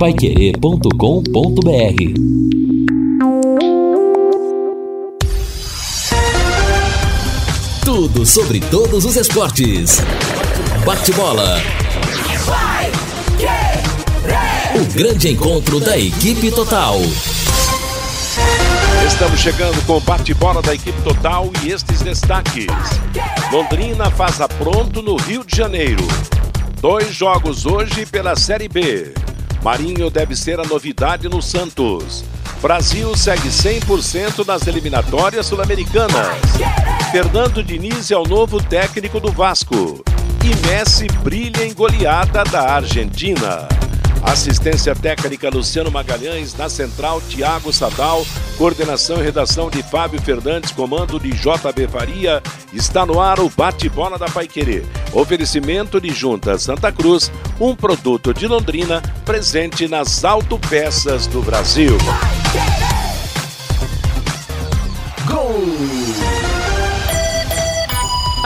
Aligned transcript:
paiquerê.com.br 0.00 0.94
Tudo 7.84 8.24
sobre 8.24 8.60
todos 8.60 9.04
os 9.04 9.14
esportes. 9.16 9.98
Bate-bola. 10.86 11.60
O 14.74 14.94
grande 14.94 15.32
encontro 15.32 15.78
da 15.78 15.98
equipe 15.98 16.50
total. 16.50 16.96
Estamos 19.06 19.38
chegando 19.38 19.84
com 19.84 19.98
o 19.98 20.00
bate-bola 20.00 20.62
da 20.62 20.74
equipe 20.74 20.98
total 21.02 21.50
e 21.62 21.72
estes 21.72 22.00
destaques. 22.00 22.68
Londrina 23.52 24.10
faz 24.10 24.40
a 24.40 24.48
pronto 24.48 25.02
no 25.02 25.16
Rio 25.16 25.44
de 25.44 25.54
Janeiro. 25.54 26.08
Dois 26.80 27.14
jogos 27.14 27.66
hoje 27.66 28.06
pela 28.06 28.34
Série 28.34 28.66
B. 28.66 29.12
Marinho 29.62 30.10
deve 30.10 30.34
ser 30.34 30.58
a 30.58 30.64
novidade 30.64 31.28
no 31.28 31.42
Santos. 31.42 32.24
Brasil 32.62 33.16
segue 33.16 33.48
100% 33.48 34.46
nas 34.46 34.66
eliminatórias 34.66 35.46
sul-americanas. 35.46 36.36
Fernando 37.10 37.62
Diniz 37.62 38.10
é 38.10 38.16
o 38.16 38.24
novo 38.24 38.62
técnico 38.62 39.18
do 39.18 39.32
Vasco. 39.32 40.02
E 40.42 40.66
Messi 40.66 41.06
brilha 41.22 41.64
em 41.64 41.74
goleada 41.74 42.44
da 42.44 42.74
Argentina. 42.74 43.79
Assistência 44.22 44.94
técnica 44.94 45.48
Luciano 45.50 45.90
Magalhães, 45.90 46.54
na 46.54 46.68
central 46.68 47.20
Tiago 47.28 47.72
Sadal, 47.72 48.24
coordenação 48.58 49.20
e 49.20 49.22
redação 49.22 49.70
de 49.70 49.82
Fábio 49.82 50.20
Fernandes, 50.20 50.70
comando 50.72 51.18
de 51.18 51.30
JB 51.30 51.88
Faria. 51.88 52.42
Está 52.72 53.04
no 53.06 53.20
ar 53.20 53.40
o 53.40 53.48
bate-bola 53.48 54.18
da 54.18 54.26
Paiquerê. 54.26 54.84
Oferecimento 55.12 56.00
de 56.00 56.10
Junta 56.10 56.58
Santa 56.58 56.92
Cruz, 56.92 57.32
um 57.58 57.74
produto 57.74 58.32
de 58.32 58.46
Londrina 58.46 59.02
presente 59.24 59.88
nas 59.88 60.24
autopeças 60.24 61.26
do 61.26 61.42
Brasil. 61.42 61.96
Gol! 65.26 65.99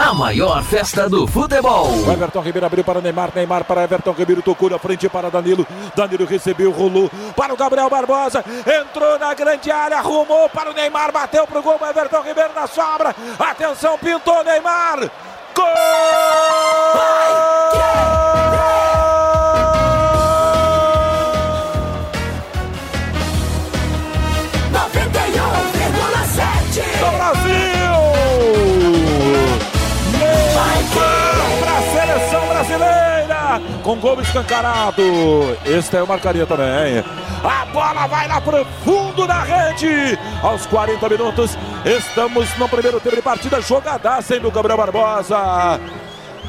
A 0.05 0.12
maior 0.12 0.62
festa 0.62 1.08
do 1.08 1.27
futebol. 1.27 1.88
O 1.88 2.12
Everton 2.12 2.42
Ribeiro 2.42 2.66
abriu 2.66 2.84
para 2.84 3.00
Neymar, 3.00 3.33
Neymar 3.34 3.64
para 3.64 3.84
Everton 3.84 4.12
Ribeiro, 4.12 4.42
tocou 4.42 4.69
na 4.69 4.78
frente 4.78 5.08
para 5.08 5.30
Danilo. 5.30 5.66
Danilo 5.96 6.27
recebeu, 6.27 6.70
rolou 6.72 7.11
para 7.34 7.55
o 7.55 7.56
Gabriel 7.56 7.88
Barbosa, 7.88 8.44
entrou 8.83 9.19
na 9.19 9.33
grande 9.33 9.70
área, 9.70 9.96
arrumou 9.96 10.46
para 10.50 10.70
o 10.70 10.74
Neymar, 10.74 11.11
bateu 11.11 11.46
para 11.46 11.58
o 11.58 11.62
gol, 11.62 11.80
Everton 11.88 12.20
Ribeiro 12.20 12.50
na 12.55 12.66
sobra. 12.66 13.16
Atenção, 13.38 13.96
pintou 13.98 14.44
Neymar. 14.44 15.11
Gol! 15.55 15.64
do 18.44 19.13
com 33.94 34.00
gol 34.00 34.20
escancarado. 34.20 35.02
Este 35.64 35.96
eu 35.96 36.06
marcaria 36.06 36.46
também. 36.46 37.04
A 37.42 37.64
bola 37.66 38.06
vai 38.06 38.26
lá 38.26 38.40
pro 38.40 38.64
fundo 38.84 39.26
da 39.26 39.42
rede. 39.42 40.18
Aos 40.42 40.66
40 40.66 41.08
minutos, 41.08 41.56
estamos 41.84 42.56
no 42.58 42.68
primeiro 42.68 43.00
tempo 43.00 43.16
de 43.16 43.22
partida. 43.22 43.60
Jogadaça 43.60 44.38
do 44.40 44.50
Gabriel 44.50 44.78
Barbosa. 44.78 45.80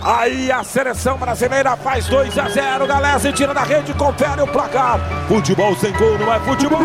Aí 0.01 0.51
a 0.51 0.63
seleção 0.63 1.17
brasileira 1.17 1.75
faz 1.77 2.07
2 2.07 2.37
a 2.37 2.49
0. 2.49 2.87
Galera, 2.87 3.19
se 3.19 3.31
tira 3.31 3.53
da 3.53 3.63
rede, 3.63 3.93
confere 3.93 4.41
o 4.41 4.47
placar. 4.47 4.99
Futebol 5.27 5.75
sem 5.75 5.91
gol 5.93 6.17
não 6.17 6.33
é 6.33 6.39
futebol. 6.39 6.79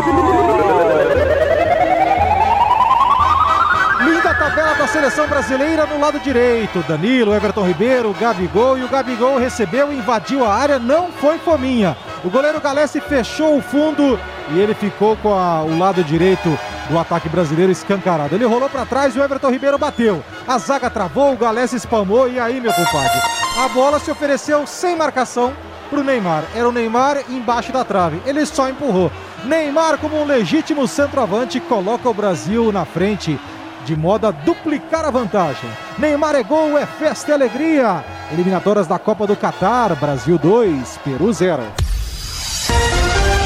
Tabela 4.41 4.73
da 4.73 4.87
seleção 4.87 5.27
brasileira 5.27 5.85
no 5.85 5.99
lado 5.99 6.19
direito. 6.19 6.83
Danilo, 6.87 7.31
Everton 7.31 7.63
Ribeiro, 7.63 8.11
Gabigol 8.19 8.75
e 8.75 8.83
o 8.83 8.87
Gabigol 8.87 9.37
recebeu, 9.37 9.93
invadiu 9.93 10.43
a 10.43 10.51
área, 10.51 10.79
não 10.79 11.11
foi 11.11 11.37
fominha. 11.37 11.95
O 12.23 12.29
goleiro 12.29 12.59
Galesse 12.59 12.99
fechou 12.99 13.55
o 13.55 13.61
fundo 13.61 14.19
e 14.49 14.59
ele 14.59 14.73
ficou 14.73 15.15
com 15.17 15.31
a, 15.31 15.61
o 15.61 15.77
lado 15.77 16.03
direito 16.03 16.57
do 16.89 16.97
ataque 16.97 17.29
brasileiro 17.29 17.71
escancarado. 17.71 18.33
Ele 18.33 18.43
rolou 18.43 18.67
para 18.67 18.83
trás 18.83 19.15
e 19.15 19.19
o 19.19 19.23
Everton 19.23 19.51
Ribeiro 19.51 19.77
bateu. 19.77 20.23
A 20.47 20.57
zaga 20.57 20.89
travou, 20.89 21.33
o 21.33 21.37
Galesse 21.37 21.75
espalmou 21.75 22.27
e 22.27 22.39
aí, 22.39 22.59
meu 22.59 22.73
compadre, 22.73 23.21
a 23.63 23.69
bola 23.69 23.99
se 23.99 24.09
ofereceu 24.09 24.65
sem 24.65 24.95
marcação 24.95 25.53
para 25.87 25.99
o 25.99 26.03
Neymar. 26.03 26.45
Era 26.55 26.67
o 26.67 26.71
Neymar 26.71 27.25
embaixo 27.29 27.71
da 27.71 27.85
trave. 27.85 28.19
Ele 28.25 28.43
só 28.47 28.67
empurrou. 28.67 29.11
Neymar, 29.45 29.99
como 29.99 30.19
um 30.19 30.25
legítimo 30.25 30.87
centroavante, 30.87 31.59
coloca 31.59 32.09
o 32.09 32.13
Brasil 32.13 32.71
na 32.71 32.85
frente 32.85 33.39
de 33.85 33.95
modo 33.95 34.27
a 34.27 34.31
duplicar 34.31 35.05
a 35.05 35.11
vantagem. 35.11 35.69
Neymar 35.97 36.35
é 36.35 36.43
gol, 36.43 36.77
é 36.77 36.85
festa 36.85 37.31
e 37.31 37.33
alegria. 37.33 38.03
Eliminatórias 38.31 38.87
da 38.87 38.97
Copa 38.97 39.27
do 39.27 39.35
Catar, 39.35 39.95
Brasil 39.95 40.37
2, 40.37 40.99
Peru 41.03 41.31
0. 41.31 41.63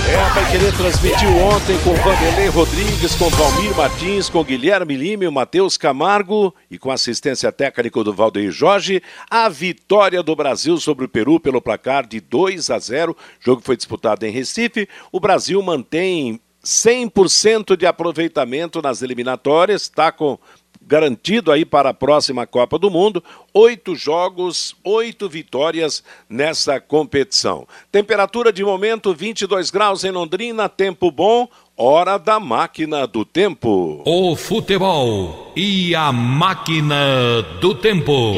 É, 0.08 0.22
a 0.22 0.34
Paiquerê 0.36 0.72
transmitiu 0.72 1.30
ontem 1.38 1.78
com 1.80 1.96
Vanderlei 1.96 2.48
Rodrigues, 2.48 3.16
com 3.16 3.28
Valmir 3.28 3.76
Martins, 3.76 4.30
com 4.30 4.44
Guilherme 4.44 4.96
Lima, 4.96 5.32
Matheus 5.32 5.78
Camargo 5.78 6.54
e 6.70 6.78
com 6.78 6.92
assistência 6.92 7.52
técnica 7.52 8.04
do 8.04 8.14
Valdeir 8.14 8.52
Jorge, 8.52 9.02
a 9.30 9.50
vitória 9.50 10.22
do 10.22 10.36
Brasil 10.36 10.78
sobre 10.78 11.06
o 11.06 11.10
Peru 11.10 11.40
pelo 11.40 11.60
placar 11.60 12.06
de 12.06 12.22
2 12.22 12.70
a 12.70 12.78
0. 12.78 13.14
O 13.14 13.16
jogo 13.40 13.64
foi 13.66 13.76
disputado 13.76 14.26
em 14.26 14.32
Recife. 14.32 14.88
O 15.12 15.20
Brasil 15.20 15.60
mantém 15.64 16.40
100% 16.66 17.78
de 17.78 17.86
aproveitamento 17.86 18.82
nas 18.82 19.04
eliminatórias, 19.04 19.84
está 19.84 20.12
com 20.12 20.40
garantido 20.82 21.52
aí 21.52 21.66
para 21.66 21.90
a 21.90 21.94
próxima 21.94 22.46
Copa 22.46 22.78
do 22.78 22.90
Mundo. 22.90 23.24
Oito 23.54 23.96
jogos, 23.96 24.76
oito 24.84 25.28
vitórias 25.30 26.04
nessa 26.30 26.80
competição. 26.80 27.68
Temperatura 27.92 28.52
de 28.52 28.64
momento 28.64 29.14
22 29.14 29.70
graus 29.72 30.04
em 30.04 30.12
Londrina, 30.12 30.70
tempo 30.70 31.12
bom. 31.12 31.48
Hora 31.78 32.18
da 32.18 32.40
máquina 32.40 33.06
do 33.06 33.26
tempo. 33.26 34.02
O 34.06 34.36
futebol 34.36 35.52
e 35.56 35.94
a 35.94 36.12
máquina 36.12 37.42
do 37.60 37.76
tempo. 37.76 38.34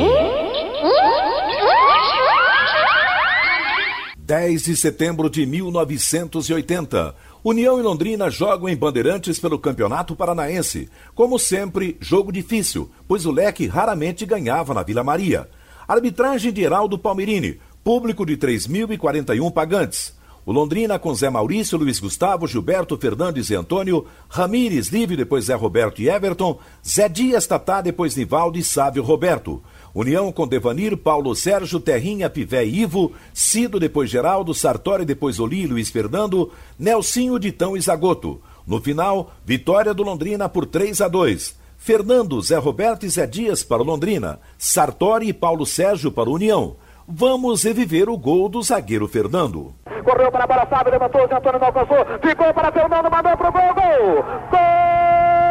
10 4.27 4.63
de 4.63 4.75
setembro 4.75 5.29
de 5.29 5.45
1980. 5.45 7.16
União 7.50 7.80
e 7.80 7.81
Londrina 7.81 8.30
jogam 8.30 8.68
em 8.68 8.75
Bandeirantes 8.75 9.40
pelo 9.40 9.58
Campeonato 9.58 10.13
Paranaense. 10.18 10.90
Como 11.16 11.40
sempre, 11.40 11.96
jogo 12.02 12.30
difícil, 12.30 12.91
pois 13.08 13.25
o 13.25 13.31
Leque 13.31 13.68
raramente 13.68 14.25
ganhava 14.25 14.74
na 14.74 14.84
Vila 14.84 15.02
Maria. 15.02 15.50
Arbitragem 15.88 16.52
de 16.52 16.62
Heraldo 16.62 17.00
Palmerini, 17.00 17.58
público 17.85 18.25
de 18.25 18.35
3.041 18.35 19.50
pagantes. 19.53 20.13
O 20.46 20.52
Londrina 20.52 21.00
com 21.00 21.16
Zé 21.16 21.30
Maurício, 21.30 21.78
Luiz 21.78 22.02
Gustavo, 22.02 22.46
Gilberto 22.47 22.97
Fernandes 22.97 23.50
e 23.50 23.56
Antônio, 23.56 24.06
Ramires, 24.28 24.90
Livre, 24.90 25.16
depois 25.16 25.46
Zé 25.46 25.53
Roberto 25.56 26.02
e 26.02 26.09
Everton, 26.09 26.59
Zé 26.85 27.08
Dias, 27.08 27.47
Tatá, 27.47 27.79
depois 27.79 28.14
Nivaldo 28.14 28.58
e 28.58 28.64
Sávio 28.64 29.03
Roberto. 29.03 29.64
União 29.97 30.31
com 30.31 30.47
Devanir, 30.47 30.96
Paulo 30.96 31.34
Sérgio, 31.34 31.80
Terrinha, 31.80 32.30
Pivé 32.30 32.63
e 32.63 32.81
Ivo, 32.81 33.13
Cido, 33.34 33.80
depois 33.80 34.12
Geraldo, 34.12 34.53
Sartori, 34.53 35.03
depois 35.03 35.40
Oli, 35.40 35.66
Luiz 35.66 35.90
Fernando, 35.90 36.52
Nelsinho, 36.78 37.40
Ditão 37.40 37.75
e 37.75 37.81
Zagoto. 37.81 38.40
No 38.68 38.80
final, 38.80 39.31
vitória 39.44 39.96
do 39.96 40.03
Londrina 40.03 40.47
por 40.47 40.68
3 40.68 41.02
a 41.02 41.08
2. 41.08 41.58
Fernando, 41.80 42.40
Zé 42.44 42.58
Roberto 42.58 43.08
e 43.08 43.09
Zé 43.09 43.25
Dias 43.25 43.63
para 43.63 43.81
o 43.81 43.85
Londrina, 43.85 44.40
Sartori 44.56 45.30
e 45.30 45.34
Paulo 45.34 45.66
Sérgio 45.66 46.12
para 46.12 46.29
o 46.29 46.35
União. 46.35 46.75
Vamos 47.08 47.64
reviver 47.64 48.08
o 48.08 48.18
gol 48.19 48.50
do 48.50 48.62
zagueiro 48.62 49.08
Fernando. 49.08 49.74
Correu 50.06 50.31
para 50.31 50.44
a 50.44 50.47
bola, 50.47 50.66
Fábio, 50.67 50.91
levantou, 50.91 51.28
Zé 51.28 51.38
Antônio 51.38 51.59
não 51.59 51.67
alcançou, 51.67 52.05
ficou 52.22 52.53
para 52.53 52.72
Fernando, 52.72 53.09
mandou 53.09 53.35
pro 53.35 53.52
gol, 53.52 53.73
gol! 53.73 54.23
Gol 54.52 55.47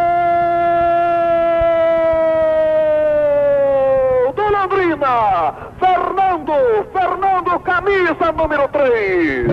Londrina! 4.66 5.54
Fernando, 5.78 6.52
Fernando, 6.92 7.60
camisa 7.60 8.32
número 8.32 8.68
3. 8.68 9.46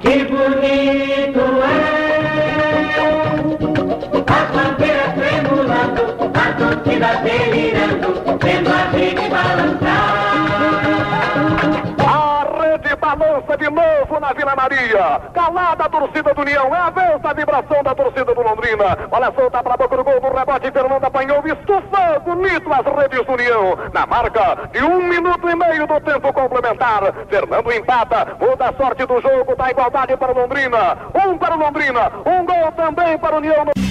Que 0.00 0.24
bonito 0.24 1.40
é 1.62 2.24
as 4.26 4.50
bandeiras 4.50 5.14
tremulando, 5.14 6.02
a 6.34 6.52
torcida 6.58 7.10
delirando, 7.22 8.08
vendo 8.40 8.70
a 8.70 8.98
gente 8.98 9.28
balançar. 9.30 10.23
Na 14.20 14.32
Vila 14.32 14.54
Maria. 14.56 15.20
Calada 15.32 15.84
a 15.84 15.88
torcida 15.88 16.34
do 16.34 16.40
União. 16.40 16.74
É 16.74 16.80
a 16.80 16.90
vez 16.90 17.20
da 17.20 17.32
vibração 17.32 17.82
da 17.82 17.94
torcida 17.94 18.34
do 18.34 18.42
Londrina. 18.42 18.98
Olha, 19.10 19.32
solta 19.32 19.62
para 19.62 19.74
a 19.74 19.76
boca 19.76 19.96
do 19.96 20.04
gol 20.04 20.20
do 20.20 20.36
rebote. 20.36 20.70
Fernando 20.70 21.04
apanhou, 21.04 21.42
estufou 21.46 22.20
bonito 22.24 22.72
as 22.72 22.86
redes 22.96 23.26
do 23.26 23.32
União. 23.32 23.78
Na 23.92 24.06
marca 24.06 24.68
de 24.72 24.82
um 24.82 25.02
minuto 25.02 25.48
e 25.48 25.54
meio 25.54 25.86
do 25.86 26.00
tempo 26.00 26.32
complementar. 26.32 27.12
Fernando 27.28 27.72
empata, 27.72 28.36
muda 28.40 28.68
a 28.68 28.72
sorte 28.74 29.06
do 29.06 29.20
jogo, 29.20 29.56
dá 29.56 29.70
igualdade 29.70 30.16
para 30.16 30.32
Londrina. 30.32 30.98
Um 31.14 31.38
para 31.38 31.54
Londrina, 31.54 32.12
um 32.24 32.44
gol 32.44 32.72
também 32.72 33.18
para 33.18 33.36
União. 33.36 33.83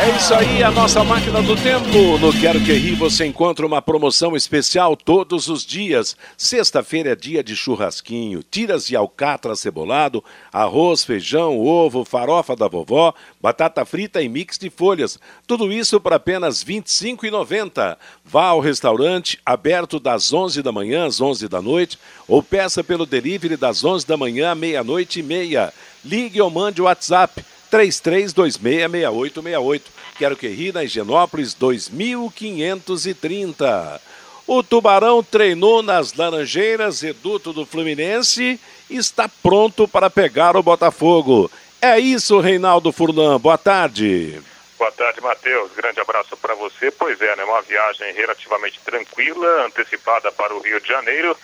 É 0.00 0.16
isso 0.16 0.32
aí, 0.32 0.62
a 0.62 0.70
nossa 0.70 1.02
máquina 1.02 1.42
do 1.42 1.56
tempo. 1.56 2.18
No 2.18 2.32
Quero 2.32 2.60
Que 2.60 2.72
Ri 2.72 2.94
você 2.94 3.26
encontra 3.26 3.66
uma 3.66 3.82
promoção 3.82 4.36
especial 4.36 4.96
todos 4.96 5.48
os 5.48 5.66
dias. 5.66 6.16
Sexta-feira 6.36 7.10
é 7.10 7.16
dia 7.16 7.42
de 7.42 7.56
churrasquinho, 7.56 8.44
tiras 8.48 8.86
de 8.86 8.94
alcatra 8.94 9.56
cebolado, 9.56 10.22
arroz, 10.52 11.02
feijão, 11.02 11.58
ovo, 11.58 12.04
farofa 12.04 12.54
da 12.54 12.68
vovó, 12.68 13.12
batata 13.42 13.84
frita 13.84 14.22
e 14.22 14.28
mix 14.28 14.56
de 14.56 14.70
folhas. 14.70 15.18
Tudo 15.48 15.72
isso 15.72 16.00
por 16.00 16.12
apenas 16.12 16.62
R$ 16.62 16.74
25,90. 16.74 17.96
Vá 18.24 18.44
ao 18.44 18.60
restaurante 18.60 19.36
aberto 19.44 19.98
das 19.98 20.32
11 20.32 20.62
da 20.62 20.70
manhã 20.70 21.06
às 21.06 21.20
11 21.20 21.48
da 21.48 21.60
noite 21.60 21.98
ou 22.28 22.40
peça 22.40 22.84
pelo 22.84 23.04
delivery 23.04 23.56
das 23.56 23.84
11 23.84 24.06
da 24.06 24.16
manhã 24.16 24.52
à 24.52 24.54
meia-noite 24.54 25.18
e 25.18 25.24
meia. 25.24 25.74
Ligue 26.04 26.40
ou 26.40 26.48
mande 26.48 26.80
o 26.80 26.84
WhatsApp 26.84 27.44
33266868. 27.70 29.82
Quero 30.18 30.36
que 30.36 30.48
ri 30.48 30.72
na 30.72 30.84
Higienópolis 30.84 31.54
2530. 31.54 34.00
O 34.46 34.62
Tubarão 34.62 35.22
treinou 35.22 35.82
nas 35.82 36.14
Laranjeiras, 36.14 37.02
reduto 37.02 37.52
do 37.52 37.66
Fluminense, 37.66 38.58
e 38.88 38.96
está 38.96 39.28
pronto 39.28 39.86
para 39.86 40.08
pegar 40.08 40.56
o 40.56 40.62
Botafogo. 40.62 41.50
É 41.80 41.96
isso, 41.98 42.40
Reinaldo 42.40 42.90
Furlan. 42.90 43.38
Boa 43.38 43.58
tarde. 43.58 44.40
Boa 44.78 44.90
tarde, 44.92 45.20
Matheus. 45.20 45.70
Grande 45.76 46.00
abraço 46.00 46.36
para 46.36 46.54
você. 46.54 46.90
Pois 46.90 47.20
é, 47.20 47.36
né? 47.36 47.44
Uma 47.44 47.60
viagem 47.62 48.12
relativamente 48.14 48.80
tranquila, 48.84 49.66
antecipada 49.66 50.32
para 50.32 50.54
o 50.54 50.60
Rio 50.60 50.80
de 50.80 50.88
Janeiro. 50.88 51.36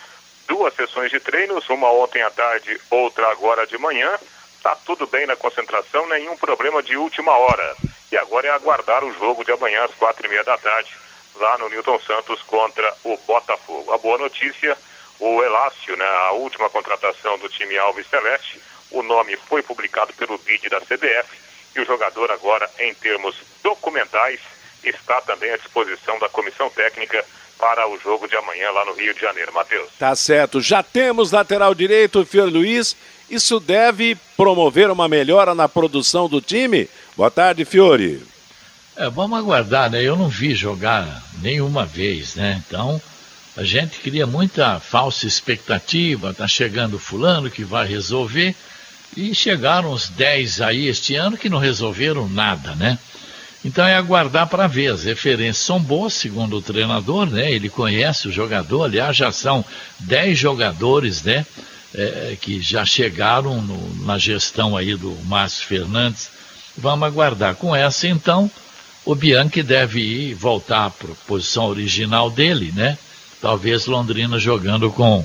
Duas 0.48 0.74
sessões 0.74 1.10
de 1.10 1.20
treinos, 1.20 1.68
uma 1.68 1.92
ontem 1.92 2.22
à 2.22 2.30
tarde, 2.30 2.80
outra 2.90 3.30
agora 3.30 3.66
de 3.66 3.76
manhã. 3.76 4.10
Tá 4.64 4.74
tudo 4.86 5.06
bem 5.06 5.26
na 5.26 5.36
concentração, 5.36 6.08
nenhum 6.08 6.38
problema 6.38 6.82
de 6.82 6.96
última 6.96 7.36
hora. 7.36 7.76
E 8.10 8.16
agora 8.16 8.48
é 8.48 8.50
aguardar 8.50 9.04
o 9.04 9.12
jogo 9.12 9.44
de 9.44 9.52
amanhã 9.52 9.84
às 9.84 9.92
quatro 9.92 10.24
e 10.24 10.28
meia 10.30 10.42
da 10.42 10.56
tarde, 10.56 10.90
lá 11.34 11.58
no 11.58 11.68
Newton 11.68 12.00
Santos 12.00 12.40
contra 12.44 12.94
o 13.04 13.14
Botafogo. 13.26 13.92
A 13.92 13.98
boa 13.98 14.16
notícia, 14.16 14.74
o 15.20 15.42
Elácio, 15.42 15.94
né, 15.98 16.06
a 16.06 16.32
última 16.32 16.70
contratação 16.70 17.36
do 17.36 17.48
time 17.50 17.76
Alves 17.76 18.06
Celeste, 18.08 18.58
o 18.90 19.02
nome 19.02 19.36
foi 19.36 19.62
publicado 19.62 20.14
pelo 20.14 20.38
BID 20.38 20.70
da 20.70 20.80
CBF 20.80 21.28
e 21.76 21.80
o 21.80 21.84
jogador 21.84 22.30
agora, 22.30 22.66
em 22.78 22.94
termos 22.94 23.36
documentais, 23.62 24.40
está 24.82 25.20
também 25.20 25.50
à 25.50 25.58
disposição 25.58 26.18
da 26.18 26.30
comissão 26.30 26.70
técnica 26.70 27.22
para 27.58 27.86
o 27.86 27.98
jogo 27.98 28.26
de 28.26 28.36
amanhã 28.36 28.70
lá 28.70 28.86
no 28.86 28.94
Rio 28.94 29.12
de 29.12 29.20
Janeiro. 29.20 29.52
Matheus. 29.52 29.90
Tá 29.98 30.16
certo. 30.16 30.60
Já 30.60 30.82
temos 30.82 31.32
lateral 31.32 31.74
direito, 31.74 32.24
Fior 32.24 32.48
Luiz. 32.48 32.96
Isso 33.34 33.58
deve 33.58 34.16
promover 34.36 34.88
uma 34.92 35.08
melhora 35.08 35.56
na 35.56 35.68
produção 35.68 36.28
do 36.28 36.40
time? 36.40 36.88
Boa 37.16 37.32
tarde, 37.32 37.64
Fiore. 37.64 38.22
É, 38.96 39.10
vamos 39.10 39.36
aguardar, 39.36 39.90
né? 39.90 40.00
Eu 40.00 40.16
não 40.16 40.28
vi 40.28 40.54
jogar 40.54 41.20
nenhuma 41.42 41.84
vez, 41.84 42.36
né? 42.36 42.62
Então, 42.64 43.02
a 43.56 43.64
gente 43.64 43.98
cria 43.98 44.24
muita 44.24 44.78
falsa 44.78 45.26
expectativa, 45.26 46.32
tá 46.32 46.46
chegando 46.46 46.96
fulano 46.96 47.50
que 47.50 47.64
vai 47.64 47.88
resolver, 47.88 48.54
e 49.16 49.34
chegaram 49.34 49.90
os 49.90 50.08
10 50.10 50.60
aí 50.60 50.86
este 50.86 51.16
ano 51.16 51.36
que 51.36 51.48
não 51.48 51.58
resolveram 51.58 52.28
nada, 52.28 52.76
né? 52.76 52.96
Então 53.64 53.84
é 53.84 53.96
aguardar 53.96 54.46
para 54.46 54.68
ver. 54.68 54.92
As 54.92 55.02
referências 55.02 55.58
são 55.66 55.80
boas, 55.80 56.14
segundo 56.14 56.58
o 56.58 56.62
treinador, 56.62 57.26
né? 57.26 57.50
Ele 57.50 57.68
conhece 57.68 58.28
o 58.28 58.32
jogador, 58.32 58.84
aliás, 58.84 59.16
já 59.16 59.32
são 59.32 59.64
10 59.98 60.38
jogadores, 60.38 61.24
né? 61.24 61.44
É, 61.94 62.36
que 62.40 62.60
já 62.60 62.84
chegaram 62.84 63.62
no, 63.62 64.04
na 64.04 64.18
gestão 64.18 64.76
aí 64.76 64.96
do 64.96 65.12
Márcio 65.24 65.66
Fernandes. 65.66 66.28
Vamos 66.76 67.06
aguardar. 67.06 67.54
Com 67.54 67.74
essa, 67.74 68.08
então, 68.08 68.50
o 69.04 69.14
Bianchi 69.14 69.62
deve 69.62 70.00
ir 70.00 70.34
voltar 70.34 70.90
para 70.90 71.12
a 71.12 71.26
posição 71.26 71.66
original 71.66 72.30
dele, 72.30 72.72
né? 72.74 72.98
Talvez 73.40 73.86
Londrina 73.86 74.38
jogando 74.38 74.90
com 74.90 75.24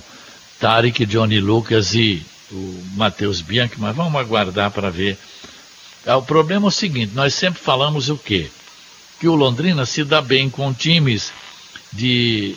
Tarek, 0.60 1.06
Johnny 1.06 1.39
Lucas 1.39 1.95
e 1.95 2.24
o 2.51 2.83
Matheus 2.95 3.42
Bianchi, 3.42 3.75
mas 3.77 3.95
vamos 3.95 4.19
aguardar 4.19 4.69
para 4.71 4.89
ver. 4.89 5.18
É, 6.06 6.13
o 6.16 6.21
problema 6.21 6.68
é 6.68 6.69
o 6.69 6.71
seguinte, 6.71 7.13
nós 7.16 7.33
sempre 7.33 7.62
falamos 7.62 8.10
o 8.10 8.18
quê? 8.18 8.50
Que 9.19 9.27
o 9.27 9.36
Londrina 9.36 9.86
se 9.86 10.04
dá 10.04 10.21
bem 10.21 10.50
com 10.50 10.74
times 10.74 11.31
de, 11.92 12.56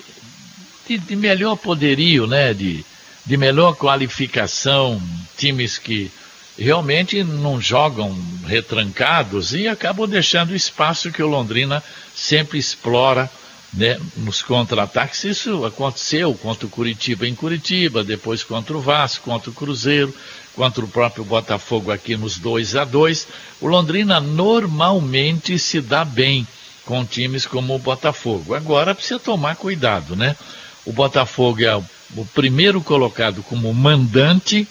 de, 0.86 0.98
de 0.98 1.16
melhor 1.16 1.56
poderio, 1.56 2.26
né? 2.26 2.52
De, 2.52 2.84
de 3.24 3.36
melhor 3.36 3.74
qualificação, 3.76 5.00
times 5.36 5.78
que 5.78 6.10
realmente 6.58 7.22
não 7.22 7.60
jogam 7.60 8.16
retrancados 8.46 9.54
e 9.54 9.68
acabam 9.68 10.08
deixando 10.08 10.54
espaço 10.54 11.10
que 11.10 11.22
o 11.22 11.28
Londrina 11.28 11.82
sempre 12.14 12.58
explora 12.58 13.30
né, 13.72 13.98
nos 14.18 14.42
contra-ataques. 14.42 15.24
Isso 15.24 15.64
aconteceu 15.64 16.34
contra 16.34 16.66
o 16.66 16.70
Curitiba 16.70 17.26
em 17.26 17.34
Curitiba, 17.34 18.04
depois 18.04 18.44
contra 18.44 18.76
o 18.76 18.80
Vasco, 18.80 19.24
contra 19.24 19.50
o 19.50 19.54
Cruzeiro, 19.54 20.14
contra 20.54 20.84
o 20.84 20.88
próprio 20.88 21.24
Botafogo 21.24 21.90
aqui 21.90 22.16
nos 22.16 22.38
2 22.38 22.76
a 22.76 22.84
2 22.84 23.26
O 23.60 23.68
Londrina 23.68 24.20
normalmente 24.20 25.58
se 25.58 25.80
dá 25.80 26.04
bem 26.04 26.46
com 26.84 27.04
times 27.04 27.46
como 27.46 27.74
o 27.74 27.78
Botafogo. 27.78 28.54
Agora 28.54 28.94
precisa 28.94 29.18
tomar 29.18 29.56
cuidado, 29.56 30.16
né? 30.16 30.36
O 30.84 30.92
Botafogo 30.92 31.62
é 31.62 31.74
o 31.74 31.84
o 32.16 32.24
primeiro 32.26 32.80
colocado 32.80 33.42
como 33.42 33.72
mandante, 33.72 34.66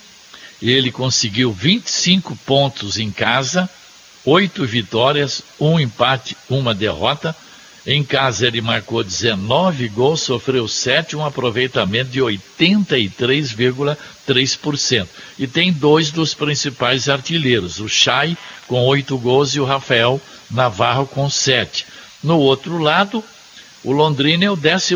ele 0.61 0.91
conseguiu 0.91 1.51
25 1.51 2.35
pontos 2.45 2.99
em 2.99 3.09
casa, 3.09 3.67
oito 4.23 4.63
vitórias, 4.65 5.41
um 5.59 5.79
empate, 5.79 6.37
uma 6.49 6.73
derrota. 6.73 7.35
Em 7.85 8.03
casa 8.03 8.45
ele 8.45 8.61
marcou 8.61 9.03
19 9.03 9.87
gols, 9.89 10.21
sofreu 10.21 10.67
7, 10.67 11.15
um 11.15 11.25
aproveitamento 11.25 12.11
de 12.11 12.19
83,3%. 12.19 15.07
E 15.39 15.47
tem 15.47 15.73
dois 15.73 16.11
dos 16.11 16.35
principais 16.35 17.09
artilheiros, 17.09 17.79
o 17.79 17.89
Chay 17.89 18.37
com 18.67 18.85
8 18.85 19.17
gols 19.17 19.55
e 19.55 19.59
o 19.59 19.65
Rafael 19.65 20.21
Navarro 20.51 21.07
com 21.07 21.27
7. 21.27 21.87
No 22.23 22.37
outro 22.37 22.77
lado, 22.77 23.23
o 23.83 23.91
Londrina 23.91 24.45
é 24.45 24.51
o 24.51 24.57
14 24.57 24.95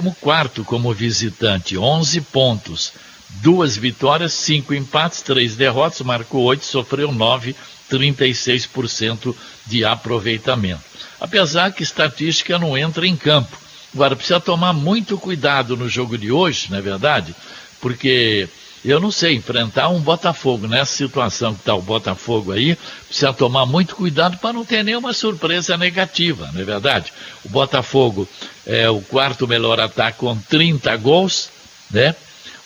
como 0.65 0.93
visitante, 0.93 1.77
11 1.77 2.21
pontos, 2.21 2.93
duas 3.41 3.75
vitórias, 3.75 4.33
cinco 4.33 4.73
empates, 4.73 5.21
três 5.21 5.56
derrotas, 5.56 6.01
marcou 6.01 6.44
8, 6.44 6.63
sofreu 6.63 7.11
9, 7.11 7.56
36% 7.92 9.35
de 9.65 9.83
aproveitamento. 9.83 10.83
Apesar 11.19 11.71
que 11.71 11.83
estatística 11.83 12.59
não 12.59 12.77
entra 12.77 13.07
em 13.07 13.15
campo. 13.15 13.57
Agora, 13.94 14.15
precisa 14.15 14.39
tomar 14.39 14.73
muito 14.73 15.18
cuidado 15.18 15.77
no 15.77 15.87
jogo 15.87 16.18
de 16.18 16.31
hoje, 16.31 16.68
não 16.69 16.77
é 16.77 16.81
verdade? 16.81 17.33
Porque 17.80 18.49
eu 18.83 18.99
não 18.99 19.09
sei, 19.09 19.35
enfrentar 19.35 19.89
um 19.89 19.99
Botafogo 19.99 20.68
nessa 20.68 20.95
situação 20.95 21.54
que 21.54 21.61
está 21.61 21.73
o 21.73 21.81
Botafogo 21.81 22.51
aí, 22.51 22.77
precisa 23.07 23.33
tomar 23.33 23.65
muito 23.65 23.95
cuidado 23.95 24.37
para 24.37 24.54
não 24.54 24.63
ter 24.63 24.83
nenhuma 24.83 25.11
surpresa 25.11 25.75
negativa, 25.75 26.51
não 26.54 26.61
é 26.61 26.63
verdade? 26.63 27.11
O 27.44 27.49
Botafogo 27.49 28.27
é 28.66 28.90
o 28.90 29.02
quarto 29.02 29.48
melhor 29.48 29.80
ataque 29.80 30.19
com 30.19 30.38
30 30.38 30.95
gols, 30.98 31.50
né? 31.92 32.16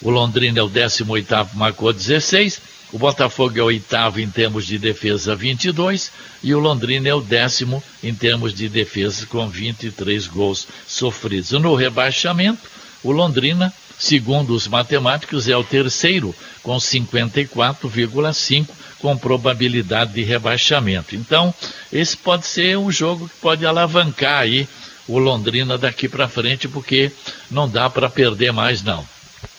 O 0.01 0.09
Londrina 0.09 0.59
é 0.59 0.63
o 0.63 0.69
18 0.69 1.49
marcou 1.55 1.91
16. 1.91 2.61
O 2.91 2.97
Botafogo 2.97 3.59
é 3.59 3.61
o 3.61 3.65
oitavo 3.65 4.19
em 4.19 4.29
termos 4.29 4.65
de 4.65 4.77
defesa, 4.77 5.35
22. 5.35 6.11
E 6.41 6.55
o 6.55 6.59
Londrina 6.59 7.09
é 7.09 7.13
o 7.13 7.21
décimo 7.21 7.83
em 8.01 8.15
termos 8.15 8.53
de 8.53 8.67
defesa, 8.67 9.25
com 9.27 9.47
23 9.47 10.25
gols 10.27 10.67
sofridos. 10.87 11.51
No 11.51 11.75
rebaixamento, 11.75 12.61
o 13.03 13.11
Londrina 13.11 13.73
Segundo 13.99 14.55
os 14.55 14.65
matemáticos, 14.65 15.49
é 15.49 15.57
o 15.57 15.63
terceiro, 15.63 16.33
com 16.63 16.77
54,5%, 16.77 18.69
com 18.99 19.17
probabilidade 19.17 20.13
de 20.13 20.23
rebaixamento. 20.23 21.17
Então, 21.17 21.53
esse 21.91 22.15
pode 22.15 22.47
ser 22.47 22.77
um 22.77 22.89
jogo 22.89 23.27
que 23.27 23.35
pode 23.41 23.65
alavancar 23.65 24.43
aí 24.43 24.69
o 25.09 25.17
Londrina 25.17 25.75
daqui 25.75 26.07
para 26.07 26.29
frente, 26.29 26.67
porque 26.67 27.11
não 27.49 27.67
dá 27.67 27.89
para 27.89 28.07
perder 28.09 28.53
mais, 28.53 28.83
não. 28.83 29.03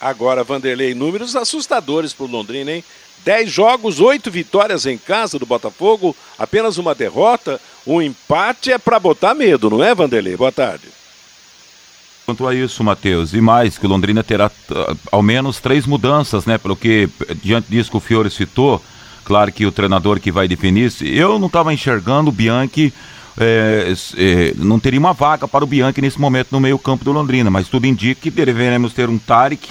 Agora, 0.01 0.45
Vanderlei, 0.45 0.95
números 0.95 1.35
assustadores 1.35 2.13
para 2.13 2.25
o 2.25 2.31
Londrina, 2.31 2.71
hein? 2.71 2.85
10 3.25 3.51
jogos, 3.51 4.01
8 4.01 4.31
vitórias 4.31 4.87
em 4.87 4.97
casa 4.97 5.39
do 5.39 5.45
Botafogo, 5.45 6.17
apenas 6.39 6.79
uma 6.79 6.95
derrota, 6.95 7.61
um 7.87 8.01
empate 8.01 8.73
é 8.73 8.79
para 8.79 8.99
botar 8.99 9.35
medo, 9.35 9.69
não 9.69 9.83
é, 9.83 9.95
Vanderlei? 9.95 10.37
Boa 10.37 10.53
tarde. 10.53 10.85
Quanto 12.25 12.47
a 12.47 12.55
isso, 12.55 12.85
Matheus, 12.85 13.35
e 13.35 13.41
mais, 13.41 13.77
que 13.77 13.85
o 13.85 13.89
Londrina 13.89 14.23
terá 14.23 14.47
uh, 14.47 14.99
ao 15.11 15.21
menos 15.21 15.59
três 15.59 15.85
mudanças, 15.85 16.47
né? 16.47 16.59
Pelo 16.59 16.77
que, 16.77 17.09
diante 17.43 17.69
disso 17.69 17.91
que 17.91 17.97
o 17.97 18.01
Fiore 18.01 18.31
citou, 18.31 18.81
claro 19.25 19.51
que 19.51 19.67
o 19.67 19.73
treinador 19.73 20.21
que 20.21 20.31
vai 20.31 20.47
definir, 20.47 20.93
eu 21.03 21.41
não 21.41 21.49
estava 21.49 21.75
enxergando 21.75 22.31
o 22.31 22.33
Bianchi, 22.33 22.95
é, 23.41 23.95
é, 24.19 24.55
não 24.57 24.79
teria 24.79 25.01
uma 25.01 25.15
vaga 25.15 25.49
para 25.49 25.65
o 25.65 25.67
Bianchi 25.67 26.01
nesse 26.01 26.21
momento 26.21 26.49
no 26.53 26.61
meio 26.61 26.79
campo 26.79 27.05
do 27.05 27.13
Londrina, 27.13 27.51
mas 27.51 27.69
tudo 27.69 27.87
indica 27.87 28.21
que 28.21 28.31
deveremos 28.31 28.93
ter 28.93 29.09
um 29.09 29.19
Tarek 29.19 29.71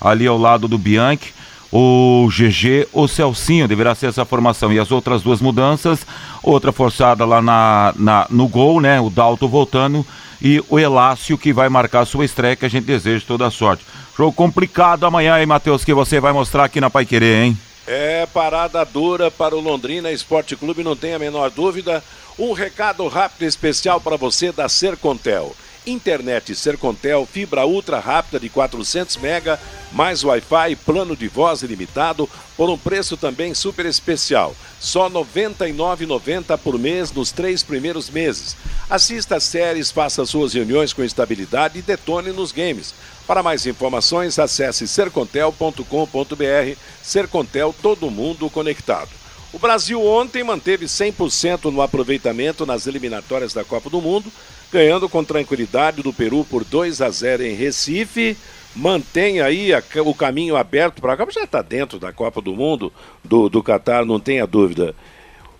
ali 0.00 0.26
ao 0.26 0.38
lado 0.38 0.66
do 0.66 0.78
Bianchi, 0.78 1.32
o 1.70 2.28
GG, 2.28 2.88
o 2.92 3.06
Celcinho, 3.06 3.68
deverá 3.68 3.94
ser 3.94 4.06
essa 4.06 4.24
formação. 4.24 4.72
E 4.72 4.78
as 4.78 4.90
outras 4.90 5.22
duas 5.22 5.40
mudanças, 5.40 6.06
outra 6.42 6.72
forçada 6.72 7.24
lá 7.24 7.40
na, 7.40 7.94
na 7.96 8.26
no 8.28 8.46
gol, 8.46 8.80
né? 8.80 9.00
O 9.00 9.08
Dalto 9.08 9.48
voltando 9.48 10.04
e 10.40 10.62
o 10.68 10.78
Elácio 10.78 11.38
que 11.38 11.52
vai 11.52 11.68
marcar 11.68 12.04
sua 12.04 12.24
estreia, 12.24 12.56
que 12.56 12.66
a 12.66 12.68
gente 12.68 12.84
deseja 12.84 13.24
toda 13.26 13.46
a 13.46 13.50
sorte. 13.50 13.84
Jogo 14.16 14.32
complicado 14.32 15.06
amanhã, 15.06 15.38
hein, 15.38 15.46
Matheus, 15.46 15.84
que 15.84 15.94
você 15.94 16.20
vai 16.20 16.32
mostrar 16.32 16.64
aqui 16.64 16.80
na 16.80 16.90
Pai 16.90 17.06
Querer, 17.06 17.44
hein? 17.44 17.58
É 17.86 18.26
parada 18.26 18.84
dura 18.84 19.30
para 19.30 19.56
o 19.56 19.60
Londrina 19.60 20.12
Esporte 20.12 20.54
Clube, 20.56 20.84
não 20.84 20.94
tem 20.94 21.14
a 21.14 21.18
menor 21.18 21.50
dúvida. 21.50 22.02
Um 22.38 22.52
recado 22.52 23.06
rápido 23.08 23.42
e 23.42 23.46
especial 23.46 24.00
para 24.00 24.16
você 24.16 24.50
da 24.50 24.68
Sercontel. 24.68 25.54
Internet 25.86 26.54
Sercontel, 26.54 27.26
fibra 27.30 27.66
ultra 27.66 27.98
rápida 27.98 28.38
de 28.38 28.48
400 28.48 29.16
mega, 29.16 29.60
mais 29.90 30.22
Wi-Fi, 30.22 30.76
plano 30.76 31.16
de 31.16 31.28
voz 31.28 31.62
ilimitado, 31.62 32.28
por 32.56 32.70
um 32.70 32.78
preço 32.78 33.16
também 33.16 33.52
super 33.52 33.84
especial. 33.84 34.54
Só 34.80 35.08
R$ 35.08 35.14
99,90 35.14 36.56
por 36.58 36.78
mês 36.78 37.12
nos 37.12 37.32
três 37.32 37.62
primeiros 37.62 38.08
meses. 38.08 38.56
Assista 38.88 39.40
séries, 39.40 39.90
faça 39.90 40.24
suas 40.24 40.54
reuniões 40.54 40.92
com 40.92 41.02
estabilidade 41.02 41.80
e 41.80 41.82
detone 41.82 42.30
nos 42.30 42.52
games. 42.52 42.94
Para 43.26 43.42
mais 43.42 43.66
informações, 43.66 44.38
acesse 44.38 44.86
sercontel.com.br. 44.86 46.76
Sercontel, 47.02 47.74
todo 47.82 48.10
mundo 48.10 48.48
conectado. 48.48 49.21
O 49.52 49.58
Brasil 49.58 50.02
ontem 50.02 50.42
manteve 50.42 50.86
100% 50.86 51.70
no 51.70 51.82
aproveitamento 51.82 52.64
nas 52.64 52.86
eliminatórias 52.86 53.52
da 53.52 53.62
Copa 53.62 53.90
do 53.90 54.00
Mundo, 54.00 54.32
ganhando 54.72 55.08
com 55.08 55.22
tranquilidade 55.22 56.02
do 56.02 56.12
Peru 56.12 56.42
por 56.42 56.64
2 56.64 57.02
a 57.02 57.10
0 57.10 57.42
em 57.42 57.54
Recife. 57.54 58.34
Mantém 58.74 59.42
aí 59.42 59.74
a, 59.74 59.82
o 60.02 60.14
caminho 60.14 60.56
aberto 60.56 61.02
para 61.02 61.12
a 61.12 61.16
Copa, 61.18 61.32
já 61.32 61.44
está 61.44 61.60
dentro 61.60 61.98
da 61.98 62.10
Copa 62.12 62.40
do 62.40 62.54
Mundo 62.54 62.90
do, 63.22 63.50
do 63.50 63.62
Catar, 63.62 64.06
não 64.06 64.18
tenha 64.18 64.46
dúvida. 64.46 64.94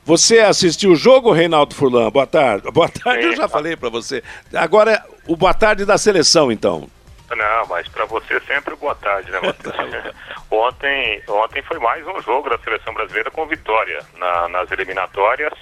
Você 0.06 0.38
assistiu 0.38 0.92
o 0.92 0.96
jogo, 0.96 1.30
Reinaldo 1.30 1.74
Furlan? 1.74 2.10
Boa 2.10 2.26
tarde. 2.26 2.68
Boa 2.72 2.88
tarde, 2.88 3.26
eu 3.26 3.36
já 3.36 3.46
falei 3.46 3.76
para 3.76 3.90
você. 3.90 4.22
Agora, 4.54 5.04
o 5.28 5.36
boa 5.36 5.54
tarde 5.54 5.84
da 5.84 5.98
seleção, 5.98 6.50
então. 6.50 6.88
Não, 7.36 7.66
mas 7.66 7.88
para 7.88 8.04
você 8.04 8.40
sempre 8.40 8.74
boa 8.76 8.94
tarde, 8.94 9.30
né, 9.30 9.40
Matheus? 9.40 9.74
ontem, 10.50 11.22
ontem 11.28 11.62
foi 11.62 11.78
mais 11.78 12.06
um 12.06 12.20
jogo 12.20 12.50
da 12.50 12.58
seleção 12.58 12.92
brasileira 12.94 13.30
com 13.30 13.46
vitória 13.46 14.00
na, 14.16 14.48
nas 14.48 14.70
eliminatórias. 14.70 15.52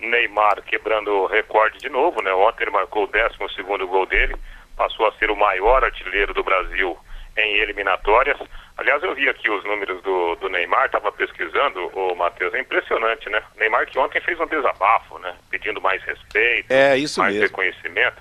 Neymar 0.00 0.62
quebrando 0.62 1.10
o 1.10 1.26
recorde 1.26 1.78
de 1.78 1.88
novo, 1.88 2.20
né? 2.20 2.32
Ontem 2.32 2.64
ele 2.64 2.70
marcou 2.72 3.04
o 3.04 3.06
12 3.06 3.62
gol 3.86 4.06
dele, 4.06 4.36
passou 4.76 5.06
a 5.06 5.12
ser 5.12 5.30
o 5.30 5.36
maior 5.36 5.84
artilheiro 5.84 6.34
do 6.34 6.42
Brasil 6.42 6.98
em 7.36 7.56
eliminatórias. 7.58 8.38
Aliás, 8.76 9.02
eu 9.02 9.14
vi 9.14 9.28
aqui 9.28 9.48
os 9.48 9.64
números 9.64 10.02
do, 10.02 10.34
do 10.36 10.48
Neymar, 10.48 10.86
estava 10.86 11.12
pesquisando, 11.12 11.86
o 11.94 12.14
Matheus, 12.16 12.52
é 12.54 12.60
impressionante, 12.60 13.30
né? 13.30 13.40
Neymar 13.56 13.86
que 13.86 13.98
ontem 13.98 14.20
fez 14.20 14.38
um 14.40 14.46
desabafo, 14.46 15.18
né? 15.20 15.34
Pedindo 15.48 15.80
mais 15.80 16.02
respeito, 16.02 16.70
é, 16.70 16.96
mais 17.20 17.34
mesmo. 17.34 17.48
reconhecimento. 17.48 18.20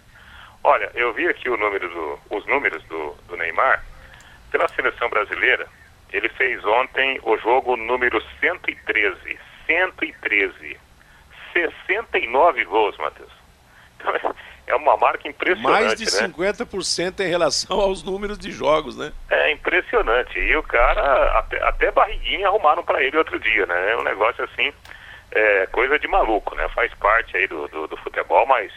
Olha, 0.64 0.90
eu 0.96 1.14
vi 1.14 1.28
aqui 1.28 1.50
número 1.58 1.90
do, 1.90 2.20
os 2.30 2.46
números 2.46 2.82
do, 2.86 3.16
do 3.28 3.36
Neymar. 3.36 3.84
Pela 4.52 4.68
seleção 4.70 5.10
brasileira, 5.10 5.68
ele 6.12 6.30
fez 6.30 6.64
ontem 6.64 7.20
o 7.24 7.38
jogo 7.38 7.76
número 7.76 8.22
113. 8.40 9.40
113. 9.66 10.78
69 11.52 12.66
gols, 12.66 12.98
Matheus. 12.98 13.32
Então, 13.98 14.14
é 14.68 14.76
uma 14.76 14.96
marca 14.96 15.28
impressionante. 15.28 15.86
Mais 15.86 15.96
de 15.96 16.06
né? 16.06 16.28
50% 16.28 17.20
em 17.20 17.28
relação 17.28 17.80
aos 17.80 18.04
números 18.04 18.38
de 18.38 18.52
jogos, 18.52 18.96
né? 18.96 19.12
É 19.30 19.52
impressionante. 19.52 20.40
E 20.40 20.56
o 20.56 20.64
cara, 20.64 21.40
até, 21.40 21.64
até 21.64 21.92
barriguinha 21.92 22.48
arrumaram 22.48 22.84
para 22.84 23.04
ele 23.04 23.18
outro 23.18 23.40
dia, 23.40 23.66
né? 23.66 23.92
É 23.92 23.98
um 23.98 24.04
negócio 24.04 24.44
assim, 24.44 24.72
é, 25.32 25.68
coisa 25.68 26.00
de 26.00 26.08
maluco, 26.08 26.56
né? 26.56 26.70
Faz 26.70 26.94
parte 26.96 27.36
aí 27.36 27.48
do, 27.48 27.68
do, 27.68 27.88
do 27.88 27.98
futebol, 27.98 28.46
mas 28.46 28.72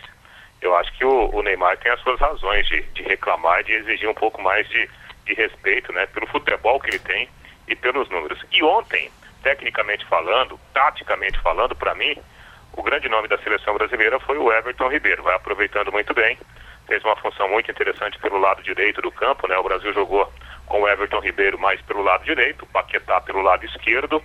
eu 0.66 0.76
acho 0.76 0.92
que 0.98 1.04
o, 1.04 1.30
o, 1.32 1.42
Neymar 1.42 1.78
tem 1.78 1.92
as 1.92 2.00
suas 2.00 2.18
razões 2.20 2.66
de, 2.66 2.82
de 2.82 3.02
reclamar, 3.02 3.62
de 3.62 3.72
exigir 3.72 4.08
um 4.08 4.14
pouco 4.14 4.42
mais 4.42 4.68
de, 4.68 4.88
de 5.24 5.34
respeito, 5.34 5.92
né? 5.92 6.06
Pelo 6.06 6.26
futebol 6.26 6.80
que 6.80 6.90
ele 6.90 6.98
tem 6.98 7.28
e 7.68 7.76
pelos 7.76 8.08
números. 8.10 8.44
E 8.50 8.62
ontem, 8.62 9.10
tecnicamente 9.42 10.04
falando, 10.06 10.58
taticamente 10.74 11.38
falando, 11.40 11.74
para 11.74 11.94
mim, 11.94 12.16
o 12.72 12.82
grande 12.82 13.08
nome 13.08 13.28
da 13.28 13.38
seleção 13.38 13.74
brasileira 13.74 14.18
foi 14.20 14.36
o 14.38 14.52
Everton 14.52 14.88
Ribeiro. 14.88 15.22
Vai 15.22 15.36
aproveitando 15.36 15.92
muito 15.92 16.12
bem, 16.12 16.36
fez 16.86 17.02
uma 17.04 17.16
função 17.16 17.48
muito 17.48 17.70
interessante 17.70 18.18
pelo 18.18 18.38
lado 18.38 18.62
direito 18.62 19.00
do 19.00 19.12
campo, 19.12 19.46
né? 19.46 19.56
O 19.56 19.62
Brasil 19.62 19.92
jogou 19.92 20.30
com 20.66 20.82
o 20.82 20.88
Everton 20.88 21.20
Ribeiro 21.20 21.58
mais 21.58 21.80
pelo 21.82 22.02
lado 22.02 22.24
direito, 22.24 22.66
Paquetá 22.66 23.20
pelo 23.20 23.40
lado 23.40 23.64
esquerdo, 23.64 24.20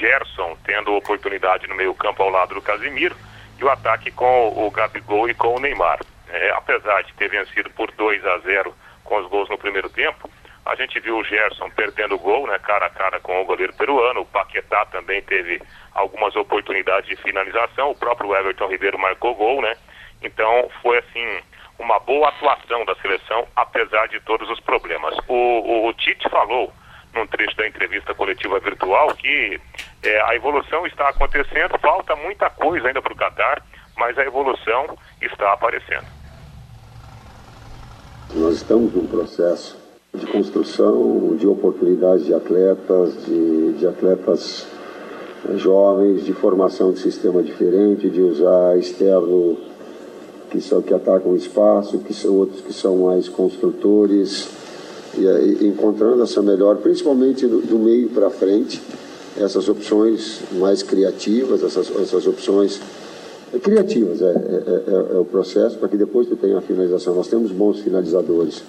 Gerson 0.00 0.58
tendo 0.64 0.92
oportunidade 0.94 1.68
no 1.68 1.76
meio-campo 1.76 2.24
ao 2.24 2.28
lado 2.28 2.54
do 2.54 2.62
Casimiro 2.62 3.14
e 3.58 3.64
o 3.64 3.70
ataque 3.70 4.10
com 4.10 4.48
o 4.66 4.70
Gabigol 4.70 5.28
e 5.28 5.34
com 5.34 5.54
o 5.54 5.60
Neymar. 5.60 6.00
É, 6.28 6.50
apesar 6.50 7.02
de 7.02 7.14
ter 7.14 7.28
vencido 7.28 7.70
por 7.70 7.90
2 7.92 8.24
a 8.26 8.38
0 8.38 8.74
com 9.04 9.18
os 9.18 9.28
gols 9.28 9.48
no 9.48 9.56
primeiro 9.56 9.88
tempo, 9.88 10.28
a 10.64 10.74
gente 10.74 10.98
viu 10.98 11.16
o 11.16 11.24
Gerson 11.24 11.70
perdendo 11.70 12.16
o 12.16 12.18
gol, 12.18 12.46
né, 12.48 12.58
cara 12.58 12.86
a 12.86 12.90
cara 12.90 13.20
com 13.20 13.40
o 13.40 13.44
goleiro 13.44 13.72
peruano. 13.74 14.22
O 14.22 14.26
Paquetá 14.26 14.84
também 14.86 15.22
teve 15.22 15.62
algumas 15.94 16.34
oportunidades 16.34 17.08
de 17.08 17.16
finalização. 17.16 17.92
O 17.92 17.96
próprio 17.96 18.34
Everton 18.34 18.66
Ribeiro 18.66 18.98
marcou 18.98 19.34
gol, 19.34 19.62
né? 19.62 19.76
Então 20.20 20.68
foi 20.82 20.98
assim 20.98 21.38
uma 21.78 22.00
boa 22.00 22.30
atuação 22.30 22.84
da 22.84 22.96
seleção, 22.96 23.46
apesar 23.54 24.08
de 24.08 24.18
todos 24.20 24.50
os 24.50 24.58
problemas. 24.60 25.16
O, 25.28 25.34
o, 25.34 25.86
o 25.86 25.94
Tite 25.94 26.28
falou 26.28 26.72
num 27.16 27.26
trecho 27.26 27.56
da 27.56 27.66
entrevista 27.66 28.14
coletiva 28.14 28.60
virtual 28.60 29.08
que 29.14 29.60
é, 30.02 30.20
a 30.22 30.34
evolução 30.34 30.86
está 30.86 31.08
acontecendo, 31.08 31.78
falta 31.78 32.14
muita 32.16 32.48
coisa 32.50 32.86
ainda 32.86 33.02
para 33.02 33.12
o 33.12 33.16
Qatar, 33.16 33.62
mas 33.96 34.16
a 34.18 34.24
evolução 34.24 34.96
está 35.20 35.52
aparecendo. 35.52 36.06
Nós 38.34 38.56
estamos 38.56 38.92
num 38.94 39.06
processo 39.06 39.76
de 40.14 40.26
construção 40.26 41.36
de 41.36 41.46
oportunidades 41.46 42.26
de 42.26 42.34
atletas, 42.34 43.24
de, 43.24 43.72
de 43.74 43.86
atletas 43.86 44.66
eh, 45.48 45.56
jovens, 45.56 46.24
de 46.24 46.32
formação 46.32 46.92
de 46.92 46.98
sistema 46.98 47.42
diferente, 47.42 48.08
de 48.08 48.20
usar 48.20 48.78
externo 48.78 49.58
que 50.50 50.60
são 50.60 50.80
que 50.80 50.94
atacam 50.94 51.32
o 51.32 51.36
espaço, 51.36 51.98
que 51.98 52.14
são 52.14 52.34
outros 52.34 52.60
que 52.60 52.72
são 52.72 52.98
mais 52.98 53.28
construtores, 53.28 54.48
e 55.20 55.66
encontrando 55.66 56.22
essa 56.22 56.42
melhor, 56.42 56.76
principalmente 56.76 57.46
do, 57.46 57.60
do 57.60 57.78
meio 57.78 58.08
para 58.10 58.30
frente, 58.30 58.80
essas 59.36 59.68
opções 59.68 60.40
mais 60.52 60.82
criativas, 60.82 61.62
essas, 61.62 61.90
essas 62.00 62.26
opções 62.26 62.80
criativas 63.62 64.20
é, 64.22 64.24
é, 64.24 64.30
é, 64.30 65.16
é 65.16 65.18
o 65.18 65.24
processo 65.24 65.78
para 65.78 65.88
que 65.88 65.96
depois 65.96 66.26
tu 66.26 66.36
tenha 66.36 66.58
a 66.58 66.60
finalização. 66.60 67.14
Nós 67.14 67.28
temos 67.28 67.52
bons 67.52 67.80
finalizadores, 67.80 68.62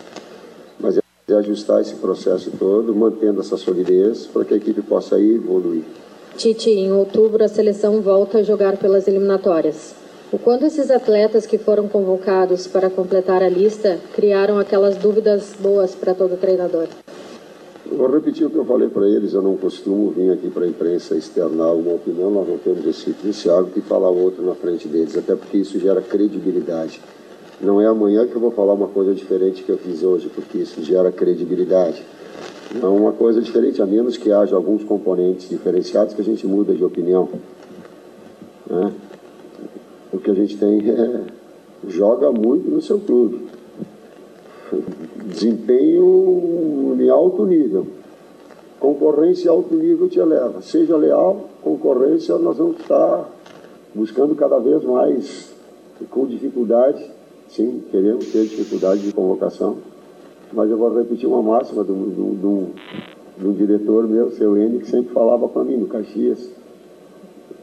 mas 0.79 0.97
é 0.97 1.01
ajustar 1.33 1.81
esse 1.81 1.95
processo 1.95 2.51
todo, 2.57 2.95
mantendo 2.95 3.41
essa 3.41 3.57
solidez 3.57 4.25
para 4.27 4.45
que 4.45 4.53
a 4.53 4.57
equipe 4.57 4.81
possa 4.81 5.19
ir 5.19 5.35
evoluir. 5.35 5.83
Tite, 6.37 6.69
em 6.69 6.91
outubro 6.91 7.43
a 7.43 7.47
seleção 7.47 7.99
volta 8.01 8.39
a 8.39 8.43
jogar 8.43 8.77
pelas 8.77 9.07
eliminatórias. 9.07 9.93
O 10.29 10.37
quanto 10.37 10.65
esses 10.65 10.91
atletas 10.91 11.45
que 11.45 11.57
foram 11.57 11.87
convocados 11.87 12.67
para 12.67 12.89
completar 12.89 13.41
a 13.41 13.47
lista 13.47 13.97
criaram 14.13 14.59
aquelas 14.59 14.97
dúvidas 14.97 15.55
boas 15.57 15.95
para 15.95 16.13
todo 16.13 16.35
treinador? 16.35 16.87
Vou 17.89 18.11
repetir 18.11 18.45
o 18.45 18.49
que 18.49 18.57
eu 18.57 18.65
falei 18.65 18.89
para 18.89 19.07
eles, 19.07 19.33
eu 19.33 19.41
não 19.41 19.55
costumo 19.55 20.11
vir 20.11 20.33
aqui 20.33 20.49
para 20.49 20.65
a 20.65 20.67
imprensa 20.67 21.15
externar 21.15 21.73
uma 21.73 21.93
opinião, 21.93 22.29
nós 22.29 22.45
não 22.45 22.57
temos 22.57 22.85
esse 22.85 23.11
princípio 23.11 23.67
que 23.67 23.79
falar 23.79 24.09
outro 24.09 24.45
na 24.45 24.53
frente 24.53 24.89
deles, 24.89 25.17
até 25.17 25.33
porque 25.33 25.59
isso 25.59 25.79
gera 25.79 26.01
credibilidade. 26.01 26.99
Não 27.61 27.81
é 27.81 27.85
amanhã 27.85 28.27
que 28.27 28.35
eu 28.35 28.41
vou 28.41 28.51
falar 28.51 28.73
uma 28.73 28.89
coisa 28.89 29.15
diferente 29.15 29.63
que 29.63 29.71
eu 29.71 29.77
fiz 29.77 30.03
hoje, 30.03 30.29
porque 30.35 30.57
isso 30.57 30.83
gera 30.83 31.09
credibilidade. 31.09 32.03
Não 32.75 32.97
é 32.97 32.99
uma 32.99 33.13
coisa 33.13 33.41
diferente, 33.41 33.81
a 33.81 33.85
menos 33.85 34.17
que 34.17 34.29
haja 34.29 34.57
alguns 34.57 34.83
componentes 34.83 35.47
diferenciados 35.47 36.13
que 36.13 36.19
a 36.19 36.25
gente 36.25 36.45
muda 36.45 36.73
de 36.73 36.83
opinião. 36.83 37.29
Né? 38.69 38.91
O 40.11 40.17
que 40.17 40.31
a 40.31 40.33
gente 40.33 40.57
tem 40.57 40.89
é 40.89 41.21
joga 41.87 42.31
muito 42.31 42.69
no 42.69 42.81
seu 42.81 42.99
clube 42.99 43.47
desempenho 45.25 46.97
em 46.99 47.09
alto 47.09 47.45
nível. 47.45 47.87
Concorrência 48.79 49.51
alto 49.51 49.75
nível 49.75 50.07
te 50.09 50.19
eleva. 50.19 50.61
Seja 50.61 50.95
leal, 50.95 51.49
concorrência, 51.63 52.37
nós 52.37 52.57
vamos 52.57 52.79
estar 52.79 53.29
buscando 53.93 54.35
cada 54.35 54.59
vez 54.59 54.83
mais, 54.83 55.53
com 56.11 56.25
dificuldade, 56.27 57.03
sim, 57.49 57.83
queremos 57.89 58.27
ter 58.27 58.43
dificuldade 58.43 59.01
de 59.01 59.11
convocação, 59.11 59.77
mas 60.53 60.69
eu 60.69 60.77
vou 60.77 60.95
repetir 60.95 61.27
uma 61.27 61.41
máxima 61.41 61.83
de 61.83 61.91
um, 61.91 62.71
de 63.37 63.47
um 63.47 63.53
diretor 63.53 64.07
meu, 64.07 64.29
seu 64.31 64.55
N, 64.55 64.79
que 64.79 64.89
sempre 64.89 65.13
falava 65.13 65.47
para 65.47 65.63
mim 65.63 65.77
no 65.77 65.87
Caxias. 65.87 66.56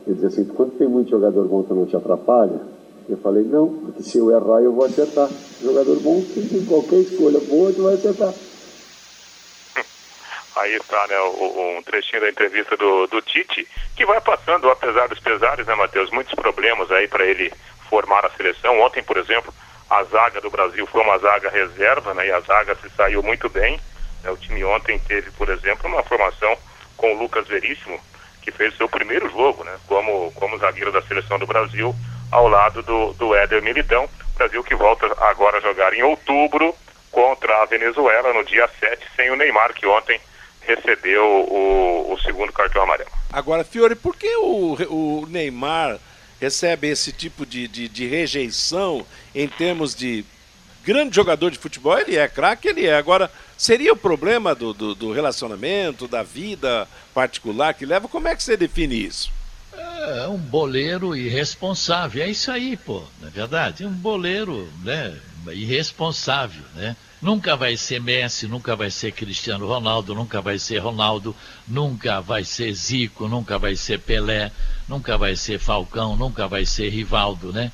Ele 0.06 0.14
dizia 0.14 0.28
assim, 0.28 0.44
quando 0.44 0.76
tem 0.76 0.86
muito 0.86 1.10
jogador 1.10 1.46
bom, 1.46 1.62
tu 1.62 1.74
não 1.74 1.86
te 1.86 1.96
atrapalha? 1.96 2.60
Eu 3.08 3.16
falei, 3.18 3.44
não, 3.44 3.68
porque 3.68 4.02
se 4.02 4.18
eu 4.18 4.30
errar 4.30 4.62
eu 4.62 4.72
vou 4.72 4.84
acertar. 4.84 5.28
Jogador 5.62 5.96
bom, 6.00 6.22
em 6.36 6.66
qualquer 6.66 6.96
escolha 6.96 7.40
boa, 7.40 7.72
tu 7.72 7.84
vai 7.84 7.94
acertar. 7.94 8.32
Aí 10.56 10.74
está, 10.74 11.06
né, 11.06 11.20
um 11.20 11.82
trechinho 11.82 12.22
da 12.22 12.30
entrevista 12.30 12.76
do, 12.76 13.06
do 13.06 13.20
Tite, 13.22 13.66
que 13.96 14.06
vai 14.06 14.20
passando, 14.20 14.70
apesar 14.70 15.08
dos 15.08 15.20
pesares, 15.20 15.66
né, 15.66 15.74
Matheus, 15.74 16.10
muitos 16.10 16.34
problemas 16.34 16.90
aí 16.92 17.08
para 17.08 17.24
ele 17.24 17.52
formar 17.88 18.24
a 18.24 18.30
seleção. 18.30 18.80
Ontem, 18.80 19.02
por 19.02 19.16
exemplo, 19.16 19.52
a 19.90 20.04
zaga 20.04 20.40
do 20.40 20.50
Brasil 20.50 20.86
foi 20.86 21.02
uma 21.02 21.18
zaga 21.18 21.50
reserva, 21.50 22.14
né, 22.14 22.28
e 22.28 22.32
a 22.32 22.40
zaga 22.40 22.76
se 22.76 22.88
saiu 22.90 23.22
muito 23.22 23.48
bem. 23.48 23.80
né. 24.22 24.30
o 24.30 24.36
time 24.36 24.64
ontem 24.64 24.98
teve, 24.98 25.30
por 25.32 25.48
exemplo, 25.48 25.88
uma 25.88 26.02
formação 26.02 26.56
com 26.96 27.14
o 27.14 27.18
Lucas 27.18 27.46
Veríssimo, 27.48 27.98
que 28.44 28.52
fez 28.52 28.76
seu 28.76 28.86
primeiro 28.86 29.28
jogo, 29.30 29.64
né, 29.64 29.74
como, 29.86 30.30
como 30.32 30.58
zagueiro 30.58 30.92
da 30.92 31.00
seleção 31.00 31.38
do 31.38 31.46
Brasil, 31.46 31.94
ao 32.30 32.46
lado 32.46 32.82
do, 32.82 33.14
do 33.14 33.34
Éder 33.34 33.62
Militão. 33.62 34.08
Brasil 34.36 34.62
que 34.62 34.74
volta 34.74 35.06
agora 35.24 35.58
a 35.58 35.60
jogar 35.60 35.94
em 35.94 36.02
outubro 36.02 36.74
contra 37.10 37.62
a 37.62 37.64
Venezuela 37.64 38.34
no 38.34 38.44
dia 38.44 38.68
7, 38.78 39.02
sem 39.16 39.30
o 39.30 39.36
Neymar, 39.36 39.72
que 39.72 39.86
ontem 39.86 40.20
recebeu 40.60 41.24
o, 41.24 42.12
o 42.12 42.20
segundo 42.20 42.52
cartão 42.52 42.82
amarelo. 42.82 43.10
Agora, 43.32 43.64
Fiore, 43.64 43.94
por 43.94 44.16
que 44.16 44.36
o, 44.36 44.76
o 44.90 45.26
Neymar 45.26 45.98
recebe 46.40 46.88
esse 46.88 47.12
tipo 47.12 47.46
de, 47.46 47.66
de, 47.66 47.88
de 47.88 48.06
rejeição 48.06 49.06
em 49.34 49.48
termos 49.48 49.94
de 49.94 50.24
grande 50.84 51.16
jogador 51.16 51.50
de 51.50 51.58
futebol? 51.58 51.98
Ele 51.98 52.16
é 52.16 52.28
craque, 52.28 52.68
ele 52.68 52.86
é. 52.86 52.96
Agora, 52.96 53.30
seria 53.56 53.92
o 53.92 53.96
problema 53.96 54.54
do, 54.54 54.72
do, 54.72 54.94
do 54.94 55.12
relacionamento, 55.12 56.06
da 56.06 56.22
vida 56.22 56.88
particular 57.12 57.74
que 57.74 57.86
leva? 57.86 58.08
Como 58.08 58.28
é 58.28 58.36
que 58.36 58.42
você 58.42 58.56
define 58.56 59.06
isso? 59.06 59.32
É 59.76 60.28
um 60.28 60.38
boleiro 60.38 61.16
irresponsável. 61.16 62.22
É 62.22 62.28
isso 62.28 62.50
aí, 62.50 62.76
pô, 62.76 63.02
não 63.20 63.28
é 63.28 63.30
verdade? 63.30 63.84
Um 63.86 63.92
boleiro, 63.92 64.68
né, 64.82 65.16
irresponsável, 65.52 66.62
né? 66.74 66.96
Nunca 67.20 67.56
vai 67.56 67.74
ser 67.74 68.02
Messi, 68.02 68.46
nunca 68.46 68.76
vai 68.76 68.90
ser 68.90 69.12
Cristiano 69.12 69.66
Ronaldo, 69.66 70.14
nunca 70.14 70.42
vai 70.42 70.58
ser 70.58 70.76
Ronaldo, 70.76 71.34
nunca 71.66 72.20
vai 72.20 72.44
ser 72.44 72.70
Zico, 72.74 73.26
nunca 73.28 73.58
vai 73.58 73.74
ser 73.76 73.98
Pelé, 73.98 74.52
nunca 74.86 75.16
vai 75.16 75.34
ser 75.34 75.58
Falcão, 75.58 76.16
nunca 76.16 76.46
vai 76.46 76.66
ser 76.66 76.90
Rivaldo, 76.90 77.50
né? 77.50 77.72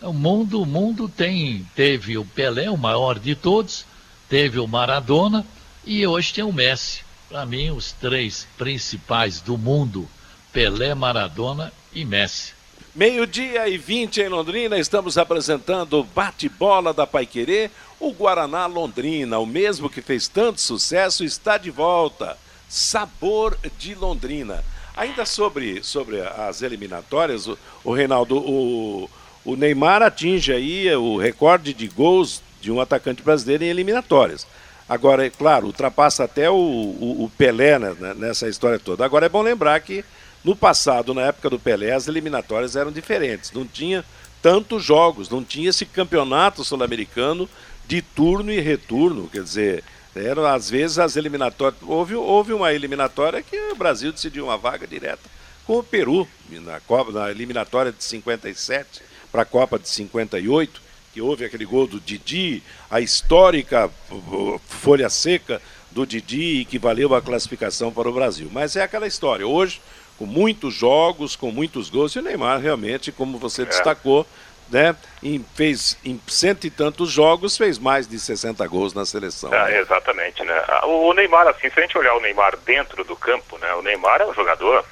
O 0.00 0.12
mundo, 0.12 0.62
o 0.62 0.66
mundo 0.66 1.08
tem, 1.08 1.66
teve 1.74 2.16
o 2.16 2.24
Pelé, 2.24 2.70
o 2.70 2.76
maior 2.76 3.18
de 3.18 3.34
todos, 3.34 3.84
teve 4.28 4.60
o 4.60 4.66
Maradona 4.68 5.44
e 5.84 6.06
hoje 6.06 6.32
tem 6.32 6.44
o 6.44 6.52
Messi. 6.52 7.00
Para 7.28 7.44
mim, 7.44 7.70
os 7.70 7.90
três 7.92 8.46
principais 8.56 9.40
do 9.40 9.58
mundo, 9.58 10.08
Pelé, 10.52 10.94
Maradona 10.94 11.72
e 11.92 12.04
Messi. 12.04 12.52
Meio-dia 12.94 13.68
e 13.68 13.76
20 13.76 14.20
em 14.20 14.28
Londrina, 14.28 14.78
estamos 14.78 15.18
apresentando 15.18 15.98
o 15.98 16.04
bate-bola 16.04 16.94
da 16.94 17.06
Paiquerê. 17.06 17.68
O 17.98 18.12
Guaraná 18.12 18.66
Londrina, 18.66 19.40
o 19.40 19.46
mesmo 19.46 19.90
que 19.90 20.00
fez 20.00 20.28
tanto 20.28 20.60
sucesso, 20.60 21.24
está 21.24 21.58
de 21.58 21.70
volta. 21.70 22.38
Sabor 22.68 23.58
de 23.76 23.96
Londrina. 23.96 24.64
Ainda 24.96 25.26
sobre, 25.26 25.82
sobre 25.82 26.20
as 26.20 26.62
eliminatórias, 26.62 27.46
o, 27.46 27.58
o 27.84 27.92
Reinaldo, 27.92 28.36
o, 28.36 29.10
o 29.44 29.56
Neymar 29.56 30.02
atinge 30.02 30.52
aí 30.52 30.94
o 30.94 31.16
recorde 31.16 31.72
de 31.72 31.88
gols 31.88 32.42
de 32.60 32.70
um 32.70 32.80
atacante 32.80 33.22
brasileiro 33.22 33.64
em 33.64 33.68
eliminatórias. 33.68 34.46
Agora, 34.88 35.26
é 35.26 35.30
claro, 35.30 35.66
ultrapassa 35.66 36.24
até 36.24 36.50
o, 36.50 36.54
o, 36.54 37.24
o 37.24 37.32
Pelé 37.36 37.78
né, 37.78 37.94
nessa 38.16 38.48
história 38.48 38.78
toda. 38.78 39.04
Agora 39.04 39.26
é 39.26 39.28
bom 39.28 39.42
lembrar 39.42 39.78
que 39.80 40.04
no 40.42 40.56
passado, 40.56 41.12
na 41.12 41.22
época 41.22 41.50
do 41.50 41.58
Pelé, 41.58 41.92
as 41.92 42.08
eliminatórias 42.08 42.74
eram 42.74 42.90
diferentes. 42.90 43.52
Não 43.52 43.66
tinha 43.66 44.04
tantos 44.40 44.82
jogos, 44.82 45.28
não 45.28 45.44
tinha 45.44 45.68
esse 45.70 45.84
campeonato 45.84 46.64
sul-americano 46.64 47.48
de 47.86 48.00
turno 48.00 48.50
e 48.50 48.60
retorno. 48.60 49.28
Quer 49.28 49.42
dizer, 49.42 49.84
eram 50.16 50.46
às 50.46 50.70
vezes 50.70 50.98
as 50.98 51.16
eliminatórias. 51.16 51.80
Houve, 51.82 52.14
houve 52.14 52.52
uma 52.52 52.72
eliminatória 52.72 53.42
que 53.42 53.56
o 53.72 53.76
Brasil 53.76 54.12
decidiu 54.12 54.44
uma 54.44 54.56
vaga 54.56 54.86
direta 54.86 55.28
com 55.66 55.78
o 55.78 55.82
Peru, 55.82 56.26
na, 56.48 56.80
na 57.12 57.30
eliminatória 57.30 57.92
de 57.92 58.02
57 58.02 59.02
para 59.30 59.42
a 59.42 59.46
Copa 59.46 59.78
de 59.78 59.88
58, 59.88 60.80
que 61.12 61.20
houve 61.20 61.44
aquele 61.44 61.64
gol 61.64 61.86
do 61.86 62.00
Didi, 62.00 62.62
a 62.90 63.00
histórica 63.00 63.90
uh, 64.10 64.60
folha 64.68 65.08
seca 65.08 65.60
do 65.90 66.06
Didi 66.06 66.64
que 66.64 66.78
valeu 66.78 67.14
a 67.14 67.22
classificação 67.22 67.92
para 67.92 68.08
o 68.08 68.12
Brasil. 68.12 68.48
Mas 68.52 68.76
é 68.76 68.82
aquela 68.82 69.06
história. 69.06 69.46
Hoje, 69.46 69.80
com 70.18 70.26
muitos 70.26 70.74
jogos, 70.74 71.36
com 71.36 71.50
muitos 71.50 71.88
gols, 71.88 72.14
e 72.14 72.18
o 72.18 72.22
Neymar 72.22 72.60
realmente, 72.60 73.12
como 73.12 73.38
você 73.38 73.64
destacou, 73.64 74.26
né, 74.68 74.94
em, 75.22 75.44
fez 75.54 75.96
em 76.04 76.20
cento 76.26 76.66
e 76.66 76.70
tantos 76.70 77.10
jogos, 77.10 77.56
fez 77.56 77.78
mais 77.78 78.06
de 78.06 78.18
60 78.18 78.66
gols 78.66 78.92
na 78.92 79.06
seleção. 79.06 79.50
Ah, 79.52 79.70
exatamente, 79.72 80.42
né? 80.44 80.62
Ah, 80.68 80.86
O 80.86 81.12
Neymar, 81.14 81.48
assim, 81.48 81.70
se 81.70 81.78
a 81.78 81.82
gente 81.82 81.96
olhar 81.96 82.14
o 82.14 82.20
Neymar 82.20 82.56
dentro 82.66 83.02
do 83.02 83.16
campo, 83.16 83.56
né? 83.58 83.72
O 83.74 83.82
Neymar 83.82 84.20
é 84.20 84.26
um 84.26 84.34
jogador, 84.34 84.84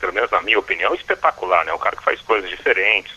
pelo 0.00 0.12
menos 0.12 0.30
na 0.30 0.40
minha 0.40 0.58
opinião, 0.58 0.94
espetacular, 0.94 1.64
né? 1.66 1.72
Um 1.74 1.78
cara 1.78 1.96
que 1.96 2.02
faz 2.04 2.20
coisas 2.22 2.48
diferentes. 2.48 3.12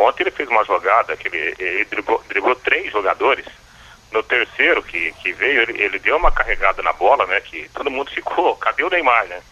Ontem 0.00 0.22
ele 0.22 0.30
fez 0.30 0.48
uma 0.48 0.64
jogada 0.64 1.14
que 1.14 1.28
ele, 1.28 1.54
ele 1.58 1.84
driblou, 1.84 2.24
driblou 2.26 2.54
três 2.56 2.90
jogadores. 2.90 3.44
No 4.10 4.22
terceiro 4.22 4.82
que, 4.82 5.12
que 5.12 5.32
veio, 5.32 5.62
ele, 5.62 5.82
ele 5.82 5.98
deu 5.98 6.16
uma 6.16 6.32
carregada 6.32 6.82
na 6.82 6.92
bola, 6.92 7.26
né? 7.26 7.40
Que 7.40 7.68
todo 7.68 7.90
mundo 7.90 8.10
ficou, 8.10 8.56
cadê 8.56 8.82
o 8.82 8.88
Neymar, 8.88 9.26
né? 9.26 9.42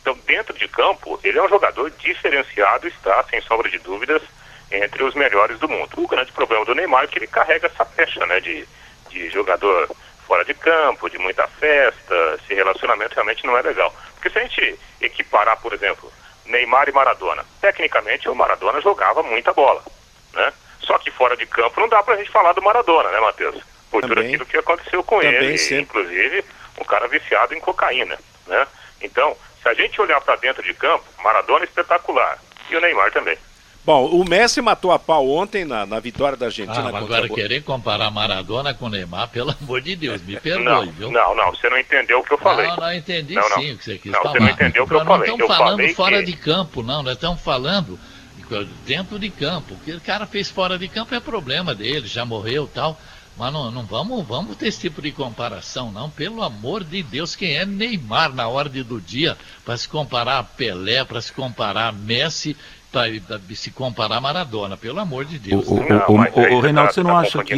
Então, 0.00 0.18
dentro 0.26 0.56
de 0.56 0.66
campo, 0.66 1.20
ele 1.22 1.38
é 1.38 1.42
um 1.42 1.48
jogador 1.48 1.90
diferenciado, 1.90 2.88
está, 2.88 3.22
sem 3.24 3.40
sombra 3.42 3.68
de 3.68 3.78
dúvidas, 3.78 4.22
entre 4.70 5.02
os 5.02 5.14
melhores 5.14 5.58
do 5.58 5.68
mundo. 5.68 5.90
O 5.98 6.08
grande 6.08 6.32
problema 6.32 6.64
do 6.64 6.74
Neymar 6.74 7.04
é 7.04 7.06
que 7.06 7.18
ele 7.18 7.26
carrega 7.26 7.66
essa 7.66 7.84
pecha, 7.84 8.24
né, 8.26 8.40
de, 8.40 8.66
de 9.10 9.28
jogador 9.28 9.94
fora 10.26 10.44
de 10.44 10.54
campo, 10.54 11.10
de 11.10 11.18
muita 11.18 11.46
festa, 11.46 12.38
esse 12.42 12.54
relacionamento 12.54 13.14
realmente 13.14 13.46
não 13.46 13.56
é 13.56 13.62
legal. 13.62 13.94
Porque 14.14 14.30
se 14.30 14.38
a 14.38 14.42
gente 14.42 14.78
equiparar, 15.00 15.60
por 15.60 15.72
exemplo, 15.74 16.10
Neymar 16.48 16.88
e 16.88 16.92
Maradona, 16.92 17.44
tecnicamente 17.60 18.28
o 18.28 18.34
Maradona 18.34 18.80
jogava 18.80 19.22
muita 19.22 19.52
bola, 19.52 19.82
né? 20.32 20.52
Só 20.80 20.98
que 20.98 21.10
fora 21.10 21.36
de 21.36 21.46
campo 21.46 21.80
não 21.80 21.88
dá 21.88 22.02
pra 22.02 22.16
gente 22.16 22.30
falar 22.30 22.52
do 22.52 22.62
Maradona, 22.62 23.10
né, 23.10 23.20
Matheus? 23.20 23.62
Por 23.90 24.02
tudo 24.02 24.20
aquilo 24.20 24.46
que 24.46 24.56
aconteceu 24.56 25.02
com 25.02 25.20
Também 25.20 25.34
ele, 25.34 25.58
sempre. 25.58 25.82
inclusive 25.82 26.44
um 26.80 26.84
cara 26.84 27.08
viciado 27.08 27.54
em 27.54 27.60
cocaína, 27.60 28.18
né? 28.46 28.66
Então, 29.00 29.36
se 29.62 29.68
a 29.68 29.74
gente 29.74 30.00
olhar 30.00 30.20
para 30.20 30.36
dentro 30.36 30.62
de 30.62 30.72
campo, 30.74 31.04
Maradona 31.22 31.64
é 31.64 31.68
espetacular 31.68 32.38
e 32.70 32.76
o 32.76 32.80
Neymar 32.80 33.10
também. 33.12 33.36
Bom, 33.88 34.04
o 34.04 34.22
Messi 34.22 34.60
matou 34.60 34.92
a 34.92 34.98
pau 34.98 35.26
ontem 35.30 35.64
na, 35.64 35.86
na 35.86 35.98
vitória 35.98 36.36
da 36.36 36.44
Argentina 36.44 36.90
Ah, 36.90 36.92
mas 36.92 37.04
agora 37.04 37.24
a 37.24 37.28
querer 37.30 37.62
comparar 37.62 38.10
Maradona 38.10 38.74
com 38.74 38.86
Neymar, 38.86 39.28
pelo 39.28 39.56
amor 39.62 39.80
de 39.80 39.96
Deus, 39.96 40.20
me 40.20 40.38
perdoe, 40.38 40.62
Não, 40.62 40.92
viu? 40.92 41.10
não, 41.10 41.34
não, 41.34 41.50
você 41.52 41.70
não 41.70 41.78
entendeu 41.78 42.18
o 42.18 42.22
que 42.22 42.34
eu 42.34 42.36
falei. 42.36 42.66
Não, 42.66 42.76
não, 42.76 42.92
entendi 42.92 43.32
Não, 43.34 43.48
não. 43.48 43.56
sim 43.62 43.72
o 43.72 43.78
que 43.78 43.84
você 43.84 43.96
quis 43.96 44.12
Não, 44.12 44.20
falar. 44.22 44.32
você 44.34 44.40
não 44.40 44.50
entendeu 44.50 44.84
o 44.84 44.86
que 44.86 44.92
eu 44.92 44.98
Nós 44.98 45.06
não 45.08 45.14
falei. 45.16 45.30
estamos 45.32 45.56
falando 45.56 45.76
falei 45.78 45.94
fora 45.94 46.18
que- 46.18 46.24
de 46.26 46.32
campo, 46.36 46.82
não, 46.82 47.02
nós 47.02 47.14
estamos 47.14 47.40
falando 47.40 47.98
dentro 48.84 49.18
de 49.18 49.30
campo. 49.30 49.72
O 49.72 49.78
que 49.78 49.92
o 49.92 50.00
cara 50.02 50.26
fez 50.26 50.50
fora 50.50 50.78
de 50.78 50.86
campo 50.86 51.14
é 51.14 51.20
problema 51.20 51.74
dele, 51.74 52.06
já 52.06 52.26
morreu 52.26 52.64
e 52.70 52.74
tal. 52.74 53.00
Mas 53.38 53.52
não, 53.52 53.70
não 53.70 53.84
vamos, 53.86 54.26
vamos 54.26 54.56
ter 54.56 54.66
esse 54.66 54.80
tipo 54.80 55.00
de 55.00 55.12
comparação, 55.12 55.92
não. 55.92 56.10
Pelo 56.10 56.42
amor 56.42 56.82
de 56.84 57.02
Deus, 57.04 57.34
quem 57.36 57.56
é 57.56 57.64
Neymar 57.64 58.34
na 58.34 58.48
ordem 58.48 58.82
do 58.82 59.00
dia 59.00 59.38
para 59.64 59.76
se 59.76 59.88
comparar 59.88 60.40
a 60.40 60.42
Pelé, 60.42 61.04
para 61.04 61.20
se 61.22 61.32
comparar 61.32 61.88
a 61.88 61.92
Messi, 61.92 62.56
para 62.92 63.38
se 63.54 63.70
comparar 63.70 64.16
a 64.16 64.20
Maradona? 64.20 64.76
Pelo 64.76 65.00
amor 65.00 65.24
de 65.24 65.38
Deus. 65.38 65.66
O- 65.68 65.74
né? 65.80 66.04
o- 66.08 66.12
o- 66.12 66.18
mas 66.18 66.34
o- 66.36 66.40
aí 66.40 66.52
o 66.54 66.60
Reinaldo, 66.60 66.92
você 66.94 67.02
não 67.02 67.10
tá 67.12 67.18
acha 67.20 67.44
que-. 67.44 67.54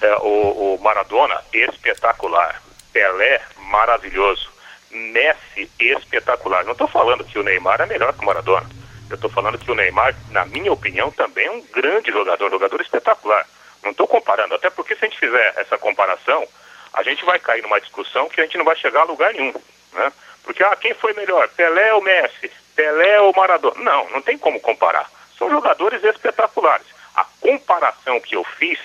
É, 0.00 0.16
o, 0.16 0.74
o 0.74 0.80
Maradona, 0.82 1.40
espetacular. 1.52 2.60
Pelé, 2.92 3.40
maravilhoso. 3.68 4.50
Messi, 4.90 5.70
espetacular. 5.80 6.64
Não 6.64 6.72
estou 6.72 6.86
falando 6.88 7.24
que 7.24 7.38
o 7.38 7.42
Neymar 7.42 7.80
é 7.80 7.86
melhor 7.86 8.12
que 8.12 8.22
o 8.22 8.26
Maradona. 8.26 8.68
Eu 9.08 9.14
estou 9.16 9.30
falando 9.30 9.58
que 9.58 9.70
o 9.70 9.74
Neymar, 9.74 10.14
na 10.30 10.44
minha 10.44 10.72
opinião, 10.72 11.10
também 11.10 11.46
é 11.46 11.50
um 11.50 11.62
grande 11.72 12.10
jogador, 12.10 12.50
jogador 12.50 12.80
espetacular. 12.80 13.46
Não 13.82 13.90
estou 13.90 14.06
comparando, 14.06 14.54
até 14.54 14.70
porque 14.70 14.94
se 14.94 15.04
a 15.04 15.08
gente 15.08 15.18
fizer 15.18 15.54
essa 15.56 15.76
comparação, 15.78 16.46
a 16.92 17.02
gente 17.02 17.24
vai 17.24 17.38
cair 17.38 17.62
numa 17.62 17.80
discussão 17.80 18.28
que 18.28 18.40
a 18.40 18.44
gente 18.44 18.56
não 18.58 18.64
vai 18.64 18.76
chegar 18.76 19.00
a 19.00 19.04
lugar 19.04 19.32
nenhum. 19.32 19.52
Né? 19.92 20.12
Porque, 20.44 20.62
ah, 20.62 20.76
quem 20.76 20.94
foi 20.94 21.12
melhor? 21.14 21.48
Pelé 21.50 21.92
ou 21.94 22.02
Messi? 22.02 22.50
Pelé 22.74 23.20
ou 23.20 23.32
Maradona? 23.34 23.82
Não, 23.82 24.10
não 24.10 24.22
tem 24.22 24.38
como 24.38 24.60
comparar. 24.60 25.10
São 25.38 25.50
jogadores 25.50 26.02
espetaculares. 26.04 26.86
A 27.14 27.24
comparação 27.40 28.20
que 28.20 28.36
eu 28.36 28.44
fiz 28.44 28.78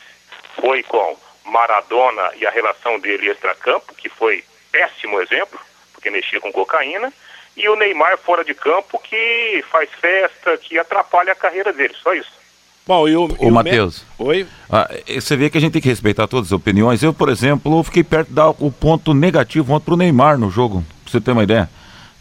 foi 0.59 0.83
com 0.83 1.17
Maradona 1.45 2.31
e 2.35 2.45
a 2.45 2.51
relação 2.51 2.99
dele 2.99 3.29
extracampo, 3.29 3.93
que 3.95 4.09
foi 4.09 4.43
péssimo 4.71 5.21
exemplo, 5.21 5.59
porque 5.93 6.09
mexia 6.09 6.41
com 6.41 6.51
cocaína, 6.51 7.11
e 7.55 7.67
o 7.69 7.75
Neymar 7.75 8.17
fora 8.17 8.43
de 8.43 8.53
campo, 8.53 8.99
que 8.99 9.63
faz 9.71 9.89
festa, 9.99 10.57
que 10.57 10.77
atrapalha 10.77 11.31
a 11.31 11.35
carreira 11.35 11.73
dele, 11.73 11.95
só 12.01 12.13
isso. 12.13 12.37
Bom, 12.85 13.07
e 13.07 13.17
o, 13.17 13.27
Ô, 13.39 13.49
Matheus. 13.49 14.05
Oi? 14.17 14.47
Ah, 14.69 14.87
eh, 14.89 15.19
você 15.19 15.35
vê 15.35 15.49
que 15.49 15.57
a 15.57 15.61
gente 15.61 15.73
tem 15.73 15.81
que 15.81 15.89
respeitar 15.89 16.25
todas 16.25 16.47
as 16.47 16.51
opiniões. 16.53 17.03
Eu, 17.03 17.13
por 17.13 17.27
exemplo, 17.27 17.83
fiquei 17.83 18.03
perto 18.03 18.29
de 18.29 18.35
dar 18.35 18.49
o 18.49 18.71
ponto 18.71 19.13
negativo 19.13 19.73
ontem 19.73 19.85
pro 19.85 19.97
Neymar 19.97 20.37
no 20.37 20.49
jogo, 20.49 20.85
pra 21.03 21.11
você 21.11 21.19
ter 21.19 21.31
uma 21.31 21.43
ideia. 21.43 21.69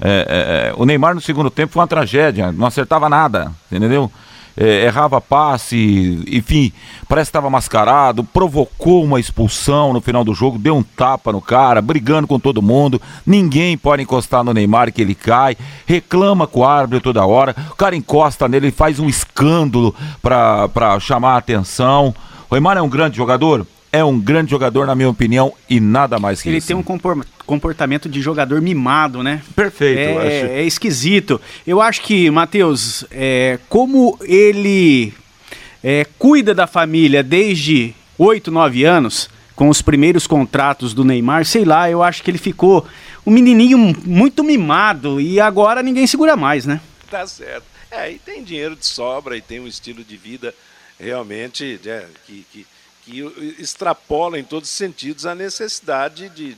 É, 0.00 0.09
é, 0.09 0.68
é, 0.68 0.74
o 0.76 0.85
Neymar 0.85 1.14
no 1.14 1.20
segundo 1.20 1.50
tempo 1.50 1.72
foi 1.72 1.80
uma 1.80 1.88
tragédia, 1.88 2.52
não 2.52 2.66
acertava 2.66 3.09
nada, 3.09 3.52
entendeu? 3.70 4.11
É, 4.59 4.85
errava 4.85 5.20
passe, 5.20 6.24
enfim, 6.30 6.72
parece 7.06 7.28
que 7.28 7.30
estava 7.30 7.50
mascarado, 7.50 8.24
provocou 8.24 9.04
uma 9.04 9.20
expulsão 9.20 9.92
no 9.92 10.00
final 10.00 10.24
do 10.24 10.32
jogo, 10.32 10.59
deu 10.59 10.74
um 10.74 10.82
tapa 10.82 11.30
no 11.30 11.42
cara, 11.42 11.82
brigando 11.82 12.26
com 12.26 12.40
todo 12.40 12.62
mundo. 12.62 13.00
Ninguém 13.26 13.76
pode 13.76 14.02
encostar 14.02 14.42
no 14.42 14.54
Neymar 14.54 14.90
que 14.92 15.02
ele 15.02 15.14
cai, 15.14 15.59
reclama 15.85 16.46
com 16.46 16.61
o 16.61 16.64
árbitro 16.64 17.12
toda 17.12 17.26
hora. 17.26 17.54
O 17.70 17.76
cara 17.76 17.94
encosta 17.94 18.48
nele, 18.48 18.66
ele 18.66 18.72
faz 18.72 18.98
um 18.98 19.09
escândalo 19.11 19.94
para 20.22 20.98
chamar 21.00 21.35
a 21.35 21.38
atenção. 21.38 22.14
O 22.48 22.54
Neymar 22.54 22.78
é 22.78 22.82
um 22.82 22.88
grande 22.88 23.18
jogador? 23.18 23.66
É 23.96 24.04
um 24.04 24.18
grande 24.18 24.50
jogador, 24.50 24.87
na 24.87 24.94
minha 24.94 25.09
opinião, 25.09 25.52
e 25.68 25.80
nada 25.80 26.18
mais 26.18 26.42
que 26.42 26.48
Ele 26.48 26.59
isso. 26.59 26.66
tem 26.66 26.76
um 26.76 26.82
compor- 26.82 27.24
comportamento 27.46 28.09
de 28.09 28.20
jogador 28.20 28.61
mimado, 28.61 29.22
né? 29.22 29.42
Perfeito, 29.54 29.98
eu 30.00 30.20
é, 30.20 30.26
acho. 30.26 30.46
é 30.52 30.62
esquisito. 30.64 31.40
Eu 31.66 31.80
acho 31.80 32.02
que, 32.02 32.30
Matheus, 32.30 33.04
é, 33.11 33.59
como 33.68 34.18
ele 34.22 35.12
é, 35.82 36.06
cuida 36.18 36.54
da 36.54 36.66
família 36.66 37.22
desde 37.22 37.94
8, 38.18 38.50
9 38.50 38.85
anos, 38.85 39.30
com 39.54 39.68
os 39.68 39.80
primeiros 39.80 40.26
contratos 40.26 40.92
do 40.92 41.04
Neymar, 41.04 41.44
sei 41.46 41.64
lá, 41.64 41.90
eu 41.90 42.02
acho 42.02 42.22
que 42.22 42.30
ele 42.30 42.38
ficou 42.38 42.87
um 43.24 43.30
menininho 43.30 43.78
muito 44.04 44.44
mimado 44.44 45.20
e 45.20 45.40
agora 45.40 45.82
ninguém 45.82 46.06
segura 46.06 46.37
mais, 46.37 46.66
né? 46.66 46.80
Tá 47.11 47.26
certo. 47.26 47.64
É, 47.90 48.12
e 48.12 48.18
tem 48.18 48.42
dinheiro 48.42 48.76
de 48.76 48.85
sobra 48.85 49.37
e 49.37 49.40
tem 49.40 49.59
um 49.61 49.66
estilo 49.66 50.04
de 50.04 50.16
vida 50.16 50.52
realmente 50.98 51.80
né, 51.85 52.04
que, 52.26 52.44
que, 52.52 52.66
que 53.06 53.20
extrapola 53.58 54.36
em 54.38 54.42
todos 54.42 54.68
os 54.68 54.74
sentidos 54.74 55.24
a 55.24 55.34
necessidade 55.34 56.28
de, 56.28 56.56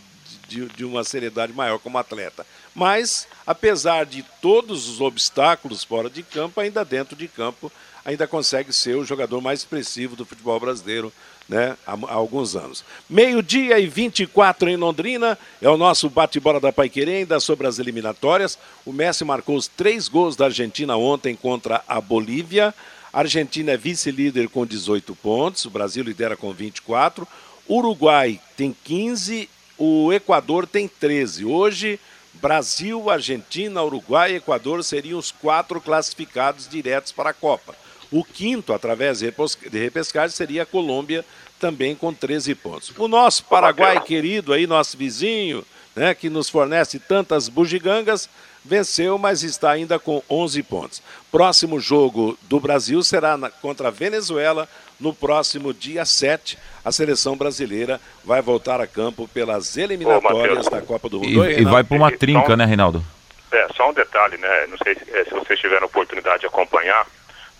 de, 0.48 0.64
de 0.66 0.84
uma 0.84 1.04
seriedade 1.04 1.52
maior 1.52 1.78
como 1.78 1.98
atleta. 1.98 2.46
Mas, 2.74 3.28
apesar 3.46 4.06
de 4.06 4.24
todos 4.40 4.88
os 4.88 5.00
obstáculos 5.00 5.84
fora 5.84 6.08
de 6.08 6.22
campo, 6.22 6.58
ainda 6.58 6.84
dentro 6.86 7.14
de 7.14 7.28
campo, 7.28 7.70
ainda 8.02 8.26
consegue 8.26 8.72
ser 8.72 8.96
o 8.96 9.04
jogador 9.04 9.42
mais 9.42 9.60
expressivo 9.60 10.16
do 10.16 10.24
futebol 10.24 10.58
brasileiro 10.58 11.12
né, 11.46 11.76
há, 11.86 11.92
há 11.92 12.14
alguns 12.14 12.56
anos. 12.56 12.82
Meio-dia 13.08 13.78
e 13.78 13.86
24 13.86 14.70
em 14.70 14.76
Londrina, 14.76 15.38
é 15.60 15.68
o 15.68 15.76
nosso 15.76 16.08
bate-bola 16.08 16.60
da 16.60 16.72
Paiquerê, 16.72 17.16
ainda 17.16 17.40
sobre 17.40 17.66
as 17.66 17.78
eliminatórias. 17.78 18.58
O 18.86 18.92
Messi 18.92 19.24
marcou 19.24 19.56
os 19.56 19.68
três 19.68 20.08
gols 20.08 20.34
da 20.34 20.46
Argentina 20.46 20.96
ontem 20.96 21.36
contra 21.36 21.82
a 21.86 22.00
Bolívia. 22.00 22.74
A 23.12 23.20
Argentina 23.20 23.72
é 23.72 23.76
vice-líder 23.76 24.48
com 24.48 24.66
18 24.66 25.14
pontos, 25.16 25.64
o 25.64 25.70
Brasil 25.70 26.04
lidera 26.04 26.36
com 26.36 26.52
24. 26.52 27.26
Uruguai 27.68 28.40
tem 28.56 28.74
15, 28.84 29.48
o 29.76 30.12
Equador 30.12 30.66
tem 30.66 30.88
13. 30.88 31.44
Hoje, 31.44 31.98
Brasil, 32.34 33.10
Argentina, 33.10 33.82
Uruguai 33.82 34.32
e 34.32 34.36
Equador 34.36 34.82
seriam 34.84 35.18
os 35.18 35.30
quatro 35.30 35.80
classificados 35.80 36.68
diretos 36.68 37.12
para 37.12 37.30
a 37.30 37.34
Copa. 37.34 37.74
O 38.10 38.24
quinto, 38.24 38.72
através 38.72 39.20
de 39.20 39.32
repescagem, 39.70 40.34
seria 40.34 40.62
a 40.62 40.66
Colômbia, 40.66 41.24
também 41.58 41.94
com 41.94 42.12
13 42.14 42.54
pontos. 42.54 42.92
O 42.96 43.08
nosso 43.08 43.44
Paraguai 43.44 44.00
querido 44.00 44.52
aí, 44.52 44.66
nosso 44.66 44.96
vizinho, 44.96 45.64
né, 45.94 46.14
que 46.14 46.30
nos 46.30 46.48
fornece 46.48 46.98
tantas 46.98 47.48
bugigangas, 47.48 48.28
venceu, 48.68 49.16
mas 49.18 49.42
está 49.42 49.70
ainda 49.70 49.98
com 49.98 50.22
11 50.28 50.62
pontos. 50.62 51.02
Próximo 51.32 51.80
jogo 51.80 52.38
do 52.42 52.60
Brasil 52.60 53.02
será 53.02 53.36
na- 53.36 53.50
contra 53.50 53.88
a 53.88 53.90
Venezuela 53.90 54.68
no 55.00 55.14
próximo 55.14 55.72
dia 55.72 56.04
7. 56.04 56.58
A 56.84 56.92
seleção 56.92 57.36
brasileira 57.36 58.00
vai 58.24 58.42
voltar 58.42 58.80
a 58.80 58.86
campo 58.86 59.26
pelas 59.28 59.76
eliminatórias 59.76 60.66
da 60.66 60.82
Copa 60.82 61.08
do 61.08 61.20
Mundo. 61.20 61.40
Oi, 61.40 61.54
E, 61.54 61.60
e 61.62 61.64
vai 61.64 61.82
para 61.82 61.96
uma 61.96 62.12
trinca, 62.12 62.56
né, 62.56 62.64
Reinaldo? 62.64 63.02
É, 63.50 63.66
só 63.74 63.88
um 63.88 63.94
detalhe, 63.94 64.36
né? 64.36 64.66
Não 64.68 64.76
sei 64.84 64.94
se, 64.94 65.04
eh, 65.10 65.24
se 65.24 65.30
vocês 65.30 65.58
tiveram 65.58 65.86
oportunidade 65.86 66.40
de 66.40 66.46
acompanhar. 66.46 67.06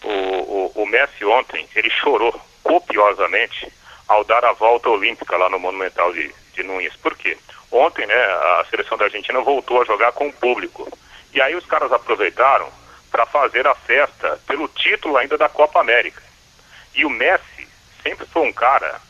O, 0.05 0.09
o, 0.09 0.73
o 0.83 0.87
Messi 0.87 1.25
ontem, 1.25 1.67
ele 1.75 1.91
chorou 1.91 2.39
copiosamente 2.63 3.73
ao 4.07 4.25
dar 4.25 4.45
a 4.45 4.53
volta 4.53 4.89
olímpica 4.89 5.37
lá 5.37 5.49
no 5.51 5.59
Monumental 5.59 6.13
de, 6.13 6.31
de 6.55 6.63
Núñez. 6.63 6.95
Por 6.97 7.17
quê? 7.17 7.37
Ontem, 7.71 8.07
né, 8.07 8.15
a 8.15 8.67
seleção 8.71 8.97
da 8.97 9.05
Argentina 9.05 9.41
voltou 9.41 9.83
a 9.83 9.85
jogar 9.85 10.13
com 10.13 10.29
o 10.29 10.33
público. 10.33 10.89
E 11.33 11.41
aí 11.41 11.55
os 11.55 11.67
caras 11.67 11.93
aproveitaram 11.93 12.69
para 13.11 13.27
fazer 13.27 13.67
a 13.67 13.75
festa 13.75 14.41
pelo 14.47 14.69
título 14.69 15.17
ainda 15.17 15.37
da 15.37 15.49
Copa 15.49 15.81
América. 15.81 16.23
E 16.95 17.05
o 17.05 17.11
Messi 17.11 17.69
sempre 18.03 18.27
foi 18.27 18.43
um 18.43 18.53
cara 18.53 19.01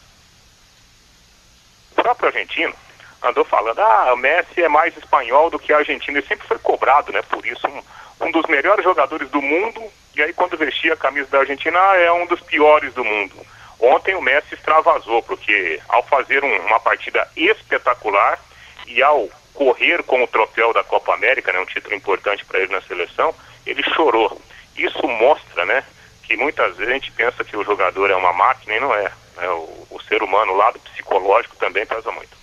o 1.92 2.02
próprio 2.02 2.28
argentino 2.28 2.74
andou 3.22 3.44
falando, 3.44 3.80
ah, 3.80 4.12
o 4.14 4.16
Messi 4.16 4.62
é 4.62 4.68
mais 4.68 4.96
espanhol 4.96 5.50
do 5.50 5.58
que 5.58 5.72
argentino. 5.72 6.18
Ele 6.18 6.26
sempre 6.26 6.46
foi 6.46 6.58
cobrado, 6.58 7.12
né, 7.12 7.22
por 7.22 7.44
isso, 7.44 7.66
um, 7.66 8.26
um 8.26 8.30
dos 8.30 8.46
melhores 8.46 8.84
jogadores 8.84 9.28
do 9.30 9.42
mundo, 9.42 9.82
e 10.14 10.22
aí 10.22 10.32
quando 10.32 10.56
vestia 10.56 10.94
a 10.94 10.96
camisa 10.96 11.28
da 11.30 11.40
Argentina, 11.40 11.78
ah, 11.78 11.96
é 11.96 12.12
um 12.12 12.26
dos 12.26 12.40
piores 12.40 12.94
do 12.94 13.04
mundo. 13.04 13.34
Ontem 13.80 14.14
o 14.14 14.20
Messi 14.22 14.54
extravasou, 14.54 15.22
porque 15.22 15.80
ao 15.88 16.02
fazer 16.04 16.42
um- 16.44 16.66
uma 16.66 16.80
partida 16.80 17.28
espetacular 17.36 18.38
e 18.86 19.02
ao 19.02 19.28
correr 19.54 20.02
com 20.02 20.22
o 20.22 20.26
troféu 20.26 20.72
da 20.72 20.82
Copa 20.84 21.14
América, 21.14 21.52
né, 21.52 21.60
um 21.60 21.66
título 21.66 21.94
importante 21.94 22.44
para 22.44 22.60
ele 22.60 22.72
na 22.72 22.80
seleção, 22.82 23.34
ele 23.66 23.82
chorou. 23.94 24.40
Isso 24.76 25.06
mostra, 25.06 25.64
né, 25.64 25.84
que 26.24 26.36
muitas 26.36 26.76
vezes 26.76 26.90
a 26.90 26.94
gente 26.94 27.10
pensa 27.12 27.44
que 27.44 27.56
o 27.56 27.64
jogador 27.64 28.10
é 28.10 28.16
uma 28.16 28.32
máquina 28.32 28.74
e 28.74 28.80
não 28.80 28.94
é. 28.94 29.10
né? 29.36 29.48
O, 29.50 29.86
o 29.90 30.02
ser 30.08 30.20
humano, 30.22 30.52
o 30.52 30.56
lado 30.56 30.80
psicológico 30.80 31.54
também 31.56 31.86
pesa 31.86 32.10
muito. 32.10 32.36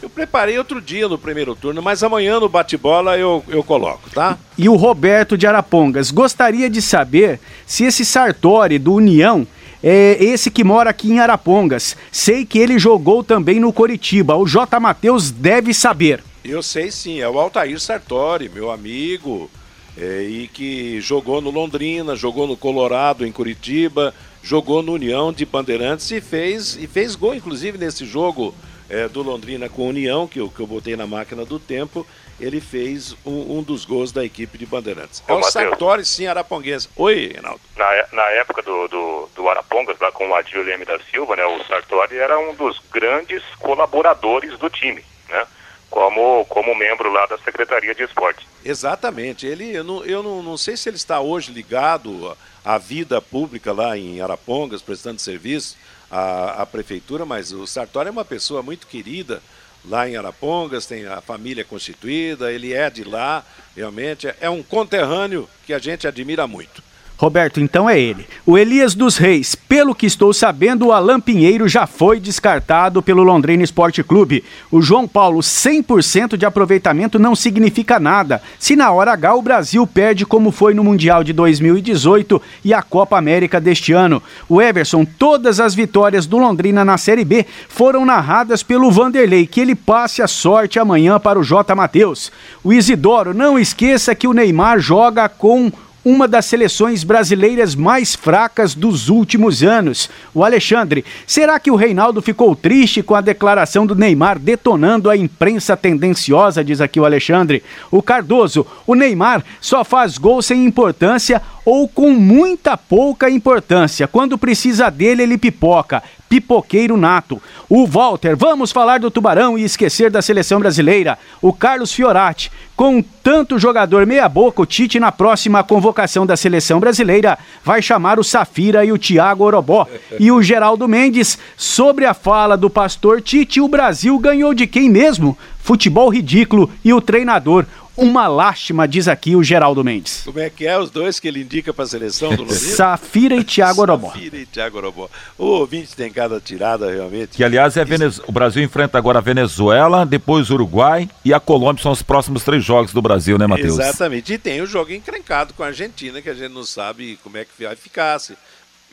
Eu 0.02 0.10
preparei 0.10 0.58
outro 0.58 0.80
dia 0.80 1.10
no 1.10 1.18
primeiro 1.18 1.56
turno, 1.56 1.82
mas 1.82 2.04
amanhã 2.04 2.40
no 2.40 2.48
bate-bola 2.48 3.18
eu, 3.18 3.44
eu 3.50 3.62
coloco, 3.64 4.10
tá? 4.10 4.38
E 4.58 4.70
o 4.70 4.76
Roberto 4.76 5.38
de 5.38 5.46
Arapongas 5.46 6.10
gostaria 6.10 6.70
de 6.70 6.82
saber 6.82 7.40
se 7.66 7.84
esse 7.84 8.06
Sartori 8.06 8.80
do 8.80 8.94
União 8.94 9.46
é 9.84 10.18
esse 10.20 10.50
que 10.50 10.64
mora 10.64 10.90
aqui 10.90 11.12
em 11.12 11.20
Arapongas. 11.20 11.98
Sei 12.12 12.46
que 12.46 12.60
ele 12.60 12.80
jogou 12.80 13.24
também 13.24 13.60
no 13.60 13.74
Coritiba. 13.74 14.36
O 14.36 14.46
J. 14.46 14.80
Matheus 14.80 15.32
deve 15.32 15.74
saber. 15.74 16.24
Eu 16.44 16.64
sei 16.64 16.92
sim, 16.92 17.20
é 17.20 17.28
o 17.28 17.38
Altair 17.38 17.80
Sartori, 17.80 18.50
meu 18.50 18.72
amigo, 18.72 19.50
é, 19.98 20.24
e 20.24 20.48
que 20.48 21.02
jogou 21.02 21.42
no 21.42 21.50
Londrina, 21.50 22.16
jogou 22.16 22.48
no 22.48 22.56
Colorado, 22.56 23.26
em 23.26 23.32
Curitiba, 23.32 24.14
jogou 24.42 24.82
no 24.82 24.94
União 24.94 25.34
de 25.34 25.46
Bandeirantes 25.46 26.10
e 26.12 26.22
fez, 26.22 26.78
e 26.80 26.88
fez 26.88 27.16
gol, 27.16 27.36
inclusive, 27.36 27.78
nesse 27.78 28.06
jogo 28.06 28.56
é, 28.89 29.08
do 29.08 29.21
Londrina 29.21 29.69
com 29.69 29.88
União, 29.88 30.28
que 30.28 30.39
eu, 30.39 30.49
que 30.49 30.60
eu 30.60 30.67
botei 30.67 30.95
na 30.95 31.06
máquina 31.06 31.45
do 31.45 31.60
tempo, 31.60 32.06
ele 32.39 32.60
fez 32.60 33.15
um, 33.25 33.60
um 33.60 33.63
dos 33.63 33.86
gols 33.86 34.12
da 34.12 34.25
equipe 34.25 34.58
de 34.58 34.65
Bandeirantes. 34.65 35.23
Ô, 35.28 35.34
é 35.34 35.36
o. 35.36 35.43
Sartori, 35.43 36.06
sim, 36.06 36.25
araponguense. 36.25 36.89
Oi, 36.95 37.32
Reinaldo. 37.34 37.62
Na, 37.78 37.86
na 38.12 38.30
época 38.32 38.62
do, 38.62 38.88
do, 38.88 39.30
do 39.36 39.49
Arapongas, 39.49 39.99
lá 39.99 40.12
com 40.12 40.28
o 40.28 40.36
Adil 40.36 40.63
Leme 40.63 40.86
da 40.86 40.99
Silva, 41.12 41.36
né, 41.36 41.45
o 41.45 41.63
Sartori 41.65 42.17
era 42.17 42.39
um 42.39 42.56
dos 42.56 42.82
grandes 42.91 43.43
colaboradores 43.60 44.58
do 44.58 44.69
time, 44.69 45.04
né? 45.30 45.45
Como, 45.89 46.45
como 46.45 46.75
membro 46.75 47.12
lá 47.12 47.25
da 47.25 47.38
Secretaria 47.39 47.95
de 47.95 48.04
Esporte. 48.04 48.47
Exatamente. 48.63 49.47
Ele, 49.47 49.75
eu, 49.75 49.84
não, 49.84 50.06
eu 50.06 50.21
não, 50.21 50.43
não 50.43 50.56
sei 50.56 50.78
se 50.78 50.88
ele 50.88 50.97
está 50.97 51.19
hoje 51.19 51.52
ligado 51.52 52.38
à 52.63 52.78
vida 52.78 53.19
pública 53.19 53.73
lá 53.73 53.97
em 53.97 54.21
Arapongas, 54.21 54.84
prestando 54.84 55.19
serviço 55.19 55.75
à 56.12 56.65
prefeitura, 56.65 57.26
mas 57.26 57.52
o 57.52 57.65
Sartori 57.67 58.10
é 58.10 58.12
uma 58.12 58.26
pessoa 58.26 58.62
muito 58.63 58.88
querida 58.88 59.41
lá 59.86 60.10
em 60.10 60.15
Arapongas, 60.17 60.86
tem 60.86 61.06
a 61.06 61.22
família 61.22 61.63
constituída, 61.63 62.52
ele 62.52 62.74
é 62.74 62.89
de 62.89 63.04
lá, 63.04 63.45
realmente 63.76 64.28
é- 64.28 64.36
é 64.41 64.50
um 64.50 64.62
conterrâneo 64.62 65.50
que 65.65 65.74
a 65.74 65.80
gente 65.80 66.08
admira 66.08 66.45
muito. 66.48 66.84
Roberto, 67.20 67.60
então 67.60 67.90
é 67.90 68.00
ele. 68.00 68.26
O 68.46 68.58
Elias 68.58 68.96
dos 68.96 69.18
Reis, 69.18 69.54
pelo 69.54 69.94
que 69.94 70.06
estou 70.06 70.32
sabendo, 70.32 70.88
o 70.88 70.94
Alan 70.94 71.20
Pinheiro 71.20 71.68
já 71.68 71.86
foi 71.86 72.18
descartado 72.18 73.04
pelo 73.04 73.24
Londrina 73.24 73.62
Esporte 73.62 74.02
Clube. 74.02 74.42
O 74.72 74.82
João 74.82 75.06
Paulo, 75.06 75.42
100% 75.42 76.38
de 76.38 76.46
aproveitamento 76.46 77.20
não 77.20 77.36
significa 77.36 78.00
nada. 78.00 78.42
Se 78.58 78.74
na 78.74 78.90
hora 78.92 79.12
H 79.12 79.36
o 79.36 79.42
Brasil 79.42 79.86
perde 79.86 80.26
como 80.26 80.50
foi 80.50 80.74
no 80.74 80.82
Mundial 80.82 81.22
de 81.22 81.34
2018 81.34 82.42
e 82.64 82.74
a 82.74 82.82
Copa 82.82 83.18
América 83.18 83.60
deste 83.60 83.92
ano. 83.92 84.24
O 84.48 84.62
Everson, 84.62 85.04
todas 85.04 85.60
as 85.60 85.76
vitórias 85.76 86.26
do 86.26 86.38
Londrina 86.38 86.86
na 86.86 86.98
Série 86.98 87.26
B 87.26 87.46
foram 87.68 88.06
narradas 88.06 88.64
pelo 88.64 88.90
Vanderlei. 88.90 89.46
Que 89.46 89.60
ele 89.60 89.76
passe 89.76 90.22
a 90.22 90.28
sorte 90.28 90.80
amanhã 90.80 91.20
para 91.20 91.38
o 91.38 91.44
J. 91.44 91.76
Matheus. 91.76 92.32
O 92.64 92.72
Isidoro, 92.72 93.34
não 93.34 93.60
esqueça 93.60 94.16
que 94.16 94.26
o 94.26 94.32
Neymar 94.32 94.80
joga 94.80 95.28
com 95.28 95.70
uma 96.04 96.28
das 96.28 96.46
seleções 96.46 97.04
brasileiras 97.04 97.76
mais 97.76 98.16
fracas 98.16 98.74
dos 98.74 99.10
últimos 99.10 99.64
anos. 99.64 100.10
O 100.34 100.44
Alexandre, 100.44 101.04
será 101.28 101.60
que 101.60 101.72
o 101.72 101.76
Reinaldo 101.76 102.22
ficou 102.22 102.56
triste 102.56 103.04
com 103.04 103.16
a 103.16 103.22
declaração 103.22 103.86
do 103.86 103.96
Neymar 103.96 104.40
detonando 104.40 105.10
a 105.10 105.18
imprensa 105.18 105.76
tendenciosa, 105.76 106.64
diz 106.64 106.82
aqui 106.82 107.00
o 107.00 107.06
Alexandre? 107.06 107.64
O 107.92 108.02
Cardoso, 108.02 108.66
o 108.88 108.96
Neymar 108.96 109.44
só 109.60 109.84
faz 109.84 110.18
gol 110.18 110.42
sem 110.42 110.66
importância 110.66 111.42
ou 111.66 111.88
com 111.88 112.12
muita 112.12 112.78
pouca 112.78 113.30
importância. 113.30 114.08
Quando 114.08 114.38
precisa 114.38 114.90
dele, 114.90 115.24
ele 115.24 115.38
pipoca. 115.38 116.02
Pipoqueiro 116.30 116.96
nato. 116.96 117.42
O 117.68 117.88
Walter, 117.88 118.38
vamos 118.38 118.72
falar 118.72 119.00
do 119.00 119.10
Tubarão 119.10 119.58
e 119.58 119.63
esquecer 119.63 120.12
da 120.12 120.22
seleção 120.22 120.60
brasileira. 120.60 121.18
O 121.42 121.52
Carlos 121.52 121.92
Fiorati, 121.92 122.52
com 122.76 123.02
tanto 123.02 123.58
jogador 123.58 124.06
meia-boca, 124.06 124.62
o 124.62 124.65
Tite 124.65 125.00
na 125.00 125.12
próxima 125.12 125.63
convocação 125.63 126.26
da 126.26 126.38
seleção 126.38 126.80
brasileira 126.80 127.38
vai 127.63 127.82
chamar 127.82 128.20
o 128.20 128.24
Safira 128.24 128.86
e 128.86 128.92
o 128.92 128.98
Thiago 128.98 129.44
Orobó. 129.44 129.88
E 130.20 130.32
o 130.32 130.42
Geraldo 130.42 130.88
Mendes, 130.88 131.38
sobre 131.58 132.06
a 132.06 132.13
fala 132.13 132.56
do 132.56 132.70
pastor 132.70 133.22
Tite, 133.22 133.60
o 133.60 133.68
Brasil 133.68 134.18
ganhou 134.20 134.54
de 134.54 134.68
quem 134.68 134.88
mesmo? 134.89 135.38
Futebol 135.62 136.10
ridículo 136.10 136.72
e 136.86 136.94
o 136.94 137.02
treinador. 137.02 137.65
Uma 138.00 138.28
lástima, 138.28 138.88
diz 138.88 139.08
aqui 139.08 139.36
o 139.36 139.44
Geraldo 139.44 139.84
Mendes. 139.84 140.22
Como 140.24 140.40
é 140.40 140.50
que 140.50 140.66
é 140.66 140.78
os 140.80 140.90
dois 140.90 141.20
que 141.20 141.28
ele 141.28 141.42
indica 141.42 141.74
para 141.74 141.84
a 141.84 141.88
seleção 141.88 142.30
do 142.36 142.44
Londrina? 142.44 142.60
Safira 142.76 143.36
e 143.36 143.44
Thiago 143.44 143.82
Orobó. 143.82 144.08
Safira 144.12 144.38
e 144.38 144.46
Thiago 144.46 144.78
Orobó. 144.78 145.10
O 145.38 145.46
ouvinte 145.46 145.96
tem 145.96 146.12
cada 146.12 146.40
tirada 146.40 146.90
realmente. 146.90 147.36
Que 147.36 147.44
aliás 147.44 147.76
é 147.76 147.84
Venez... 147.84 148.20
o 148.26 148.32
Brasil 148.32 148.64
enfrenta 148.64 148.98
agora 148.98 149.20
a 149.20 149.22
Venezuela, 149.22 150.06
depois 150.06 150.50
o 150.50 150.54
Uruguai 150.54 151.10
e 151.26 151.34
a 151.34 151.40
Colômbia 151.40 151.84
são 151.84 151.92
os 151.92 152.02
próximos 152.02 152.44
três 152.44 152.64
jogos 152.64 152.94
do 152.94 153.02
Brasil, 153.02 153.38
né, 153.38 153.46
Matheus? 153.46 153.78
Exatamente. 153.78 154.32
E 154.34 154.38
tem 154.38 154.62
o 154.62 154.66
jogo 154.66 154.94
encrencado 154.94 155.54
com 155.54 155.64
a 155.64 155.68
Argentina, 155.68 156.22
que 156.22 156.30
a 156.30 156.34
gente 156.34 156.54
não 156.54 156.64
sabe 156.64 157.20
como 157.24 157.38
é 157.38 157.46
que 157.46 157.64
vai 157.64 157.76
ficar. 157.76 158.18
se- 158.20 158.38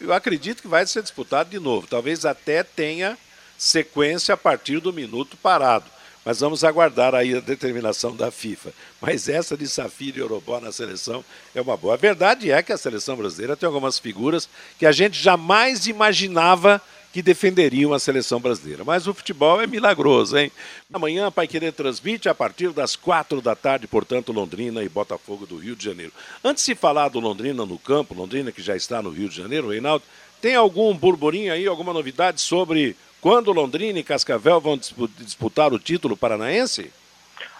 Eu 0.00 0.12
acredito 0.12 0.60
que 0.62 0.68
vai 0.68 0.84
ser 0.86 1.02
disputado 1.02 1.48
de 1.50 1.58
novo. 1.60 1.86
Talvez 1.88 2.24
até 2.24 2.62
tenha 2.62 3.16
sequência 3.56 4.34
a 4.34 4.36
partir 4.36 4.80
do 4.80 4.92
minuto 4.92 5.36
parado. 5.36 5.84
Mas 6.26 6.40
vamos 6.40 6.64
aguardar 6.64 7.14
aí 7.14 7.36
a 7.36 7.40
determinação 7.40 8.16
da 8.16 8.32
FIFA. 8.32 8.72
Mas 9.00 9.28
essa 9.28 9.56
de 9.56 9.68
Safira 9.68 10.18
e 10.18 10.22
Orobó 10.22 10.58
na 10.58 10.72
seleção 10.72 11.24
é 11.54 11.60
uma 11.60 11.76
boa. 11.76 11.94
A 11.94 11.96
verdade 11.96 12.50
é 12.50 12.60
que 12.64 12.72
a 12.72 12.76
seleção 12.76 13.14
brasileira 13.14 13.56
tem 13.56 13.68
algumas 13.68 13.96
figuras 13.96 14.48
que 14.76 14.84
a 14.84 14.90
gente 14.90 15.16
jamais 15.22 15.86
imaginava 15.86 16.82
que 17.12 17.22
defenderiam 17.22 17.94
a 17.94 18.00
seleção 18.00 18.40
brasileira. 18.40 18.82
Mas 18.84 19.06
o 19.06 19.14
futebol 19.14 19.62
é 19.62 19.68
milagroso, 19.68 20.36
hein? 20.36 20.50
Amanhã 20.92 21.30
Pai 21.30 21.46
Querer 21.46 21.72
transmite 21.72 22.28
a 22.28 22.34
partir 22.34 22.72
das 22.72 22.96
quatro 22.96 23.40
da 23.40 23.54
tarde, 23.54 23.86
portanto, 23.86 24.32
Londrina 24.32 24.82
e 24.82 24.88
Botafogo 24.88 25.46
do 25.46 25.58
Rio 25.58 25.76
de 25.76 25.84
Janeiro. 25.84 26.12
Antes 26.42 26.66
de 26.66 26.74
falar 26.74 27.08
do 27.08 27.20
Londrina 27.20 27.64
no 27.64 27.78
campo, 27.78 28.14
Londrina 28.14 28.50
que 28.50 28.60
já 28.60 28.74
está 28.74 29.00
no 29.00 29.10
Rio 29.10 29.28
de 29.28 29.36
Janeiro, 29.36 29.70
Reinaldo, 29.70 30.04
tem 30.42 30.56
algum 30.56 30.92
burburinho 30.92 31.52
aí, 31.52 31.68
alguma 31.68 31.92
novidade 31.92 32.40
sobre 32.40 32.96
quando 33.20 33.52
Londrina 33.52 33.98
e 33.98 34.04
Cascavel 34.04 34.60
vão 34.60 34.76
dispu- 34.76 35.08
disputar 35.08 35.72
o 35.72 35.78
título 35.78 36.16
paranaense? 36.16 36.92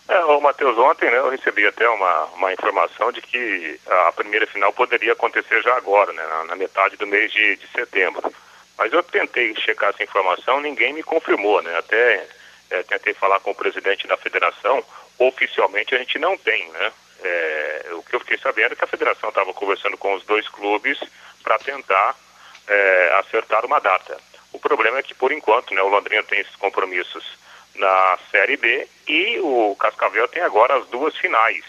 É, 0.09 0.25
ô 0.25 0.41
Matheus, 0.41 0.79
ontem 0.79 1.11
né, 1.11 1.19
eu 1.19 1.29
recebi 1.29 1.67
até 1.67 1.89
uma, 1.89 2.25
uma 2.27 2.53
informação 2.53 3.11
de 3.11 3.21
que 3.21 3.81
a 3.87 4.13
primeira 4.13 4.47
final 4.47 4.73
poderia 4.73 5.13
acontecer 5.13 5.61
já 5.63 5.77
agora, 5.77 6.13
né, 6.13 6.25
na, 6.25 6.45
na 6.45 6.57
metade 6.57 6.97
do 6.97 7.07
mês 7.07 7.33
de, 7.33 7.57
de 7.57 7.67
setembro. 7.69 8.33
Mas 8.79 8.93
eu 8.93 9.03
tentei 9.03 9.55
checar 9.57 9.91
essa 9.91 10.05
informação, 10.05 10.61
ninguém 10.61 10.93
me 10.93 11.03
confirmou, 11.03 11.63
né? 11.63 11.77
Até 11.79 12.29
é, 12.71 12.83
tentei 12.83 13.15
falar 13.15 13.41
com 13.41 13.51
o 13.51 13.55
presidente 13.55 14.07
da 14.07 14.17
federação, 14.17 14.85
oficialmente 15.19 15.95
a 15.95 15.99
gente 15.99 16.19
não 16.19 16.37
tem, 16.37 16.69
né? 16.71 16.93
É, 17.25 17.87
o 17.93 18.03
que 18.03 18.15
eu 18.15 18.21
fiquei 18.21 18.39
sabendo 18.39 18.73
é 18.73 18.77
que 18.77 18.85
a 18.85 18.89
federação 18.89 19.31
estava 19.31 19.53
conversando 19.55 19.97
com 19.97 20.15
os 20.15 20.25
dois 20.25 20.47
clubes 20.49 21.01
para 21.43 21.59
tentar 21.59 22.15
é, 22.69 23.17
acertar 23.21 23.65
uma 23.65 23.81
data. 23.81 24.19
O 24.57 24.59
problema 24.59 24.99
é 24.99 25.03
que, 25.03 25.15
por 25.15 25.31
enquanto, 25.33 25.75
né, 25.75 25.83
o 25.83 25.89
Londrina 25.89 26.23
tem 26.23 26.41
esses 26.41 26.57
compromissos 26.57 27.23
na 27.75 28.19
Série 28.31 28.57
B 28.57 28.89
e 29.07 29.39
o 29.41 29.77
Cascavel 29.79 30.27
tem 30.29 30.43
agora 30.43 30.79
as 30.79 30.87
duas 30.87 31.15
finais, 31.15 31.63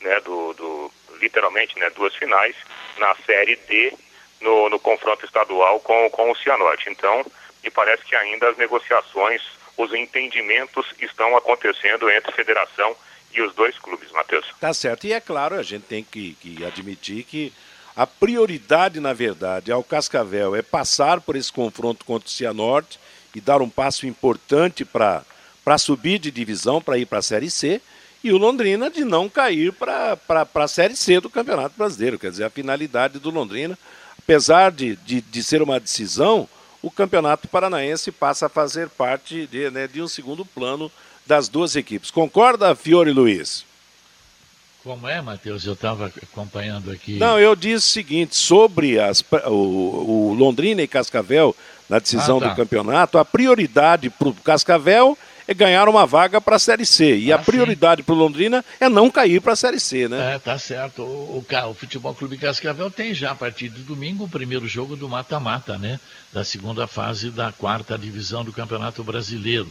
né, 0.00 0.18
do, 0.22 0.52
do- 0.54 0.92
literalmente, 1.20 1.78
né, 1.78 1.88
duas 1.90 2.12
finais 2.16 2.56
na 2.98 3.14
Série 3.24 3.54
D 3.54 3.92
no, 4.40 4.68
no 4.68 4.78
confronto 4.80 5.24
estadual 5.24 5.78
com, 5.78 6.10
com 6.10 6.32
o 6.32 6.36
Cianorte. 6.36 6.90
Então, 6.90 7.24
me 7.62 7.70
parece 7.70 8.04
que 8.04 8.16
ainda 8.16 8.48
as 8.48 8.56
negociações, 8.56 9.40
os 9.76 9.94
entendimentos 9.94 10.84
estão 10.98 11.36
acontecendo 11.36 12.10
entre 12.10 12.32
federação 12.32 12.96
e 13.32 13.40
os 13.40 13.54
dois 13.54 13.78
clubes, 13.78 14.10
Matheus. 14.10 14.46
Tá 14.60 14.74
certo. 14.74 15.06
E 15.06 15.12
é 15.12 15.20
claro, 15.20 15.54
a 15.54 15.62
gente 15.62 15.84
tem 15.84 16.02
que, 16.02 16.34
que 16.40 16.64
admitir 16.64 17.22
que 17.22 17.52
a 17.96 18.06
prioridade, 18.06 19.00
na 19.00 19.14
verdade, 19.14 19.72
ao 19.72 19.82
Cascavel 19.82 20.54
é 20.54 20.60
passar 20.60 21.20
por 21.20 21.34
esse 21.34 21.50
confronto 21.50 22.04
contra 22.04 22.28
o 22.28 22.30
Cianorte 22.30 23.00
e 23.34 23.40
dar 23.40 23.62
um 23.62 23.70
passo 23.70 24.06
importante 24.06 24.84
para 24.84 25.24
subir 25.78 26.18
de 26.18 26.30
divisão, 26.30 26.82
para 26.82 26.98
ir 26.98 27.06
para 27.06 27.20
a 27.20 27.22
Série 27.22 27.50
C, 27.50 27.80
e 28.22 28.32
o 28.32 28.36
Londrina 28.36 28.90
de 28.90 29.02
não 29.04 29.28
cair 29.28 29.72
para 29.72 30.18
a 30.54 30.68
Série 30.68 30.94
C 30.94 31.20
do 31.20 31.30
Campeonato 31.30 31.74
Brasileiro. 31.78 32.18
Quer 32.18 32.30
dizer, 32.30 32.44
a 32.44 32.50
finalidade 32.50 33.18
do 33.18 33.30
Londrina, 33.30 33.78
apesar 34.18 34.72
de, 34.72 34.96
de, 34.96 35.22
de 35.22 35.42
ser 35.42 35.62
uma 35.62 35.80
decisão, 35.80 36.46
o 36.82 36.90
Campeonato 36.90 37.48
Paranaense 37.48 38.12
passa 38.12 38.46
a 38.46 38.50
fazer 38.50 38.90
parte 38.90 39.46
de, 39.46 39.70
né, 39.70 39.88
de 39.88 40.02
um 40.02 40.08
segundo 40.08 40.44
plano 40.44 40.92
das 41.24 41.48
duas 41.48 41.74
equipes. 41.76 42.10
Concorda, 42.10 42.74
Fiore 42.74 43.10
Luiz? 43.10 43.64
Como 44.86 45.08
é, 45.08 45.20
Matheus? 45.20 45.64
Eu 45.66 45.72
estava 45.72 46.06
acompanhando 46.06 46.92
aqui. 46.92 47.18
Não, 47.18 47.40
eu 47.40 47.56
disse 47.56 47.88
o 47.88 47.90
seguinte, 47.90 48.36
sobre 48.36 49.00
as, 49.00 49.20
o, 49.48 49.50
o 50.30 50.34
Londrina 50.34 50.80
e 50.80 50.86
Cascavel 50.86 51.56
na 51.88 51.98
decisão 51.98 52.36
Ah, 52.36 52.42
tá. 52.42 52.48
do 52.50 52.54
campeonato, 52.54 53.18
a 53.18 53.24
prioridade 53.24 54.08
para 54.08 54.28
o 54.28 54.32
Cascavel 54.32 55.18
é 55.48 55.52
ganhar 55.52 55.88
uma 55.88 56.06
vaga 56.06 56.40
para 56.40 56.54
a 56.54 56.58
Série 56.60 56.86
C. 56.86 57.18
E 57.18 57.32
Ah, 57.32 57.34
a 57.34 57.38
prioridade 57.40 58.04
para 58.04 58.14
o 58.14 58.16
Londrina 58.18 58.64
é 58.78 58.88
não 58.88 59.10
cair 59.10 59.40
para 59.40 59.54
a 59.54 59.56
Série 59.56 59.80
C, 59.80 60.06
né? 60.06 60.36
É, 60.36 60.38
tá 60.38 60.56
certo. 60.56 61.02
O, 61.02 61.44
o, 61.44 61.68
o 61.70 61.74
Futebol 61.74 62.14
Clube 62.14 62.38
Cascavel 62.38 62.88
tem 62.88 63.12
já 63.12 63.32
a 63.32 63.34
partir 63.34 63.68
de 63.68 63.82
domingo 63.82 64.26
o 64.26 64.28
primeiro 64.28 64.68
jogo 64.68 64.94
do 64.94 65.08
mata-mata, 65.08 65.76
né? 65.76 65.98
Da 66.32 66.44
segunda 66.44 66.86
fase 66.86 67.32
da 67.32 67.50
quarta 67.50 67.98
divisão 67.98 68.44
do 68.44 68.52
Campeonato 68.52 69.02
Brasileiro. 69.02 69.68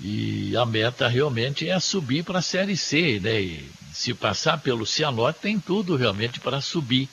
E 0.00 0.56
a 0.56 0.64
meta 0.64 1.08
realmente 1.08 1.68
é 1.68 1.78
subir 1.80 2.22
para 2.22 2.38
a 2.38 2.42
Série 2.42 2.76
C, 2.76 3.18
né? 3.20 3.40
E 3.40 3.70
se 3.92 4.14
passar 4.14 4.58
pelo 4.58 4.86
Cianorte, 4.86 5.40
tem 5.40 5.58
tudo 5.58 5.96
realmente 5.96 6.38
para 6.38 6.60
subir. 6.60 7.08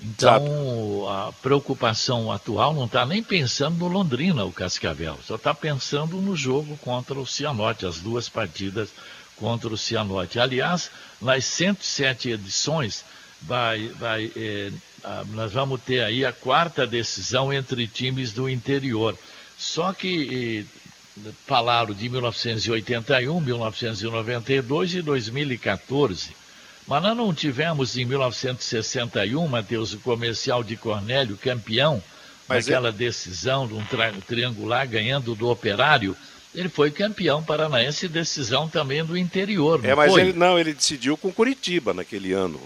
Então, 0.00 1.08
a 1.08 1.32
preocupação 1.32 2.32
atual 2.32 2.74
não 2.74 2.86
está 2.86 3.06
nem 3.06 3.22
pensando 3.22 3.78
no 3.78 3.88
Londrina, 3.88 4.44
o 4.44 4.52
Cascavel, 4.52 5.18
só 5.24 5.36
está 5.36 5.54
pensando 5.54 6.16
no 6.16 6.36
jogo 6.36 6.76
contra 6.78 7.18
o 7.18 7.26
Cianorte, 7.26 7.86
as 7.86 8.00
duas 8.00 8.28
partidas 8.28 8.88
contra 9.36 9.68
o 9.68 9.78
Cianorte. 9.78 10.40
Aliás, 10.40 10.90
nas 11.20 11.44
107 11.44 12.30
edições, 12.30 13.04
vai, 13.40 13.88
vai, 13.88 14.32
é, 14.34 14.72
nós 15.28 15.52
vamos 15.52 15.80
ter 15.80 16.02
aí 16.02 16.24
a 16.24 16.32
quarta 16.32 16.86
decisão 16.86 17.52
entre 17.52 17.86
times 17.86 18.32
do 18.32 18.48
interior. 18.48 19.16
Só 19.56 19.92
que 19.92 20.66
falaram 21.46 21.94
de 21.94 22.08
1981, 22.08 23.40
1992 23.40 24.94
e 24.94 25.02
2014 25.02 26.44
mas 26.86 27.02
nós 27.02 27.16
não 27.16 27.32
tivemos 27.32 27.96
em 27.96 28.04
1961, 28.04 29.46
Matheus, 29.48 29.94
o 29.94 29.98
comercial 29.98 30.62
de 30.62 30.76
Cornélio 30.76 31.36
campeão, 31.36 32.02
Mas 32.46 32.66
naquela 32.66 32.90
é... 32.90 32.92
decisão 32.92 33.66
de 33.66 33.74
um 33.74 33.84
triangular 34.26 34.86
ganhando 34.86 35.34
do 35.34 35.48
operário. 35.48 36.14
Ele 36.54 36.68
foi 36.68 36.90
campeão 36.90 37.42
paranaense 37.42 38.06
decisão 38.06 38.68
também 38.68 39.04
do 39.04 39.16
interior. 39.16 39.84
é, 39.84 39.94
mas 39.94 40.12
foi? 40.12 40.20
ele 40.20 40.32
não, 40.34 40.58
ele 40.58 40.74
decidiu 40.74 41.16
com 41.16 41.32
Curitiba 41.32 41.94
naquele 41.94 42.32
ano. 42.32 42.60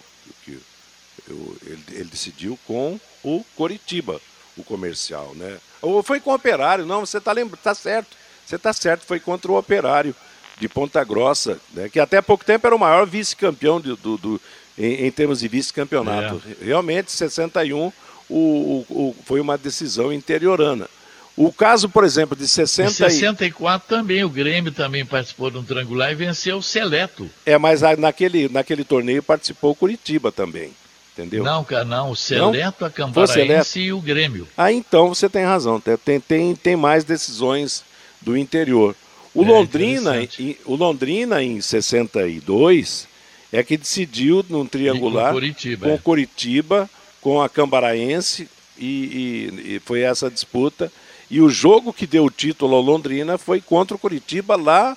Ele, 0.46 1.84
ele 1.90 2.04
decidiu 2.04 2.58
com 2.66 2.98
o 3.22 3.44
Curitiba, 3.54 4.20
o 4.56 4.64
comercial, 4.64 5.32
né? 5.34 5.58
Ou 5.80 6.02
foi 6.02 6.20
com 6.20 6.30
o 6.30 6.34
operário, 6.34 6.86
não, 6.86 7.06
você 7.06 7.18
está 7.18 7.32
lembrando, 7.32 7.60
tá 7.60 7.74
certo. 7.74 8.16
Você 8.48 8.56
está 8.56 8.72
certo, 8.72 9.04
foi 9.04 9.20
contra 9.20 9.52
o 9.52 9.58
operário 9.58 10.14
de 10.58 10.70
Ponta 10.70 11.04
Grossa, 11.04 11.60
né, 11.74 11.90
que 11.90 12.00
até 12.00 12.22
pouco 12.22 12.46
tempo 12.46 12.66
era 12.66 12.74
o 12.74 12.78
maior 12.78 13.06
vice-campeão 13.06 13.78
do, 13.78 13.94
do, 13.94 14.16
do, 14.16 14.40
em, 14.78 15.04
em, 15.06 15.10
termos 15.10 15.40
de 15.40 15.48
vice-campeonato. 15.48 16.40
É. 16.62 16.64
Realmente, 16.64 17.12
61 17.12 17.76
o, 17.76 17.92
o, 18.30 18.86
o, 18.88 19.16
foi 19.26 19.38
uma 19.38 19.58
decisão 19.58 20.10
interiorana. 20.10 20.88
O 21.36 21.52
caso, 21.52 21.90
por 21.90 22.04
exemplo, 22.04 22.34
de 22.34 22.48
60 22.48 22.88
em 22.88 22.94
64 22.94 23.86
e... 23.86 23.88
também, 23.88 24.24
o 24.24 24.30
Grêmio 24.30 24.72
também 24.72 25.04
participou 25.04 25.50
de 25.50 25.58
um 25.58 25.62
triangular 25.62 26.10
e 26.10 26.14
venceu 26.14 26.56
o 26.56 26.62
Seleto. 26.62 27.30
É, 27.44 27.58
mas 27.58 27.82
naquele, 27.98 28.48
naquele 28.48 28.82
torneio 28.82 29.22
participou 29.22 29.72
o 29.72 29.76
Curitiba 29.76 30.32
também, 30.32 30.72
entendeu? 31.12 31.44
Não, 31.44 31.66
não, 31.86 32.10
o 32.12 32.16
Seleto, 32.16 32.80
não? 32.80 32.88
a 32.88 32.90
Cambaraense 32.90 33.78
e 33.78 33.92
o 33.92 34.00
Grêmio. 34.00 34.48
Ah, 34.56 34.72
então 34.72 35.14
você 35.14 35.28
tem 35.28 35.44
razão, 35.44 35.78
tem, 35.78 36.18
tem, 36.18 36.56
tem 36.56 36.76
mais 36.76 37.04
decisões 37.04 37.86
do 38.20 38.36
interior. 38.36 38.94
O, 39.34 39.42
é, 39.42 39.46
Londrina, 39.46 40.22
em, 40.38 40.56
o 40.64 40.74
Londrina, 40.74 41.42
em 41.42 41.60
62, 41.60 43.08
é 43.52 43.62
que 43.62 43.76
decidiu 43.76 44.44
num 44.48 44.66
triangular 44.66 45.28
com 45.28 45.34
Curitiba, 45.34 45.86
com 45.86 45.94
é. 45.94 45.98
Curitiba, 45.98 46.90
com 47.20 47.42
a 47.42 47.48
Cambaraense, 47.48 48.48
e, 48.76 48.86
e, 48.86 49.74
e, 49.74 49.80
foi 49.80 50.02
essa 50.02 50.30
disputa. 50.30 50.90
E 51.30 51.40
o 51.40 51.50
jogo 51.50 51.92
que 51.92 52.06
deu 52.06 52.24
o 52.24 52.30
título 52.30 52.76
ao 52.76 52.82
Londrina 52.82 53.36
foi 53.36 53.60
contra 53.60 53.96
o 53.96 53.98
Curitiba 53.98 54.56
lá 54.56 54.96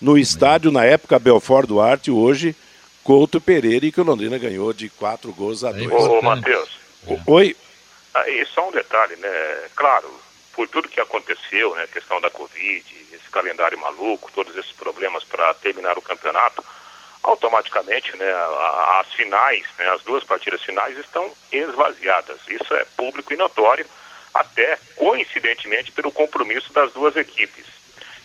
no 0.00 0.18
estádio, 0.18 0.70
na 0.70 0.84
época 0.84 1.18
Belfort 1.18 1.66
Duarte, 1.66 2.10
hoje 2.10 2.54
Couto 3.02 3.40
Pereira, 3.40 3.86
e 3.86 3.92
que 3.92 4.00
o 4.00 4.04
Londrina 4.04 4.38
ganhou 4.38 4.72
de 4.72 4.88
quatro 4.88 5.32
gols 5.32 5.64
a 5.64 5.70
é 5.70 5.72
dois. 5.72 5.90
Ô, 5.90 6.22
Matheus. 6.22 6.70
Oi. 7.26 7.56
Aí, 8.14 8.46
só 8.46 8.68
um 8.68 8.72
detalhe, 8.72 9.16
né? 9.16 9.28
Claro, 9.74 10.08
por 10.52 10.68
tudo 10.68 10.88
que 10.88 11.00
aconteceu, 11.00 11.74
né? 11.74 11.86
Questão 11.86 12.20
da 12.20 12.30
Covid, 12.30 13.02
calendário 13.32 13.78
maluco, 13.78 14.30
todos 14.32 14.54
esses 14.56 14.72
problemas 14.72 15.24
para 15.24 15.54
terminar 15.54 15.98
o 15.98 16.02
campeonato, 16.02 16.62
automaticamente 17.22 18.14
né, 18.16 18.30
as 19.00 19.12
finais, 19.14 19.64
né, 19.78 19.88
as 19.90 20.02
duas 20.02 20.22
partidas 20.22 20.62
finais 20.62 20.96
estão 20.98 21.32
esvaziadas. 21.50 22.38
Isso 22.46 22.74
é 22.74 22.84
público 22.96 23.32
e 23.32 23.36
notório, 23.36 23.86
até 24.34 24.78
coincidentemente 24.96 25.90
pelo 25.92 26.12
compromisso 26.12 26.72
das 26.72 26.92
duas 26.92 27.16
equipes. 27.16 27.66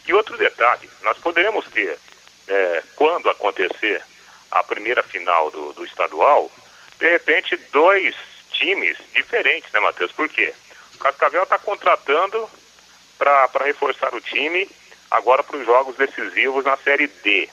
E 0.08 0.14
outro 0.14 0.38
detalhe, 0.38 0.90
nós 1.02 1.18
poderemos 1.18 1.66
ter, 1.70 1.98
é, 2.48 2.84
quando 2.96 3.30
acontecer 3.30 4.04
a 4.52 4.64
primeira 4.64 5.04
final 5.04 5.52
do, 5.52 5.74
do 5.74 5.86
estadual, 5.86 6.52
de 6.98 7.10
repente 7.10 7.56
dois 7.72 8.16
times 8.52 8.98
diferentes, 9.14 9.72
né, 9.72 9.80
Matheus? 9.80 10.12
Por 10.12 10.28
quê? 10.30 10.54
O 10.98 11.00
Cascavel 11.00 11.44
está 11.44 11.60
contratando 11.60 12.50
para 13.20 13.66
reforçar 13.66 14.14
o 14.16 14.22
time 14.22 14.68
agora 15.12 15.44
para 15.44 15.58
os 15.58 15.66
jogos 15.66 15.96
decisivos 15.96 16.66
na 16.66 16.76
Série 16.78 17.08
D. 17.08 17.48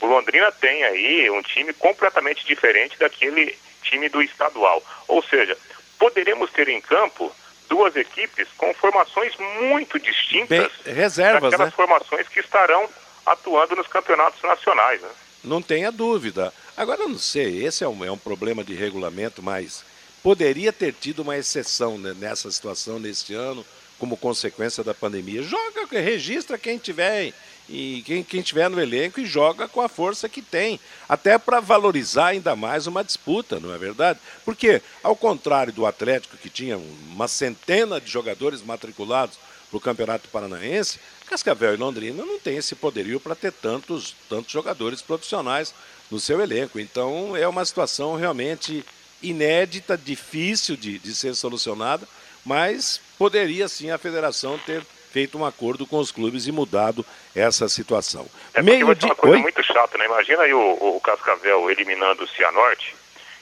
O 0.00 0.06
Londrina 0.06 0.52
tem 0.52 0.84
aí 0.84 1.28
um 1.30 1.42
time 1.42 1.72
completamente 1.72 2.46
diferente 2.46 2.96
daquele 2.96 3.58
time 3.82 4.08
do 4.08 4.22
estadual. 4.22 4.82
Ou 5.08 5.20
seja, 5.22 5.58
poderemos 5.98 6.50
ter 6.52 6.68
em 6.68 6.80
campo 6.80 7.32
duas 7.68 7.96
equipes 7.96 8.46
com 8.56 8.72
formações 8.74 9.34
muito 9.60 9.98
distintas 9.98 10.70
Bem, 10.84 10.94
reservas, 10.94 11.50
daquelas 11.50 11.72
né? 11.72 11.74
formações 11.74 12.28
que 12.28 12.38
estarão 12.38 12.88
atuando 13.24 13.74
nos 13.74 13.88
campeonatos 13.88 14.40
nacionais. 14.42 15.02
Né? 15.02 15.10
Não 15.42 15.60
tenha 15.60 15.90
dúvida. 15.90 16.54
Agora, 16.76 17.02
eu 17.02 17.08
não 17.08 17.18
sei, 17.18 17.64
esse 17.64 17.82
é 17.82 17.88
um, 17.88 18.04
é 18.04 18.12
um 18.12 18.18
problema 18.18 18.62
de 18.62 18.74
regulamento, 18.74 19.42
mas 19.42 19.84
poderia 20.26 20.72
ter 20.72 20.92
tido 20.92 21.20
uma 21.20 21.36
exceção 21.36 21.96
nessa 21.96 22.50
situação 22.50 22.98
neste 22.98 23.32
ano 23.32 23.64
como 23.96 24.16
consequência 24.16 24.82
da 24.82 24.92
pandemia. 24.92 25.40
Joga, 25.40 25.86
registra 26.00 26.58
quem 26.58 26.78
tiver 26.78 27.32
e 27.68 28.02
quem, 28.04 28.24
quem 28.24 28.42
tiver 28.42 28.68
no 28.68 28.80
elenco 28.80 29.20
e 29.20 29.24
joga 29.24 29.68
com 29.68 29.80
a 29.80 29.88
força 29.88 30.28
que 30.28 30.42
tem, 30.42 30.80
até 31.08 31.38
para 31.38 31.60
valorizar 31.60 32.26
ainda 32.26 32.56
mais 32.56 32.88
uma 32.88 33.04
disputa, 33.04 33.60
não 33.60 33.72
é 33.72 33.78
verdade? 33.78 34.18
Porque, 34.44 34.82
ao 35.00 35.14
contrário 35.14 35.72
do 35.72 35.86
Atlético, 35.86 36.36
que 36.36 36.50
tinha 36.50 36.76
uma 36.76 37.28
centena 37.28 38.00
de 38.00 38.10
jogadores 38.10 38.62
matriculados 38.62 39.38
para 39.70 39.78
o 39.78 39.80
Campeonato 39.80 40.28
Paranaense, 40.28 40.98
Cascavel 41.26 41.74
e 41.74 41.76
Londrina 41.76 42.26
não 42.26 42.40
tem 42.40 42.56
esse 42.56 42.74
poderio 42.74 43.20
para 43.20 43.36
ter 43.36 43.52
tantos, 43.52 44.16
tantos 44.28 44.50
jogadores 44.50 45.00
profissionais 45.00 45.72
no 46.10 46.18
seu 46.18 46.40
elenco. 46.40 46.80
Então, 46.80 47.36
é 47.36 47.46
uma 47.46 47.64
situação 47.64 48.16
realmente 48.16 48.84
inédita, 49.22 49.96
difícil 49.96 50.76
de, 50.76 50.98
de 50.98 51.14
ser 51.14 51.34
solucionada, 51.34 52.06
mas 52.44 53.00
poderia 53.18 53.68
sim 53.68 53.90
a 53.90 53.98
federação 53.98 54.58
ter 54.58 54.82
feito 55.10 55.38
um 55.38 55.44
acordo 55.46 55.86
com 55.86 55.98
os 55.98 56.12
clubes 56.12 56.46
e 56.46 56.52
mudado 56.52 57.04
essa 57.34 57.68
situação. 57.68 58.26
É 58.52 58.62
Meio 58.62 58.94
de... 58.94 59.06
uma 59.06 59.14
coisa 59.14 59.36
Oi? 59.36 59.42
muito 59.42 59.62
chata, 59.62 59.96
né? 59.96 60.04
Imagina 60.04 60.42
aí 60.42 60.52
o, 60.52 60.96
o 60.96 61.00
Cascavel 61.00 61.70
eliminando 61.70 62.24
o 62.24 62.28
Cianorte 62.28 62.94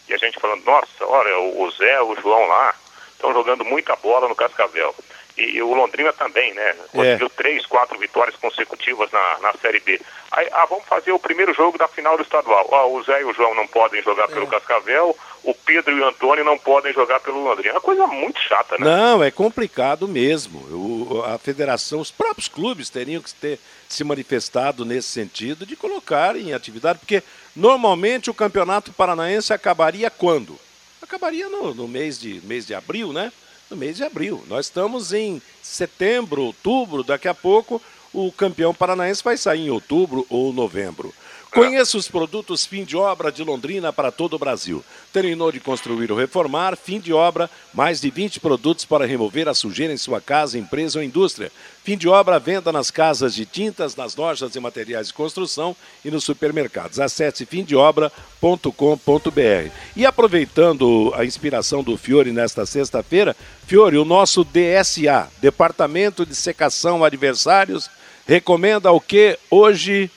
e 0.08 0.14
a 0.14 0.16
gente 0.16 0.38
falando, 0.38 0.64
nossa, 0.64 1.04
olha, 1.04 1.38
o 1.38 1.70
Zé, 1.72 2.00
o 2.02 2.14
João 2.16 2.46
lá 2.46 2.74
estão 3.12 3.32
jogando 3.32 3.64
muita 3.64 3.96
bola 3.96 4.28
no 4.28 4.36
Cascavel. 4.36 4.94
E, 5.36 5.60
o 5.60 5.74
Londrina 5.74 6.12
também, 6.12 6.54
né? 6.54 6.74
Conseguiu 6.92 7.26
é. 7.26 7.30
três, 7.36 7.66
quatro 7.66 7.98
vitórias 7.98 8.36
consecutivas 8.36 9.10
na, 9.10 9.38
na 9.40 9.52
Série 9.54 9.80
B. 9.80 10.00
Aí, 10.30 10.48
ah, 10.52 10.64
vamos 10.66 10.84
fazer 10.86 11.10
o 11.10 11.18
primeiro 11.18 11.52
jogo 11.52 11.76
da 11.76 11.88
final 11.88 12.16
do 12.16 12.22
estadual. 12.22 12.68
Ah, 12.72 12.86
o 12.86 13.02
Zé 13.02 13.20
e 13.20 13.24
o 13.24 13.34
João 13.34 13.54
não 13.54 13.66
podem 13.66 14.00
jogar 14.02 14.28
pelo 14.28 14.46
é. 14.46 14.48
Cascavel, 14.48 15.16
o 15.42 15.52
Pedro 15.52 15.96
e 15.96 16.00
o 16.00 16.06
Antônio 16.06 16.44
não 16.44 16.56
podem 16.56 16.92
jogar 16.92 17.18
pelo 17.18 17.42
Londrina. 17.42 17.70
É 17.70 17.72
uma 17.72 17.80
coisa 17.80 18.06
muito 18.06 18.40
chata, 18.40 18.78
né? 18.78 18.84
Não, 18.84 19.24
é 19.24 19.30
complicado 19.30 20.06
mesmo. 20.06 20.60
O, 20.70 21.22
a 21.24 21.36
federação, 21.36 21.98
os 21.98 22.12
próprios 22.12 22.46
clubes 22.46 22.88
teriam 22.88 23.20
que 23.20 23.34
ter 23.34 23.58
se 23.88 24.04
manifestado 24.04 24.84
nesse 24.84 25.08
sentido 25.08 25.66
de 25.66 25.74
colocar 25.74 26.36
em 26.36 26.52
atividade, 26.52 27.00
porque 27.00 27.22
normalmente 27.56 28.30
o 28.30 28.34
campeonato 28.34 28.92
paranaense 28.92 29.52
acabaria 29.52 30.10
quando? 30.10 30.58
Acabaria 31.02 31.48
no, 31.48 31.74
no 31.74 31.88
mês, 31.88 32.18
de, 32.18 32.40
mês 32.44 32.66
de 32.66 32.74
abril, 32.74 33.12
né? 33.12 33.32
No 33.70 33.76
mês 33.76 33.96
de 33.96 34.04
abril. 34.04 34.42
Nós 34.48 34.66
estamos 34.66 35.12
em 35.12 35.40
setembro, 35.62 36.42
outubro, 36.42 37.02
daqui 37.02 37.28
a 37.28 37.34
pouco 37.34 37.80
o 38.12 38.30
campeão 38.30 38.72
paranaense 38.72 39.22
vai 39.24 39.36
sair 39.36 39.66
em 39.66 39.70
outubro 39.70 40.24
ou 40.30 40.52
novembro. 40.52 41.12
Conheça 41.54 41.96
os 41.96 42.08
produtos 42.08 42.66
fim 42.66 42.82
de 42.82 42.96
obra 42.96 43.30
de 43.30 43.44
Londrina 43.44 43.92
para 43.92 44.10
todo 44.10 44.34
o 44.34 44.38
Brasil. 44.40 44.84
Terminou 45.12 45.52
de 45.52 45.60
construir 45.60 46.10
ou 46.10 46.18
reformar, 46.18 46.76
fim 46.76 46.98
de 46.98 47.12
obra, 47.12 47.48
mais 47.72 48.00
de 48.00 48.10
20 48.10 48.40
produtos 48.40 48.84
para 48.84 49.06
remover 49.06 49.48
a 49.48 49.54
sujeira 49.54 49.92
em 49.92 49.96
sua 49.96 50.20
casa, 50.20 50.58
empresa 50.58 50.98
ou 50.98 51.04
indústria. 51.04 51.52
Fim 51.84 51.96
de 51.96 52.08
obra, 52.08 52.40
venda 52.40 52.72
nas 52.72 52.90
casas 52.90 53.36
de 53.36 53.46
tintas, 53.46 53.94
nas 53.94 54.16
lojas 54.16 54.50
de 54.50 54.58
materiais 54.58 55.06
de 55.06 55.14
construção 55.14 55.76
e 56.04 56.10
nos 56.10 56.24
supermercados. 56.24 56.98
Acesse 56.98 57.46
fimdeobra.com.br. 57.46 59.70
E 59.94 60.04
aproveitando 60.04 61.12
a 61.14 61.24
inspiração 61.24 61.84
do 61.84 61.96
Fiore 61.96 62.32
nesta 62.32 62.66
sexta-feira, 62.66 63.36
Fiore, 63.64 63.96
o 63.96 64.04
nosso 64.04 64.44
DSA, 64.44 65.30
Departamento 65.40 66.26
de 66.26 66.34
Secação 66.34 67.04
Adversários, 67.04 67.88
recomenda 68.26 68.90
o 68.90 69.00
que 69.00 69.38
hoje 69.48 70.10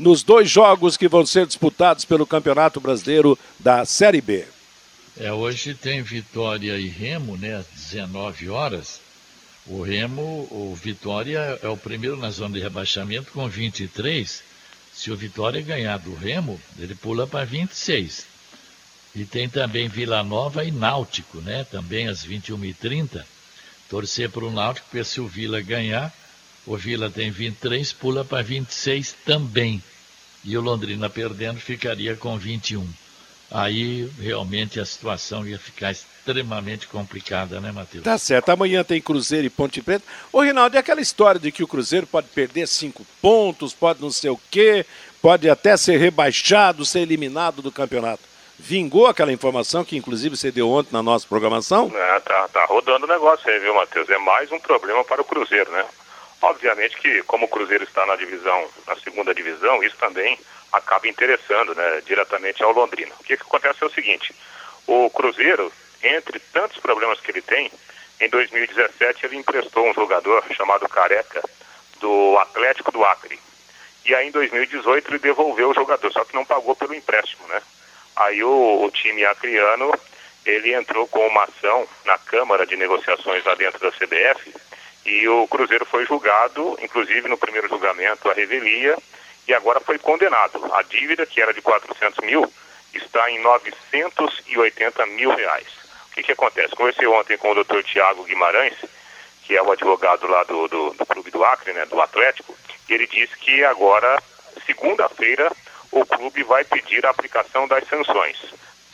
nos 0.00 0.22
dois 0.22 0.50
jogos 0.50 0.96
que 0.96 1.06
vão 1.06 1.24
ser 1.26 1.46
disputados 1.46 2.04
pelo 2.04 2.26
Campeonato 2.26 2.80
Brasileiro 2.80 3.38
da 3.58 3.84
Série 3.84 4.20
B. 4.20 4.46
É, 5.16 5.30
hoje 5.32 5.74
tem 5.74 6.02
Vitória 6.02 6.78
e 6.78 6.88
Remo, 6.88 7.36
né, 7.36 7.56
às 7.56 7.66
19 7.66 8.48
horas. 8.48 9.00
O 9.66 9.82
Remo, 9.82 10.48
o 10.50 10.74
Vitória 10.74 11.58
é 11.62 11.68
o 11.68 11.76
primeiro 11.76 12.16
na 12.16 12.30
zona 12.30 12.54
de 12.54 12.60
rebaixamento 12.60 13.30
com 13.30 13.46
23. 13.46 14.42
Se 14.92 15.10
o 15.10 15.16
Vitória 15.16 15.60
ganhar 15.60 15.98
do 15.98 16.14
Remo, 16.14 16.58
ele 16.78 16.94
pula 16.94 17.26
para 17.26 17.44
26. 17.44 18.26
E 19.14 19.24
tem 19.24 19.48
também 19.48 19.88
Vila 19.88 20.22
Nova 20.22 20.64
e 20.64 20.70
Náutico, 20.70 21.38
né? 21.38 21.64
Também 21.64 22.08
às 22.08 22.24
21h30. 22.24 23.22
Torcer 23.88 24.30
para 24.30 24.44
o 24.44 24.50
Náutico, 24.50 24.86
porque 24.88 25.04
se 25.04 25.20
o 25.20 25.26
Vila 25.26 25.60
ganhar, 25.60 26.12
o 26.70 26.76
Vila 26.76 27.10
tem 27.10 27.32
23, 27.32 27.92
pula 27.94 28.24
para 28.24 28.44
26 28.44 29.16
também. 29.26 29.82
E 30.44 30.56
o 30.56 30.60
Londrina 30.60 31.10
perdendo 31.10 31.58
ficaria 31.58 32.14
com 32.14 32.38
21. 32.38 32.86
Aí 33.50 34.08
realmente 34.20 34.78
a 34.78 34.84
situação 34.84 35.44
ia 35.44 35.58
ficar 35.58 35.90
extremamente 35.90 36.86
complicada, 36.86 37.60
né, 37.60 37.72
Matheus? 37.72 38.04
Tá 38.04 38.16
certo. 38.16 38.50
Amanhã 38.50 38.84
tem 38.84 39.02
Cruzeiro 39.02 39.48
e 39.48 39.50
Ponte 39.50 39.82
Preta. 39.82 40.04
Ô, 40.32 40.42
Rinaldo, 40.42 40.76
e 40.76 40.78
aquela 40.78 41.00
história 41.00 41.40
de 41.40 41.50
que 41.50 41.64
o 41.64 41.66
Cruzeiro 41.66 42.06
pode 42.06 42.28
perder 42.28 42.68
cinco 42.68 43.04
pontos, 43.20 43.74
pode 43.74 44.00
não 44.00 44.12
sei 44.12 44.30
o 44.30 44.40
quê, 44.48 44.86
pode 45.20 45.50
até 45.50 45.76
ser 45.76 45.96
rebaixado, 45.96 46.86
ser 46.86 47.00
eliminado 47.00 47.60
do 47.60 47.72
campeonato. 47.72 48.22
Vingou 48.56 49.08
aquela 49.08 49.32
informação 49.32 49.84
que, 49.84 49.96
inclusive, 49.96 50.36
você 50.36 50.52
deu 50.52 50.70
ontem 50.70 50.92
na 50.92 51.02
nossa 51.02 51.26
programação? 51.26 51.90
É, 51.92 52.20
tá, 52.20 52.46
tá 52.46 52.64
rodando 52.66 53.06
o 53.06 53.08
negócio 53.08 53.50
aí, 53.50 53.58
viu, 53.58 53.74
Matheus? 53.74 54.08
É 54.08 54.18
mais 54.18 54.52
um 54.52 54.60
problema 54.60 55.02
para 55.02 55.20
o 55.20 55.24
Cruzeiro, 55.24 55.72
né? 55.72 55.84
Obviamente 56.42 56.96
que, 56.96 57.22
como 57.24 57.44
o 57.44 57.48
Cruzeiro 57.48 57.84
está 57.84 58.06
na 58.06 58.16
divisão, 58.16 58.68
na 58.86 58.96
segunda 58.96 59.34
divisão, 59.34 59.82
isso 59.82 59.96
também 59.96 60.38
acaba 60.72 61.06
interessando 61.06 61.74
né, 61.74 62.02
diretamente 62.06 62.62
ao 62.62 62.72
Londrina. 62.72 63.14
O 63.20 63.24
que, 63.24 63.36
que 63.36 63.42
acontece 63.42 63.82
é 63.82 63.86
o 63.86 63.92
seguinte: 63.92 64.34
o 64.86 65.10
Cruzeiro, 65.10 65.70
entre 66.02 66.38
tantos 66.38 66.78
problemas 66.78 67.20
que 67.20 67.30
ele 67.30 67.42
tem, 67.42 67.70
em 68.18 68.28
2017 68.28 69.26
ele 69.26 69.36
emprestou 69.36 69.88
um 69.88 69.94
jogador 69.94 70.42
chamado 70.54 70.88
Careca, 70.88 71.42
do 71.98 72.38
Atlético 72.38 72.90
do 72.90 73.04
Acre. 73.04 73.38
E 74.06 74.14
aí 74.14 74.28
em 74.28 74.30
2018 74.30 75.10
ele 75.10 75.18
devolveu 75.18 75.70
o 75.70 75.74
jogador, 75.74 76.10
só 76.10 76.24
que 76.24 76.34
não 76.34 76.44
pagou 76.44 76.74
pelo 76.74 76.94
empréstimo, 76.94 77.46
né? 77.48 77.60
Aí 78.16 78.42
o, 78.42 78.82
o 78.82 78.90
time 78.90 79.24
acriano, 79.26 79.92
ele 80.46 80.74
entrou 80.74 81.06
com 81.06 81.26
uma 81.26 81.44
ação 81.44 81.86
na 82.06 82.16
Câmara 82.16 82.66
de 82.66 82.76
Negociações 82.76 83.44
lá 83.44 83.54
dentro 83.54 83.78
da 83.78 83.92
CBF 83.92 84.54
e 85.04 85.28
o 85.28 85.46
Cruzeiro 85.48 85.84
foi 85.86 86.04
julgado, 86.06 86.78
inclusive 86.82 87.28
no 87.28 87.38
primeiro 87.38 87.68
julgamento 87.68 88.30
a 88.30 88.34
revelia, 88.34 88.96
e 89.48 89.54
agora 89.54 89.80
foi 89.80 89.98
condenado. 89.98 90.72
A 90.74 90.82
dívida, 90.82 91.26
que 91.26 91.40
era 91.40 91.52
de 91.52 91.62
400 91.62 92.24
mil, 92.24 92.50
está 92.94 93.30
em 93.30 93.40
980 93.40 95.06
mil 95.06 95.34
reais. 95.34 95.66
O 96.10 96.14
que, 96.14 96.22
que 96.22 96.32
acontece? 96.32 96.74
Conversei 96.74 97.06
ontem 97.06 97.38
com 97.38 97.50
o 97.50 97.54
doutor 97.54 97.82
Tiago 97.82 98.24
Guimarães, 98.24 98.76
que 99.44 99.56
é 99.56 99.62
o 99.62 99.72
advogado 99.72 100.26
lá 100.26 100.44
do, 100.44 100.68
do, 100.68 100.90
do 100.90 101.06
Clube 101.06 101.30
do 101.30 101.44
Acre, 101.44 101.72
né, 101.72 101.86
do 101.86 102.00
Atlético, 102.00 102.56
e 102.88 102.92
ele 102.92 103.06
disse 103.06 103.36
que 103.36 103.64
agora, 103.64 104.22
segunda-feira, 104.66 105.50
o 105.90 106.04
clube 106.04 106.42
vai 106.44 106.64
pedir 106.64 107.04
a 107.04 107.10
aplicação 107.10 107.66
das 107.66 107.86
sanções. 107.88 108.36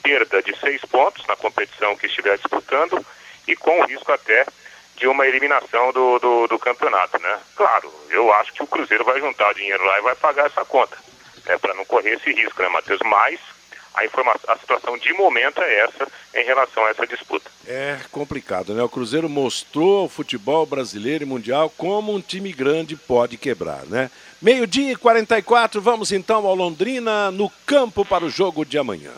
Perda 0.03 0.43
de 0.43 0.57
seis 0.59 0.81
pontos 0.83 1.27
na 1.27 1.37
competição 1.37 1.97
que 1.97 2.07
estiver 2.07 2.37
disputando 2.39 3.05
e 3.47 3.57
com 3.57 3.85
risco 3.85 4.13
até 4.13 4.47
de 4.97 5.07
uma 5.07 5.27
eliminação 5.27 5.93
do, 5.93 6.19
do, 6.19 6.47
do, 6.47 6.59
campeonato, 6.59 7.21
né? 7.21 7.39
Claro, 7.55 7.93
eu 8.11 8.33
acho 8.35 8.53
que 8.53 8.63
o 8.63 8.67
Cruzeiro 8.67 9.05
vai 9.05 9.21
juntar 9.21 9.55
dinheiro 9.55 9.85
lá 9.85 9.99
e 9.99 10.03
vai 10.03 10.15
pagar 10.15 10.47
essa 10.47 10.65
conta, 10.65 10.97
né? 11.47 11.59
Para 11.59 11.75
não 11.75 11.85
correr 11.85 12.15
esse 12.15 12.33
risco, 12.33 12.63
né, 12.63 12.69
Matheus? 12.69 13.01
Mas 13.05 13.39
a, 13.95 14.05
informação, 14.05 14.53
a 14.53 14.59
situação 14.59 14.99
de 14.99 15.13
momento 15.13 15.63
é 15.63 15.81
essa 15.81 16.09
em 16.35 16.45
relação 16.45 16.85
a 16.85 16.91
essa 16.91 17.07
disputa. 17.07 17.51
É 17.67 17.99
complicado, 18.11 18.75
né? 18.75 18.83
O 18.83 18.89
Cruzeiro 18.89 19.29
mostrou 19.29 20.07
o 20.07 20.09
futebol 20.09 20.65
brasileiro 20.65 21.25
e 21.25 21.27
mundial 21.27 21.71
como 21.77 22.15
um 22.15 22.21
time 22.21 22.53
grande 22.53 22.97
pode 22.97 23.37
quebrar, 23.37 23.85
né? 23.87 24.11
Meio-dia 24.41 24.93
e 24.93 24.97
44, 24.97 25.81
vamos 25.81 26.13
então 26.13 26.47
ao 26.47 26.55
Londrina 26.55 27.31
no 27.31 27.51
campo 27.67 28.05
para 28.05 28.25
o 28.25 28.31
jogo 28.31 28.65
de 28.65 28.79
amanhã. 28.79 29.13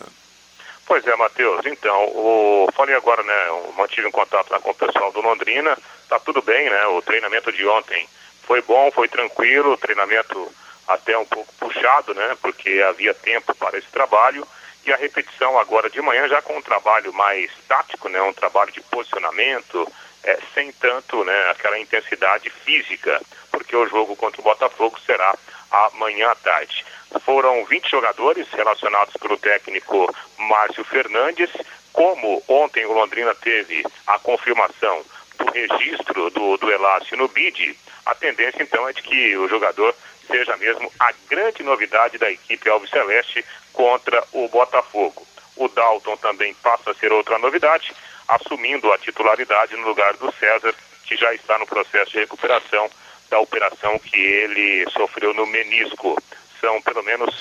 Pois 0.88 1.06
é, 1.06 1.14
Matheus. 1.16 1.66
Então, 1.66 2.06
o... 2.06 2.66
falei 2.74 2.94
agora, 2.94 3.22
né? 3.22 3.48
Eu 3.48 3.74
mantive 3.76 4.06
um 4.06 4.10
contato 4.10 4.50
lá 4.50 4.58
com 4.58 4.70
o 4.70 4.74
pessoal 4.74 5.12
do 5.12 5.20
Londrina. 5.20 5.76
Tá 6.08 6.18
tudo 6.18 6.40
bem, 6.40 6.70
né? 6.70 6.86
O 6.86 7.02
treinamento 7.02 7.52
de 7.52 7.66
ontem 7.66 8.08
foi 8.44 8.62
bom, 8.62 8.90
foi 8.90 9.06
tranquilo. 9.06 9.72
O 9.72 9.76
treinamento 9.76 10.50
até 10.88 11.16
um 11.18 11.26
pouco 11.26 11.52
puxado, 11.56 12.14
né? 12.14 12.34
Porque 12.40 12.80
havia 12.80 13.12
tempo 13.12 13.54
para 13.54 13.76
esse 13.76 13.88
trabalho. 13.88 14.48
E 14.86 14.90
a 14.90 14.96
repetição 14.96 15.58
agora 15.58 15.90
de 15.90 16.00
manhã 16.00 16.26
já 16.26 16.40
com 16.40 16.56
um 16.56 16.62
trabalho 16.62 17.12
mais 17.12 17.50
tático, 17.68 18.08
né? 18.08 18.22
Um 18.22 18.32
trabalho 18.32 18.72
de 18.72 18.80
posicionamento, 18.80 19.86
é, 20.24 20.38
sem 20.54 20.72
tanto, 20.72 21.22
né? 21.22 21.50
Aquela 21.50 21.78
intensidade 21.78 22.48
física, 22.48 23.20
porque 23.50 23.76
o 23.76 23.86
jogo 23.86 24.16
contra 24.16 24.40
o 24.40 24.44
Botafogo 24.44 24.98
será 25.04 25.36
amanhã 25.70 26.30
à 26.30 26.34
tarde. 26.34 26.82
Foram 27.24 27.64
20 27.64 27.90
jogadores 27.90 28.46
relacionados 28.50 29.14
pelo 29.14 29.38
técnico 29.38 30.14
Márcio 30.38 30.84
Fernandes. 30.84 31.50
Como 31.92 32.42
ontem 32.46 32.84
o 32.86 32.92
Londrina 32.92 33.34
teve 33.34 33.84
a 34.06 34.18
confirmação 34.18 35.02
do 35.38 35.50
registro 35.50 36.30
do, 36.30 36.56
do 36.56 36.70
Elácio 36.70 37.16
no 37.16 37.28
BID, 37.28 37.76
a 38.06 38.14
tendência 38.14 38.62
então 38.62 38.88
é 38.88 38.92
de 38.92 39.02
que 39.02 39.36
o 39.36 39.48
jogador 39.48 39.94
seja 40.26 40.56
mesmo 40.56 40.90
a 40.98 41.12
grande 41.28 41.62
novidade 41.62 42.18
da 42.18 42.30
equipe 42.30 42.68
Alves 42.68 42.90
Celeste 42.90 43.44
contra 43.72 44.22
o 44.32 44.48
Botafogo. 44.48 45.26
O 45.56 45.68
Dalton 45.68 46.16
também 46.16 46.54
passa 46.54 46.90
a 46.90 46.94
ser 46.94 47.12
outra 47.12 47.38
novidade, 47.38 47.92
assumindo 48.28 48.92
a 48.92 48.98
titularidade 48.98 49.76
no 49.76 49.88
lugar 49.88 50.14
do 50.14 50.32
César, 50.32 50.74
que 51.04 51.16
já 51.16 51.32
está 51.34 51.58
no 51.58 51.66
processo 51.66 52.12
de 52.12 52.18
recuperação 52.18 52.88
da 53.30 53.38
operação 53.40 53.98
que 53.98 54.18
ele 54.18 54.88
sofreu 54.90 55.34
no 55.34 55.46
menisco. 55.46 56.16
São 56.60 56.80
pelo 56.82 57.02
menos 57.02 57.34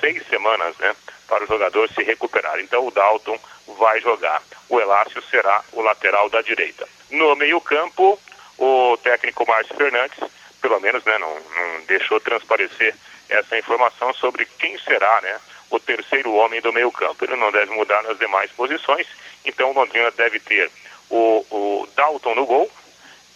seis 0.00 0.26
semanas, 0.28 0.76
né, 0.78 0.94
para 1.28 1.44
o 1.44 1.46
jogador 1.46 1.88
se 1.90 2.02
recuperar. 2.02 2.58
Então 2.60 2.86
o 2.86 2.90
Dalton 2.90 3.38
vai 3.78 4.00
jogar. 4.00 4.42
O 4.68 4.80
Elácio 4.80 5.22
será 5.22 5.62
o 5.72 5.80
lateral 5.80 6.28
da 6.28 6.42
direita. 6.42 6.86
No 7.10 7.36
meio-campo, 7.36 8.18
o 8.58 8.96
técnico 9.02 9.46
Márcio 9.46 9.76
Fernandes, 9.76 10.18
pelo 10.60 10.80
menos, 10.80 11.04
né, 11.04 11.18
não, 11.18 11.34
não 11.34 11.80
deixou 11.86 12.20
transparecer 12.20 12.94
essa 13.28 13.58
informação 13.58 14.12
sobre 14.14 14.46
quem 14.58 14.78
será, 14.78 15.20
né, 15.20 15.40
o 15.70 15.78
terceiro 15.80 16.32
homem 16.34 16.60
do 16.60 16.72
meio-campo. 16.72 17.24
Ele 17.24 17.36
não 17.36 17.50
deve 17.50 17.72
mudar 17.72 18.02
nas 18.02 18.18
demais 18.18 18.50
posições, 18.52 19.06
então 19.44 19.70
o 19.70 19.74
Londrina 19.74 20.10
deve 20.12 20.40
ter 20.40 20.70
o, 21.10 21.44
o 21.50 21.88
Dalton 21.94 22.34
no 22.34 22.46
gol, 22.46 22.70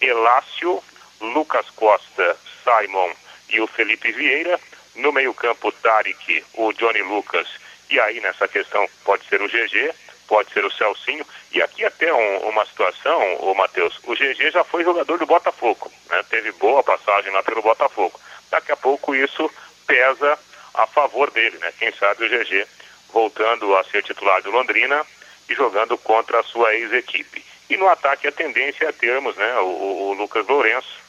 Elácio, 0.00 0.82
Lucas 1.20 1.68
Costa, 1.70 2.36
Simon 2.64 3.12
e 3.50 3.60
o 3.60 3.66
Felipe 3.66 4.12
Vieira. 4.12 4.58
No 5.00 5.12
meio-campo, 5.12 5.72
Tarek, 5.72 6.44
o 6.54 6.72
Johnny 6.74 7.00
Lucas. 7.02 7.48
E 7.88 7.98
aí, 7.98 8.20
nessa 8.20 8.46
questão, 8.46 8.86
pode 9.02 9.24
ser 9.26 9.40
o 9.40 9.48
GG, 9.48 9.92
pode 10.28 10.52
ser 10.52 10.62
o 10.64 10.70
Celcinho. 10.70 11.26
E 11.52 11.62
aqui 11.62 11.84
até 11.84 12.12
um, 12.12 12.48
uma 12.48 12.66
situação, 12.66 13.36
o 13.36 13.54
Matheus, 13.54 13.98
o 14.04 14.14
GG 14.14 14.50
já 14.52 14.62
foi 14.62 14.84
jogador 14.84 15.18
do 15.18 15.26
Botafogo, 15.26 15.90
né? 16.10 16.22
Teve 16.28 16.52
boa 16.52 16.82
passagem 16.82 17.32
lá 17.32 17.42
pelo 17.42 17.62
Botafogo. 17.62 18.20
Daqui 18.50 18.72
a 18.72 18.76
pouco 18.76 19.14
isso 19.14 19.50
pesa 19.86 20.38
a 20.74 20.86
favor 20.86 21.30
dele, 21.30 21.56
né? 21.58 21.72
Quem 21.78 21.92
sabe 21.92 22.26
o 22.26 22.28
GG 22.28 22.66
voltando 23.10 23.74
a 23.76 23.84
ser 23.84 24.02
titular 24.02 24.42
do 24.42 24.50
Londrina 24.50 25.04
e 25.48 25.54
jogando 25.54 25.96
contra 25.96 26.40
a 26.40 26.44
sua 26.44 26.74
ex-equipe. 26.74 27.44
E 27.70 27.76
no 27.76 27.88
ataque 27.88 28.28
a 28.28 28.32
tendência 28.32 28.86
é 28.86 28.92
termos 28.92 29.34
né, 29.36 29.58
o, 29.60 30.10
o 30.10 30.12
Lucas 30.12 30.46
Lourenço, 30.46 31.00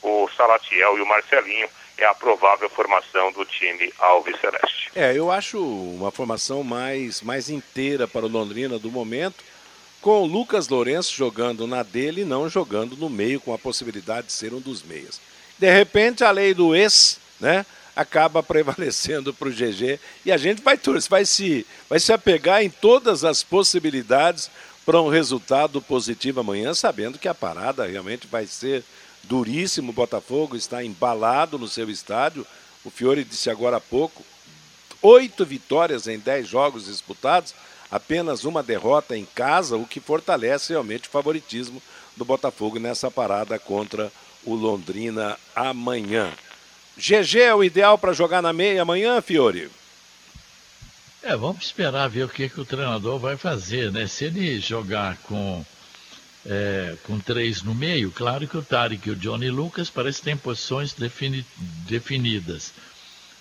o 0.00 0.28
Salatiel 0.36 0.96
e 0.96 1.02
o 1.02 1.06
Marcelinho 1.06 1.68
é 1.98 2.04
a 2.04 2.14
provável 2.14 2.68
formação 2.70 3.32
do 3.32 3.44
time 3.44 3.92
Alves 3.98 4.38
Celeste. 4.40 4.90
É, 4.94 5.16
eu 5.16 5.30
acho 5.30 5.58
uma 5.60 6.10
formação 6.10 6.62
mais, 6.62 7.22
mais 7.22 7.48
inteira 7.48 8.08
para 8.08 8.26
o 8.26 8.28
Londrina 8.28 8.78
do 8.78 8.90
momento, 8.90 9.44
com 10.00 10.22
o 10.22 10.26
Lucas 10.26 10.68
Lourenço 10.68 11.14
jogando 11.14 11.66
na 11.66 11.82
dele 11.82 12.22
e 12.22 12.24
não 12.24 12.48
jogando 12.48 12.96
no 12.96 13.08
meio, 13.08 13.40
com 13.40 13.54
a 13.54 13.58
possibilidade 13.58 14.26
de 14.26 14.32
ser 14.32 14.52
um 14.52 14.60
dos 14.60 14.82
meias. 14.82 15.20
De 15.58 15.70
repente, 15.70 16.24
a 16.24 16.30
lei 16.30 16.52
do 16.52 16.74
ex, 16.74 17.20
né? 17.40 17.64
acaba 17.94 18.42
prevalecendo 18.42 19.32
para 19.32 19.48
o 19.48 19.52
GG 19.52 20.00
e 20.24 20.32
a 20.32 20.36
gente 20.36 20.62
vai, 20.62 20.78
vai, 21.08 21.24
se, 21.24 21.66
vai 21.88 22.00
se 22.00 22.12
apegar 22.12 22.62
em 22.62 22.70
todas 22.70 23.24
as 23.24 23.42
possibilidades 23.42 24.50
para 24.84 25.00
um 25.00 25.08
resultado 25.08 25.80
positivo 25.80 26.40
amanhã, 26.40 26.74
sabendo 26.74 27.18
que 27.18 27.28
a 27.28 27.34
parada 27.34 27.86
realmente 27.86 28.26
vai 28.26 28.46
ser 28.46 28.82
duríssimo. 29.24 29.90
O 29.90 29.94
Botafogo 29.94 30.56
está 30.56 30.84
embalado 30.84 31.58
no 31.58 31.68
seu 31.68 31.88
estádio. 31.90 32.46
O 32.84 32.90
Fiore 32.90 33.24
disse 33.24 33.50
agora 33.50 33.76
há 33.76 33.80
pouco: 33.80 34.24
oito 35.00 35.44
vitórias 35.44 36.06
em 36.06 36.18
dez 36.18 36.48
jogos 36.48 36.86
disputados, 36.86 37.54
apenas 37.90 38.44
uma 38.44 38.62
derrota 38.62 39.16
em 39.16 39.24
casa, 39.24 39.76
o 39.76 39.86
que 39.86 40.00
fortalece 40.00 40.72
realmente 40.72 41.08
o 41.08 41.12
favoritismo 41.12 41.82
do 42.16 42.24
Botafogo 42.24 42.78
nessa 42.78 43.10
parada 43.10 43.58
contra 43.58 44.12
o 44.44 44.54
Londrina 44.54 45.38
amanhã. 45.54 46.32
GG 46.96 47.40
é 47.40 47.54
o 47.54 47.64
ideal 47.64 47.96
para 47.96 48.12
jogar 48.12 48.42
na 48.42 48.52
meia 48.52 48.82
amanhã, 48.82 49.20
Fiore? 49.22 49.70
É, 51.22 51.36
vamos 51.36 51.66
esperar 51.66 52.08
ver 52.08 52.24
o 52.24 52.28
que, 52.28 52.48
que 52.48 52.60
o 52.60 52.64
treinador 52.64 53.18
vai 53.18 53.36
fazer, 53.36 53.92
né? 53.92 54.06
Se 54.06 54.24
ele 54.24 54.58
jogar 54.58 55.16
com 55.18 55.64
é, 56.46 56.94
com 57.04 57.18
três 57.18 57.62
no 57.62 57.74
meio, 57.74 58.10
claro 58.10 58.46
que 58.46 58.56
o 58.56 58.62
Tarek 58.62 59.08
e 59.08 59.12
o 59.12 59.16
Johnny 59.16 59.50
Lucas 59.50 59.88
parece 59.88 60.18
que 60.18 60.24
têm 60.24 60.36
posições 60.36 60.92
defini 60.92 61.44
definidas. 61.88 62.72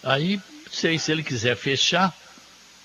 Aí, 0.03 0.39
sei, 0.71 0.97
se 0.99 1.11
ele 1.11 1.23
quiser 1.23 1.55
fechar, 1.55 2.15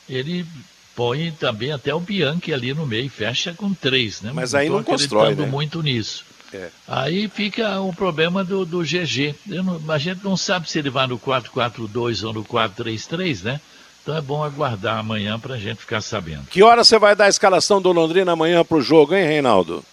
ele 0.08 0.46
põe 0.94 1.30
também 1.32 1.72
até 1.72 1.94
o 1.94 2.00
Bianchi 2.00 2.52
ali 2.52 2.72
no 2.72 2.86
meio, 2.86 3.10
fecha 3.10 3.52
com 3.52 3.72
três, 3.74 4.22
né? 4.22 4.32
Mas 4.34 4.54
aí 4.54 4.68
não 4.68 4.82
constrói, 4.82 5.34
né? 5.34 5.46
muito 5.46 5.82
nisso. 5.82 6.24
É. 6.52 6.68
Aí 6.86 7.28
fica 7.28 7.80
o 7.80 7.92
problema 7.92 8.42
do, 8.44 8.64
do 8.64 8.80
GG. 8.80 9.34
Não, 9.46 9.80
a 9.88 9.98
gente 9.98 10.24
não 10.24 10.36
sabe 10.36 10.70
se 10.70 10.78
ele 10.78 10.88
vai 10.88 11.06
no 11.06 11.18
4-4-2 11.18 12.26
ou 12.26 12.32
no 12.32 12.44
4-3-3, 12.44 13.42
né? 13.42 13.60
Então 14.02 14.16
é 14.16 14.20
bom 14.20 14.42
aguardar 14.42 14.98
amanhã 14.98 15.38
para 15.38 15.54
a 15.54 15.58
gente 15.58 15.78
ficar 15.78 16.00
sabendo. 16.00 16.46
Que 16.46 16.62
hora 16.62 16.84
você 16.84 16.98
vai 16.98 17.16
dar 17.16 17.24
a 17.24 17.28
escalação 17.28 17.82
do 17.82 17.90
Londrina 17.90 18.32
amanhã 18.32 18.64
para 18.64 18.76
o 18.76 18.80
jogo, 18.82 19.14
hein, 19.14 19.26
Reinaldo? 19.26 19.84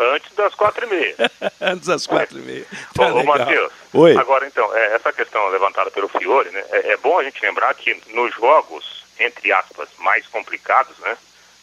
Antes 0.00 0.32
das 0.34 0.54
quatro 0.54 0.86
e 0.86 0.88
meia. 0.88 1.14
Antes 1.60 1.86
das 1.86 2.06
quatro 2.06 2.38
e 2.38 2.42
meia. 2.42 2.66
Ô, 2.72 2.94
Tá 2.94 3.06
ô 3.12 3.16
legal. 3.18 3.24
Matheus, 3.38 3.72
Oi. 3.92 4.16
agora 4.16 4.46
então, 4.46 4.74
é, 4.76 4.94
essa 4.94 5.12
questão 5.12 5.46
levantada 5.48 5.90
pelo 5.90 6.08
Fiore, 6.08 6.48
né, 6.50 6.64
é, 6.70 6.92
é 6.92 6.96
bom 6.96 7.18
a 7.18 7.24
gente 7.24 7.40
lembrar 7.44 7.74
que 7.74 7.94
nos 8.14 8.34
jogos, 8.34 9.04
entre 9.18 9.52
aspas, 9.52 9.88
mais 9.98 10.26
complicados, 10.28 10.96
né, 11.00 11.16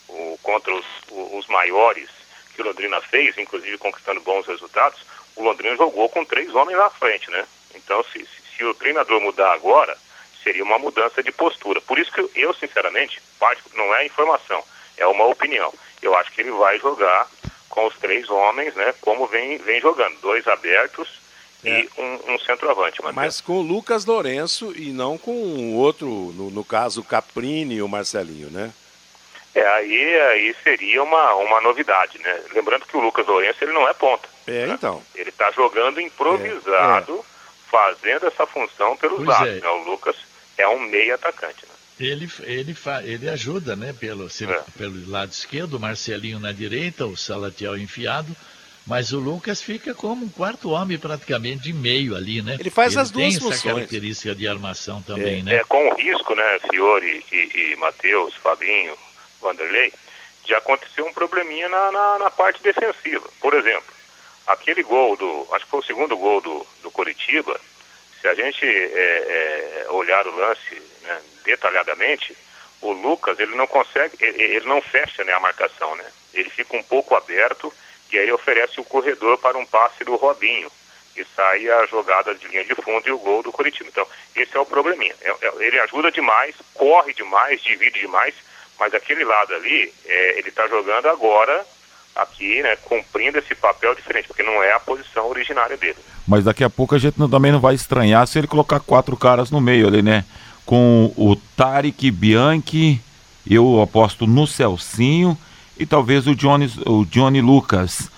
o, 0.08 0.38
contra 0.44 0.74
os, 0.74 0.86
o- 1.10 1.38
os 1.38 1.48
maiores 1.48 2.10
que 2.54 2.62
o 2.62 2.66
Londrina 2.66 3.02
fez, 3.02 3.38
inclusive 3.38 3.78
conquistando 3.78 4.22
bons 4.22 4.46
resultados, 4.46 5.00
o 5.36 5.44
Londrina 5.44 5.76
jogou 5.76 6.08
com 6.10 6.24
três 6.26 6.54
homens 6.56 6.78
na 6.78 6.90
frente, 6.90 7.30
né? 7.32 7.46
Então, 7.76 8.04
se, 8.06 8.20
se, 8.20 8.56
se 8.58 8.64
o 8.64 8.74
treinador 8.74 9.20
mudar 9.22 9.52
agora, 9.54 9.96
seria 10.44 10.64
uma 10.64 10.80
mudança 10.80 11.22
de 11.22 11.32
postura. 11.32 11.80
Por 11.82 12.00
isso 12.00 12.12
que 12.12 12.28
eu, 12.40 12.54
sinceramente, 12.56 13.22
não 13.76 13.94
é 13.96 14.06
informação, 14.06 14.64
é 14.98 15.06
uma 15.06 15.26
opinião. 15.26 15.72
Eu 16.02 16.16
acho 16.16 16.32
que 16.32 16.42
ele 16.42 16.52
vai 16.52 16.80
jogar 16.80 17.28
com 17.78 17.86
os 17.86 17.96
três 17.98 18.28
homens, 18.28 18.74
né? 18.74 18.92
Como 19.02 19.28
vem, 19.28 19.60
vem 19.60 19.80
jogando, 19.80 20.20
dois 20.20 20.48
abertos 20.48 21.22
e 21.64 21.88
um, 21.96 22.34
um 22.34 22.40
centroavante. 22.40 23.04
Matheus. 23.04 23.16
Mas 23.16 23.40
com 23.40 23.60
o 23.60 23.62
Lucas 23.62 24.04
Lourenço 24.04 24.74
e 24.76 24.92
não 24.92 25.16
com 25.16 25.32
o 25.32 25.76
outro, 25.76 26.08
no, 26.08 26.50
no 26.50 26.66
caso, 26.66 27.02
o 27.02 27.04
Caprini 27.04 27.76
e 27.76 27.82
o 27.84 27.88
Marcelinho, 27.88 28.50
né? 28.50 28.74
É, 29.54 29.64
aí, 29.68 30.20
aí 30.22 30.56
seria 30.64 31.04
uma, 31.04 31.36
uma 31.36 31.62
novidade, 31.62 32.18
né? 32.18 32.42
Lembrando 32.52 32.88
que 32.88 32.98
o 32.98 33.00
Lucas 33.00 33.28
Lourenço 33.28 33.64
ele 33.64 33.74
não 33.74 33.88
é 33.88 33.94
ponta. 33.94 34.28
É, 34.48 34.66
então. 34.70 35.04
Ele 35.14 35.30
está 35.30 35.52
jogando 35.52 36.02
improvisado, 36.02 37.24
fazendo 37.70 38.26
essa 38.26 38.48
função 38.48 38.98
pelos 38.98 39.18
Pois 39.18 39.28
lados. 39.28 39.50
é. 39.50 39.60
né? 39.60 39.70
O 39.70 39.84
Lucas 39.84 40.16
é 40.58 40.68
um 40.68 40.80
meio 40.80 41.14
atacante. 41.14 41.64
Né? 41.68 41.76
Ele, 42.00 42.30
ele, 42.44 42.74
fa, 42.74 43.04
ele 43.04 43.28
ajuda, 43.28 43.76
né? 43.76 43.94
Pelo, 43.94 44.30
se- 44.30 44.46
É. 44.46 44.64
pelo 44.78 45.10
lado 45.10 45.32
esquerdo, 45.32 45.78
o 45.78 45.80
Marcelinho 45.80 46.40
na 46.40 46.52
direita, 46.52 47.06
o 47.06 47.18
Salatiel 47.18 47.78
enfiado. 47.78 48.36
Mas 48.86 49.12
o 49.12 49.20
Lucas 49.20 49.62
fica 49.62 49.94
como 49.94 50.26
um 50.26 50.30
quarto 50.30 50.70
homem 50.70 50.98
praticamente 50.98 51.64
de 51.64 51.74
meio 51.74 52.16
ali, 52.16 52.42
né? 52.42 52.56
Ele 52.60 52.70
faz 52.70 52.96
as 52.96 53.12
tem 53.12 53.24
duas 53.24 53.36
essa 53.36 53.44
funções. 53.44 53.62
característica 53.74 54.34
de 54.34 54.48
armação 54.48 55.02
também, 55.02 55.44
né? 55.44 55.56
É, 55.56 55.64
com 55.66 55.90
o 55.90 55.96
risco, 55.96 56.34
né, 56.34 56.60
Fiore 56.72 57.22
e, 57.30 57.36
e 57.74 57.76
Matheus, 57.78 58.34
Fabinho, 58.36 58.94
Vanderlei, 59.42 59.92
de 60.46 60.54
acontecer 60.54 61.02
um 61.02 61.12
probleminha 61.12 61.68
na, 61.68 61.92
na, 61.92 62.20
na 62.20 62.30
parte 62.32 62.64
defensiva. 62.64 63.28
Por 63.42 63.54
exemplo, 63.56 63.94
aquele 64.46 64.84
gol 64.84 65.18
do. 65.18 65.48
Acho 65.52 65.66
que 65.66 65.72
foi 65.72 65.80
o 65.82 65.86
segundo 65.86 66.16
gol 66.16 66.40
do, 66.40 66.66
do 66.84 66.90
Coritiba. 66.90 67.60
Se 68.22 68.28
a 68.28 68.34
gente 68.34 68.66
é, 68.66 69.86
é, 69.86 69.92
olhar 69.92 70.28
o 70.28 70.36
lance 70.36 70.82
né, 71.02 71.22
detalhadamente, 71.44 72.36
o 72.82 72.92
Lucas 72.92 73.40
ele 73.40 73.56
não 73.56 73.68
consegue, 73.68 74.18
ele, 74.20 74.44
ele 74.44 74.66
não 74.66 74.82
fecha 74.82 75.24
né, 75.24 75.34
a 75.34 75.40
marcação, 75.40 75.96
né? 75.96 76.06
Ele 76.34 76.50
fica 76.50 76.76
um 76.76 76.84
pouco 76.84 77.16
aberto 77.16 77.74
e 78.12 78.18
aí 78.18 78.32
oferece 78.32 78.80
o 78.80 78.84
corredor 78.84 79.38
para 79.38 79.58
um 79.58 79.66
passe 79.66 80.04
do 80.04 80.16
Robinho. 80.16 80.72
E 81.16 81.26
sai 81.36 81.68
a 81.70 81.86
jogada 81.88 82.36
de 82.36 82.48
linha 82.48 82.64
de 82.64 82.76
fundo 82.76 83.08
e 83.08 83.12
o 83.12 83.18
gol 83.18 83.42
do 83.42 83.52
Curitiba. 83.52 83.90
Então, 83.90 84.08
esse 84.36 84.56
é 84.56 84.60
o 84.60 84.66
probleminha. 84.66 85.16
É- 85.22 85.30
é- 85.30 85.66
ele 85.66 85.80
ajuda 85.80 86.12
demais, 86.12 86.56
corre 86.76 87.12
demais, 87.14 87.62
divide 87.62 88.00
demais, 88.00 88.36
mas 88.80 88.94
aquele 88.94 89.24
lado 89.24 89.56
ali, 89.56 89.92
é, 90.06 90.38
ele 90.38 90.50
está 90.50 90.68
jogando 90.68 91.08
agora 91.08 91.66
aqui, 92.18 92.62
né, 92.62 92.76
cumprindo 92.84 93.38
esse 93.38 93.54
papel 93.56 93.94
diferente, 93.96 94.28
porque 94.28 94.44
não 94.44 94.64
é 94.64 94.74
a 94.74 94.80
posição 94.80 95.28
originária 95.30 95.78
dele. 95.78 95.98
Mas 96.28 96.44
daqui 96.44 96.64
a 96.64 96.70
pouco 96.70 96.96
a 96.96 97.00
gente 97.00 97.20
não- 97.20 97.30
também 97.30 97.52
não 97.52 97.60
vai 97.60 97.76
estranhar 97.76 98.28
se 98.28 98.38
ele 98.38 98.48
colocar 98.48 98.80
quatro 98.80 99.16
caras 99.16 99.52
no 99.52 99.62
meio 99.62 99.88
ali, 99.88 100.02
né? 100.02 100.26
Com 100.66 101.14
o 101.16 101.36
Tarek 101.56 102.12
Bianchi, 102.12 103.00
eu 103.50 103.82
aposto 103.82 104.28
no 104.28 104.46
Celcinho 104.46 105.38
e 105.80 105.86
talvez 105.86 106.28
o 106.28 106.36
Johnny, 106.36 106.70
o 106.86 107.06
Johnny 107.06 107.40
Lucas. 107.42 108.10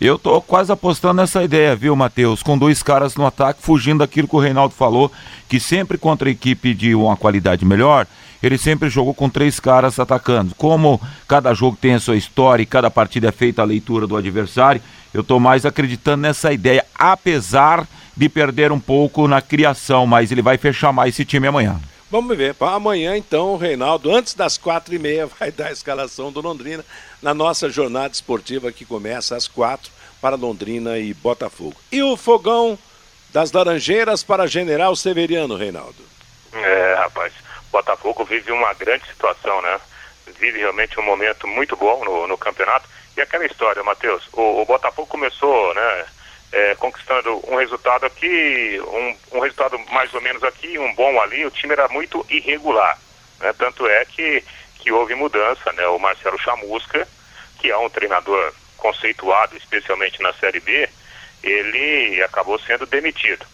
Eu 0.00 0.18
tô 0.18 0.40
quase 0.42 0.72
apostando 0.72 1.14
nessa 1.22 1.44
ideia, 1.44 1.76
viu, 1.76 1.94
Matheus? 1.94 2.42
Com 2.42 2.58
dois 2.58 2.82
caras 2.82 3.14
no 3.14 3.24
ataque, 3.24 3.62
fugindo 3.62 4.00
daquilo 4.00 4.26
que 4.26 4.34
o 4.34 4.40
Reinaldo 4.40 4.74
falou, 4.74 5.10
que 5.48 5.60
sempre 5.60 5.96
contra 5.96 6.28
a 6.28 6.32
equipe 6.32 6.74
de 6.74 6.94
uma 6.96 7.16
qualidade 7.16 7.64
melhor, 7.64 8.06
ele 8.46 8.58
sempre 8.58 8.88
jogou 8.88 9.14
com 9.14 9.28
três 9.28 9.58
caras 9.58 9.98
atacando. 9.98 10.54
Como 10.56 11.00
cada 11.26 11.54
jogo 11.54 11.76
tem 11.80 11.94
a 11.94 12.00
sua 12.00 12.16
história 12.16 12.62
e 12.62 12.66
cada 12.66 12.90
partida 12.90 13.28
é 13.28 13.32
feita 13.32 13.62
a 13.62 13.64
leitura 13.64 14.06
do 14.06 14.16
adversário, 14.16 14.82
eu 15.12 15.22
tô 15.22 15.38
mais 15.38 15.64
acreditando 15.64 16.22
nessa 16.22 16.52
ideia, 16.52 16.84
apesar 16.94 17.86
de 18.16 18.28
perder 18.28 18.72
um 18.72 18.80
pouco 18.80 19.26
na 19.26 19.40
criação, 19.40 20.06
mas 20.06 20.30
ele 20.30 20.42
vai 20.42 20.58
fechar 20.58 20.92
mais 20.92 21.14
esse 21.14 21.24
time 21.24 21.46
amanhã. 21.46 21.80
Vamos 22.10 22.36
ver. 22.36 22.54
Para 22.54 22.76
amanhã, 22.76 23.16
então, 23.16 23.54
o 23.54 23.56
Reinaldo, 23.56 24.14
antes 24.14 24.34
das 24.34 24.56
quatro 24.56 24.94
e 24.94 24.98
meia, 24.98 25.26
vai 25.38 25.50
dar 25.50 25.68
a 25.68 25.72
escalação 25.72 26.30
do 26.30 26.40
Londrina 26.40 26.84
na 27.20 27.34
nossa 27.34 27.68
jornada 27.68 28.12
esportiva 28.12 28.70
que 28.70 28.84
começa 28.84 29.36
às 29.36 29.48
quatro 29.48 29.90
para 30.20 30.36
Londrina 30.36 30.96
e 30.98 31.12
Botafogo. 31.12 31.74
E 31.90 32.02
o 32.02 32.16
fogão 32.16 32.78
das 33.32 33.50
Laranjeiras 33.50 34.22
para 34.22 34.46
General 34.46 34.94
Severiano, 34.94 35.56
Reinaldo. 35.56 36.04
É, 36.52 36.94
rapaz, 36.98 37.32
Botafogo 37.74 38.24
vive 38.24 38.52
uma 38.52 38.72
grande 38.74 39.04
situação, 39.06 39.60
né? 39.60 39.80
Vive 40.38 40.60
realmente 40.60 40.98
um 41.00 41.02
momento 41.02 41.48
muito 41.48 41.74
bom 41.74 42.04
no, 42.04 42.28
no 42.28 42.38
campeonato. 42.38 42.88
E 43.16 43.20
aquela 43.20 43.44
história, 43.44 43.82
Matheus, 43.82 44.28
o, 44.32 44.62
o 44.62 44.64
Botafogo 44.64 45.08
começou, 45.08 45.74
né, 45.74 46.06
é, 46.52 46.74
conquistando 46.76 47.42
um 47.50 47.56
resultado 47.56 48.06
aqui, 48.06 48.80
um, 48.80 49.38
um 49.38 49.40
resultado 49.40 49.76
mais 49.90 50.14
ou 50.14 50.20
menos 50.20 50.44
aqui, 50.44 50.78
um 50.78 50.94
bom 50.94 51.20
ali. 51.20 51.44
O 51.44 51.50
time 51.50 51.72
era 51.72 51.88
muito 51.88 52.24
irregular, 52.30 52.96
né? 53.40 53.52
Tanto 53.58 53.88
é 53.88 54.04
que, 54.04 54.44
que 54.78 54.92
houve 54.92 55.16
mudança, 55.16 55.72
né? 55.72 55.84
O 55.88 55.98
Marcelo 55.98 56.38
Chamusca, 56.38 57.08
que 57.58 57.72
é 57.72 57.76
um 57.76 57.90
treinador 57.90 58.52
conceituado, 58.76 59.56
especialmente 59.56 60.22
na 60.22 60.32
Série 60.34 60.60
B, 60.60 60.88
ele 61.42 62.22
acabou 62.22 62.56
sendo 62.60 62.86
demitido. 62.86 63.44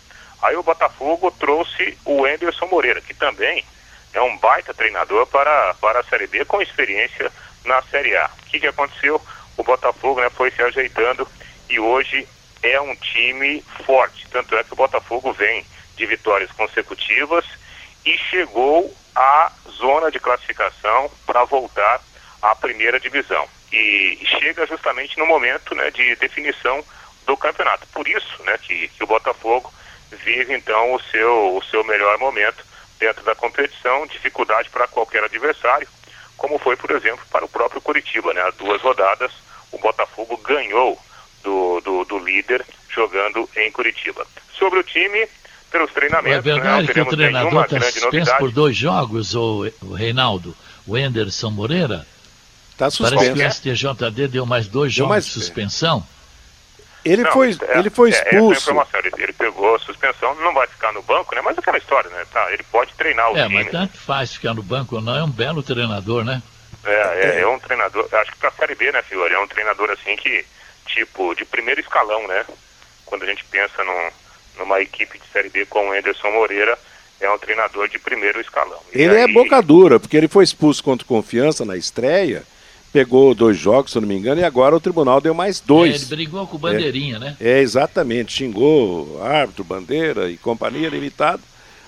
Aí 0.42 0.56
o 0.56 0.62
Botafogo 0.62 1.30
trouxe 1.30 1.96
o 2.04 2.26
Anderson 2.26 2.66
Moreira, 2.66 3.00
que 3.00 3.14
também 3.14 3.64
é 4.12 4.20
um 4.20 4.36
baita 4.38 4.74
treinador 4.74 5.26
para, 5.26 5.74
para 5.74 6.00
a 6.00 6.04
Série 6.04 6.26
B, 6.26 6.44
com 6.44 6.60
experiência 6.60 7.30
na 7.64 7.80
Série 7.82 8.16
A. 8.16 8.30
O 8.42 8.50
que, 8.50 8.60
que 8.60 8.66
aconteceu? 8.66 9.20
O 9.56 9.62
Botafogo 9.62 10.20
né, 10.20 10.30
foi 10.30 10.50
se 10.50 10.62
ajeitando 10.62 11.26
e 11.68 11.78
hoje 11.78 12.26
é 12.62 12.80
um 12.80 12.94
time 12.96 13.62
forte. 13.86 14.26
Tanto 14.30 14.56
é 14.56 14.64
que 14.64 14.72
o 14.72 14.76
Botafogo 14.76 15.32
vem 15.32 15.64
de 15.96 16.06
vitórias 16.06 16.50
consecutivas 16.52 17.44
e 18.04 18.16
chegou 18.16 18.94
à 19.14 19.52
zona 19.68 20.10
de 20.10 20.18
classificação 20.18 21.10
para 21.26 21.44
voltar 21.44 22.00
à 22.42 22.54
primeira 22.54 22.98
divisão. 22.98 23.46
E 23.72 24.18
chega 24.40 24.66
justamente 24.66 25.18
no 25.18 25.26
momento 25.26 25.74
né, 25.74 25.90
de 25.90 26.16
definição 26.16 26.82
do 27.26 27.36
campeonato. 27.36 27.86
Por 27.88 28.08
isso 28.08 28.42
né, 28.44 28.58
que, 28.58 28.88
que 28.88 29.04
o 29.04 29.06
Botafogo 29.06 29.72
vive 30.10 30.54
então 30.54 30.94
o 30.94 31.00
seu, 31.02 31.56
o 31.56 31.62
seu 31.64 31.84
melhor 31.84 32.18
momento 32.18 32.64
dentro 33.00 33.24
da 33.24 33.34
competição, 33.34 34.06
dificuldade 34.06 34.68
para 34.70 34.86
qualquer 34.86 35.24
adversário, 35.24 35.88
como 36.36 36.58
foi, 36.58 36.76
por 36.76 36.90
exemplo, 36.92 37.24
para 37.30 37.44
o 37.44 37.48
próprio 37.48 37.80
Curitiba. 37.80 38.32
Né? 38.34 38.42
Há 38.42 38.50
duas 38.50 38.80
rodadas, 38.82 39.32
o 39.72 39.78
Botafogo 39.78 40.36
ganhou 40.36 40.98
do, 41.42 41.80
do, 41.80 42.04
do 42.04 42.18
líder 42.18 42.64
jogando 42.90 43.48
em 43.56 43.72
Curitiba. 43.72 44.26
Sobre 44.58 44.78
o 44.78 44.82
time, 44.82 45.26
pelos 45.70 45.90
É 45.90 45.94
treinamentos, 45.94 46.44
né, 46.44 46.52
não 46.52 46.60
verdade 46.62 46.84
que 46.86 46.90
o 46.90 46.94
teremos 46.94 47.14
treinador 47.14 47.44
nenhuma 47.48 47.64
está 47.64 47.78
grande 47.78 47.92
suspenso 47.92 48.16
novidade. 48.16 48.38
por 48.38 48.50
dois 48.52 48.76
jogos, 48.76 49.34
o, 49.34 49.72
o 49.82 49.94
Reinaldo, 49.94 50.54
o 50.86 50.94
Anderson 50.96 51.50
Moreira? 51.50 52.06
Está 52.72 52.88
Parece 52.90 53.32
que 53.32 53.42
o 53.42 53.50
STJD 53.76 54.28
deu 54.28 54.44
mais 54.46 54.66
dois 54.66 54.92
jogos 54.92 55.10
mais- 55.10 55.24
de 55.26 55.30
suspensão. 55.32 56.06
Ele 57.04 57.22
Não, 57.22 57.32
foi, 57.32 57.50
é- 57.50 57.78
ele 57.78 57.90
foi 57.90 58.10
é- 58.10 58.14
é 58.14 58.16
expulso. 58.34 58.60
informação. 58.60 59.00
Ele, 59.00 59.10
ele 59.18 59.32
pegou 59.32 59.74
a 59.74 59.78
suspensão, 59.78 60.34
não 60.36 60.52
vai 60.52 60.66
ficar 60.66 60.92
no 60.92 61.02
banco, 61.02 61.34
né? 61.34 61.40
Mas 61.40 61.56
aquela 61.58 61.78
história, 61.78 62.10
né? 62.10 62.24
Tá, 62.32 62.52
ele 62.52 62.62
pode 62.64 62.92
treinar 62.94 63.32
o 63.32 63.36
É, 63.38 63.42
time. 63.44 63.54
mas 63.54 63.70
tanto 63.70 63.96
faz 63.98 64.34
ficar 64.34 64.54
no 64.54 64.62
banco 64.62 64.96
ou 64.96 65.02
não, 65.02 65.16
é 65.16 65.22
um 65.24 65.30
belo 65.30 65.62
treinador, 65.62 66.24
né? 66.24 66.42
É, 66.84 66.92
é, 67.38 67.40
é 67.40 67.46
um 67.46 67.58
treinador, 67.58 68.08
acho 68.12 68.32
que 68.32 68.38
pra 68.38 68.50
Série 68.52 68.74
B, 68.74 68.90
né, 68.92 69.02
Fiore? 69.02 69.34
É 69.34 69.38
um 69.38 69.46
treinador 69.48 69.90
assim 69.90 70.16
que, 70.16 70.44
tipo, 70.86 71.34
de 71.34 71.44
primeiro 71.44 71.80
escalão, 71.80 72.26
né? 72.26 72.44
Quando 73.06 73.22
a 73.22 73.26
gente 73.26 73.44
pensa 73.44 73.82
num, 73.84 74.10
numa 74.58 74.80
equipe 74.80 75.18
de 75.18 75.24
Série 75.32 75.48
B 75.50 75.66
com 75.66 75.88
o 75.88 75.92
Anderson 75.92 76.30
Moreira, 76.30 76.78
é 77.20 77.30
um 77.30 77.38
treinador 77.38 77.86
de 77.88 77.98
primeiro 77.98 78.40
escalão. 78.40 78.80
E 78.94 79.02
Ele 79.02 79.16
é 79.16 79.28
boca 79.28 79.60
dura, 79.60 80.00
porque 80.00 80.16
ele 80.16 80.28
foi 80.28 80.42
expulso 80.44 80.82
contra 80.82 81.06
Confiança 81.06 81.64
na 81.66 81.76
estreia, 81.76 82.42
pegou 82.92 83.34
dois 83.34 83.56
jogos, 83.56 83.92
se 83.92 83.98
eu 83.98 84.02
não 84.02 84.08
me 84.08 84.16
engano, 84.16 84.40
e 84.40 84.44
agora 84.44 84.74
o 84.74 84.80
tribunal 84.80 85.20
deu 85.20 85.34
mais 85.34 85.60
dois. 85.60 85.94
É, 85.94 85.96
ele 85.96 86.06
brigou 86.06 86.46
com 86.46 86.56
o 86.56 86.58
Bandeirinha, 86.58 87.16
é, 87.16 87.18
né? 87.18 87.36
É, 87.40 87.58
exatamente. 87.60 88.32
Xingou 88.32 89.22
árbitro, 89.22 89.64
bandeira 89.64 90.30
e 90.30 90.36
companhia 90.36 90.88
limitada. 90.88 91.40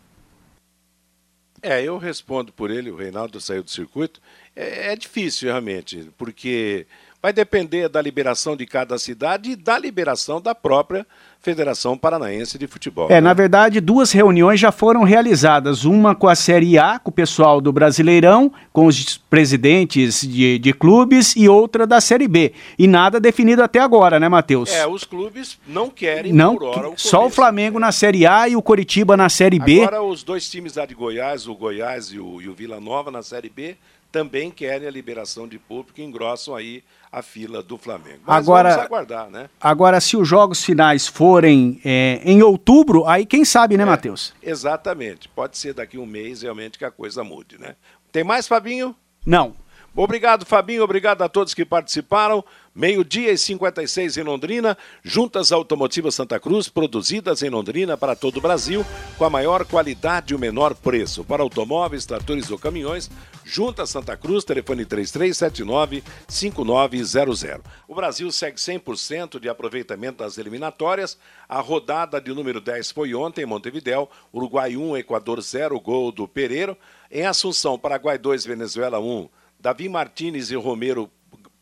É, 1.61 1.81
eu 1.81 1.97
respondo 1.97 2.51
por 2.51 2.69
ele, 2.69 2.91
o 2.91 2.97
Reinaldo 2.97 3.39
saiu 3.39 3.63
do 3.63 3.71
circuito. 3.71 4.19
É, 4.53 4.91
é 4.91 4.95
difícil, 4.97 5.47
realmente, 5.47 6.09
porque 6.17 6.85
vai 7.23 7.31
depender 7.31 7.87
da 7.87 8.01
liberação 8.01 8.53
de 8.53 8.65
cada 8.65 8.97
cidade 8.97 9.51
e 9.51 9.55
da 9.55 9.79
liberação 9.79 10.41
da 10.41 10.53
própria 10.53 11.07
Federação 11.39 11.97
Paranaense 11.97 12.57
de 12.57 12.67
Futebol. 12.67 13.07
É, 13.09 13.15
né? 13.15 13.21
na 13.21 13.33
verdade, 13.33 13.79
duas 13.79 14.11
reuniões 14.11 14.59
já 14.59 14.73
foram 14.73 15.03
realizadas. 15.03 15.85
Uma 15.85 16.13
com 16.13 16.27
a 16.27 16.35
Série 16.35 16.77
A, 16.77 16.99
com 16.99 17.09
o 17.09 17.13
pessoal 17.13 17.61
do 17.61 17.71
Brasileirão, 17.71 18.51
com 18.73 18.87
os 18.87 19.17
presidentes 19.17 20.19
de, 20.21 20.59
de 20.59 20.73
clubes, 20.73 21.33
e 21.37 21.47
outra 21.47 21.87
da 21.87 22.01
Série 22.01 22.27
B. 22.27 22.53
E 22.77 22.87
nada 22.87 23.21
definido 23.21 23.63
até 23.63 23.79
agora, 23.79 24.19
né, 24.19 24.27
Matheus? 24.27 24.73
É, 24.73 24.85
os 24.85 25.05
clubes 25.05 25.57
não 25.65 25.89
querem 25.89 26.33
não, 26.33 26.57
por 26.57 26.65
hora 26.65 26.89
o 26.89 26.93
Só 26.97 27.25
o 27.25 27.29
Flamengo 27.29 27.79
na 27.79 27.93
Série 27.93 28.25
A 28.25 28.49
e 28.49 28.55
o 28.57 28.61
Coritiba 28.61 29.15
na 29.15 29.29
Série 29.29 29.59
B. 29.59 29.81
Agora, 29.81 30.03
os 30.03 30.23
dois 30.23 30.49
times 30.49 30.75
lá 30.75 30.85
de 30.85 30.93
Goiás, 30.93 31.47
o 31.47 31.55
Goiás 31.55 32.07
e 32.07 32.19
o, 32.19 32.41
e 32.41 32.49
o 32.49 32.53
Vila 32.53 32.81
Nova 32.81 33.09
na 33.09 33.23
Série 33.23 33.49
B, 33.49 33.77
também 34.13 34.51
querem 34.51 34.87
a 34.87 34.91
liberação 34.91 35.47
de 35.47 35.57
público 35.57 35.99
e 35.99 36.03
engrossam 36.03 36.55
aí 36.55 36.83
a 37.11 37.23
fila 37.23 37.63
do 37.63 37.79
Flamengo. 37.79 38.19
Mas 38.27 38.37
agora, 38.37 38.69
vamos 38.69 38.85
aguardar, 38.85 39.29
né? 39.31 39.49
Agora, 39.59 39.99
se 39.99 40.15
os 40.15 40.27
jogos 40.27 40.63
finais 40.63 41.07
forem 41.07 41.81
é, 41.83 42.21
em 42.23 42.43
outubro, 42.43 43.07
aí 43.07 43.25
quem 43.25 43.43
sabe, 43.43 43.75
né, 43.75 43.81
é, 43.81 43.85
Matheus? 43.87 44.31
Exatamente. 44.41 45.27
Pode 45.27 45.57
ser 45.57 45.73
daqui 45.73 45.97
um 45.97 46.05
mês 46.05 46.43
realmente 46.43 46.77
que 46.77 46.85
a 46.85 46.91
coisa 46.91 47.23
mude, 47.23 47.57
né? 47.59 47.75
Tem 48.11 48.23
mais, 48.23 48.47
Fabinho? 48.47 48.95
Não. 49.25 49.55
Obrigado, 49.95 50.45
Fabinho. 50.45 50.83
Obrigado 50.83 51.21
a 51.23 51.29
todos 51.29 51.53
que 51.53 51.65
participaram. 51.65 52.43
Meio-dia 52.73 53.31
e 53.31 53.37
56 53.37 54.17
em 54.17 54.23
Londrina. 54.23 54.75
Juntas 55.03 55.51
Automotivas 55.51 56.15
Santa 56.15 56.39
Cruz, 56.39 56.67
produzidas 56.67 57.43
em 57.43 57.49
Londrina 57.49 57.95
para 57.95 58.15
todo 58.15 58.37
o 58.37 58.41
Brasil, 58.41 58.83
com 59.17 59.25
a 59.25 59.29
maior 59.29 59.65
qualidade 59.65 60.33
e 60.33 60.35
o 60.35 60.39
menor 60.39 60.73
preço. 60.73 61.23
Para 61.23 61.43
automóveis, 61.43 62.07
tratores 62.07 62.49
ou 62.49 62.57
caminhões, 62.57 63.09
Juntas 63.45 63.89
Santa 63.89 64.15
Cruz, 64.15 64.45
telefone 64.45 64.85
3379-5900. 64.85 67.61
O 67.87 67.95
Brasil 67.95 68.31
segue 68.31 68.57
100% 68.57 69.39
de 69.39 69.49
aproveitamento 69.49 70.19
das 70.19 70.37
eliminatórias. 70.37 71.17
A 71.47 71.59
rodada 71.59 72.21
de 72.21 72.31
número 72.33 72.61
10 72.61 72.91
foi 72.91 73.13
ontem 73.13 73.43
em 73.43 73.45
Montevidéu. 73.45 74.09
Uruguai 74.33 74.77
1, 74.77 74.97
Equador 74.97 75.41
0, 75.41 75.77
gol 75.79 76.11
do 76.11 76.27
Pereiro. 76.27 76.75
Em 77.11 77.25
Assunção, 77.25 77.77
Paraguai 77.77 78.17
2, 78.17 78.45
Venezuela 78.45 78.99
1. 78.99 79.29
Davi 79.59 79.87
Martinez 79.89 80.49
e 80.51 80.55
Romero 80.55 81.11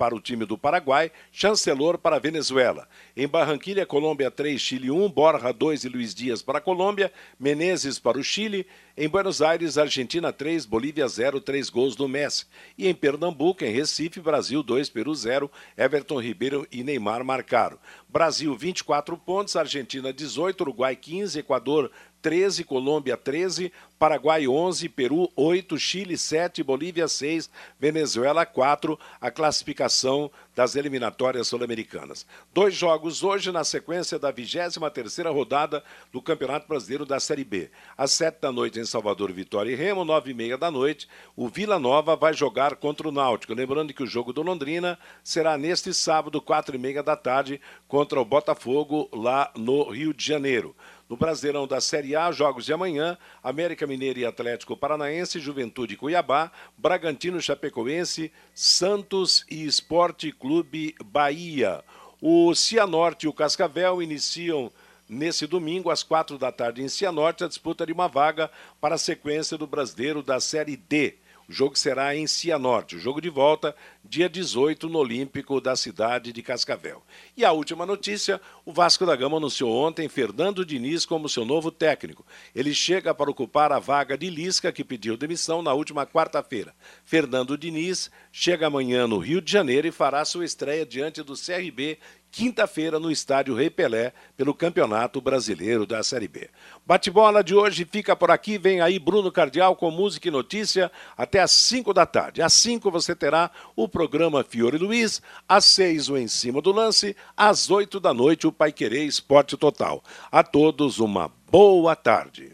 para 0.01 0.15
o 0.15 0.19
time 0.19 0.45
do 0.45 0.57
Paraguai, 0.57 1.11
Chancelor 1.31 1.95
para 1.95 2.15
a 2.15 2.19
Venezuela. 2.19 2.89
Em 3.15 3.27
Barranquilha, 3.27 3.85
Colômbia 3.85 4.31
3, 4.31 4.59
Chile 4.59 4.89
1, 4.89 5.07
Borja 5.11 5.51
2 5.51 5.83
e 5.83 5.89
Luiz 5.89 6.15
Dias 6.15 6.41
para 6.41 6.57
a 6.57 6.61
Colômbia, 6.61 7.13
Menezes 7.39 7.99
para 7.99 8.17
o 8.17 8.23
Chile. 8.23 8.65
Em 8.97 9.07
Buenos 9.07 9.43
Aires, 9.43 9.77
Argentina 9.77 10.33
3, 10.33 10.65
Bolívia 10.65 11.07
0, 11.07 11.39
3 11.39 11.69
gols 11.69 11.95
do 11.95 12.07
Messi. 12.07 12.47
E 12.75 12.87
em 12.87 12.95
Pernambuco, 12.95 13.63
em 13.63 13.71
Recife, 13.71 14.19
Brasil 14.19 14.63
2, 14.63 14.89
Peru 14.89 15.13
0, 15.13 15.51
Everton 15.77 16.19
Ribeiro 16.19 16.67
e 16.71 16.83
Neymar 16.83 17.23
marcaram. 17.23 17.77
Brasil 18.09 18.57
24 18.57 19.15
pontos, 19.15 19.55
Argentina 19.55 20.11
18, 20.11 20.61
Uruguai 20.61 20.95
15, 20.95 21.39
Equador 21.39 21.91
13, 22.21 22.63
Colômbia 22.63 23.17
13, 23.17 23.71
Paraguai 23.97 24.47
11, 24.47 24.89
Peru 24.89 25.31
8, 25.35 25.77
Chile 25.77 26.17
7, 26.17 26.63
Bolívia 26.63 27.07
6, 27.07 27.49
Venezuela 27.79 28.45
4. 28.45 28.97
A 29.19 29.29
classificação 29.29 30.31
das 30.55 30.75
eliminatórias 30.75 31.47
sul-americanas. 31.47 32.25
Dois 32.53 32.75
jogos 32.75 33.23
hoje 33.23 33.51
na 33.51 33.63
sequência 33.63 34.19
da 34.19 34.33
23ª 34.33 35.31
rodada 35.31 35.83
do 36.11 36.21
Campeonato 36.21 36.67
Brasileiro 36.67 37.05
da 37.05 37.19
Série 37.19 37.43
B. 37.43 37.69
Às 37.97 38.11
sete 38.11 38.41
da 38.41 38.51
noite 38.51 38.79
em 38.79 38.85
Salvador, 38.85 39.31
Vitória 39.31 39.71
e 39.71 39.75
Remo, 39.75 40.03
nove 40.03 40.31
e 40.31 40.33
meia 40.33 40.57
da 40.57 40.69
noite, 40.69 41.07
o 41.35 41.47
Vila 41.47 41.79
Nova 41.79 42.15
vai 42.15 42.33
jogar 42.33 42.75
contra 42.75 43.07
o 43.07 43.11
Náutico. 43.11 43.53
Lembrando 43.53 43.93
que 43.93 44.03
o 44.03 44.07
jogo 44.07 44.33
do 44.33 44.41
Londrina 44.41 44.99
será 45.23 45.57
neste 45.57 45.93
sábado, 45.93 46.41
quatro 46.41 46.75
e 46.75 46.79
meia 46.79 47.01
da 47.01 47.15
tarde, 47.15 47.61
contra 47.87 48.19
o 48.19 48.25
Botafogo, 48.25 49.09
lá 49.13 49.51
no 49.55 49.89
Rio 49.89 50.13
de 50.13 50.25
Janeiro. 50.25 50.75
No 51.11 51.17
Brasileirão 51.17 51.67
da 51.67 51.81
Série 51.81 52.15
A, 52.15 52.31
jogos 52.31 52.63
de 52.63 52.71
amanhã, 52.71 53.17
América 53.43 53.85
Mineira 53.85 54.21
e 54.21 54.25
Atlético 54.25 54.77
Paranaense, 54.77 55.41
Juventude 55.41 55.97
Cuiabá, 55.97 56.49
Bragantino 56.77 57.41
Chapecoense, 57.41 58.31
Santos 58.55 59.45
e 59.51 59.65
Esporte 59.65 60.31
Clube 60.31 60.95
Bahia. 61.03 61.83
O 62.21 62.55
Cianorte 62.55 63.25
e 63.25 63.27
o 63.27 63.33
Cascavel 63.33 64.01
iniciam 64.01 64.71
nesse 65.09 65.45
domingo, 65.45 65.89
às 65.89 66.01
quatro 66.01 66.37
da 66.37 66.49
tarde, 66.49 66.81
em 66.81 66.87
Cianorte, 66.87 67.43
a 67.43 67.49
disputa 67.49 67.85
de 67.85 67.91
uma 67.91 68.07
vaga 68.07 68.49
para 68.79 68.95
a 68.95 68.97
sequência 68.97 69.57
do 69.57 69.67
Brasileiro 69.67 70.23
da 70.23 70.39
Série 70.39 70.77
D. 70.77 71.15
O 71.47 71.53
jogo 71.53 71.77
será 71.77 72.15
em 72.15 72.27
Cianorte. 72.27 72.95
O 72.95 72.99
jogo 72.99 73.21
de 73.21 73.29
volta, 73.29 73.75
dia 74.03 74.29
18, 74.29 74.87
no 74.87 74.99
Olímpico 74.99 75.59
da 75.59 75.75
cidade 75.75 76.31
de 76.31 76.41
Cascavel. 76.41 77.03
E 77.35 77.43
a 77.43 77.51
última 77.51 77.85
notícia: 77.85 78.39
o 78.65 78.71
Vasco 78.71 79.05
da 79.05 79.15
Gama 79.15 79.37
anunciou 79.37 79.71
ontem 79.71 80.07
Fernando 80.07 80.65
Diniz 80.65 81.05
como 81.05 81.27
seu 81.29 81.45
novo 81.45 81.71
técnico. 81.71 82.25
Ele 82.55 82.73
chega 82.73 83.13
para 83.13 83.29
ocupar 83.29 83.71
a 83.71 83.79
vaga 83.79 84.17
de 84.17 84.29
Lisca, 84.29 84.71
que 84.71 84.83
pediu 84.83 85.17
demissão 85.17 85.61
na 85.61 85.73
última 85.73 86.05
quarta-feira. 86.05 86.73
Fernando 87.03 87.57
Diniz 87.57 88.09
chega 88.31 88.67
amanhã 88.67 89.07
no 89.07 89.17
Rio 89.17 89.41
de 89.41 89.51
Janeiro 89.51 89.87
e 89.87 89.91
fará 89.91 90.23
sua 90.23 90.45
estreia 90.45 90.85
diante 90.85 91.21
do 91.21 91.33
CRB 91.33 91.97
quinta-feira 92.31 92.99
no 92.99 93.11
estádio 93.11 93.53
Rei 93.53 93.69
Pelé, 93.69 94.13
pelo 94.37 94.53
Campeonato 94.53 95.19
Brasileiro 95.19 95.85
da 95.85 96.01
Série 96.01 96.27
B. 96.27 96.49
Bate-bola 96.85 97.43
de 97.43 97.53
hoje 97.53 97.85
fica 97.85 98.15
por 98.15 98.31
aqui, 98.31 98.57
vem 98.57 98.81
aí 98.81 98.97
Bruno 98.97 99.31
Cardial 99.31 99.75
com 99.75 99.91
música 99.91 100.27
e 100.27 100.31
notícia 100.31 100.91
até 101.17 101.41
às 101.41 101.51
5 101.51 101.93
da 101.93 102.05
tarde. 102.05 102.41
Às 102.41 102.53
5 102.53 102.89
você 102.89 103.13
terá 103.13 103.51
o 103.75 103.87
programa 103.87 104.43
Fiore 104.43 104.77
Luiz, 104.77 105.21
às 105.47 105.65
6 105.65 106.09
o 106.09 106.17
Em 106.17 106.27
Cima 106.27 106.61
do 106.61 106.71
Lance, 106.71 107.15
às 107.35 107.69
8 107.69 107.99
da 107.99 108.13
noite 108.13 108.47
o 108.47 108.51
Pai 108.51 108.71
Querer 108.71 109.03
Esporte 109.03 109.57
Total. 109.57 110.01
A 110.31 110.43
todos 110.43 110.99
uma 110.99 111.29
boa 111.51 111.95
tarde. 111.95 112.53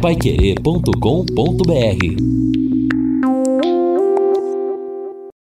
Paiquerê.com.br 0.00 2.51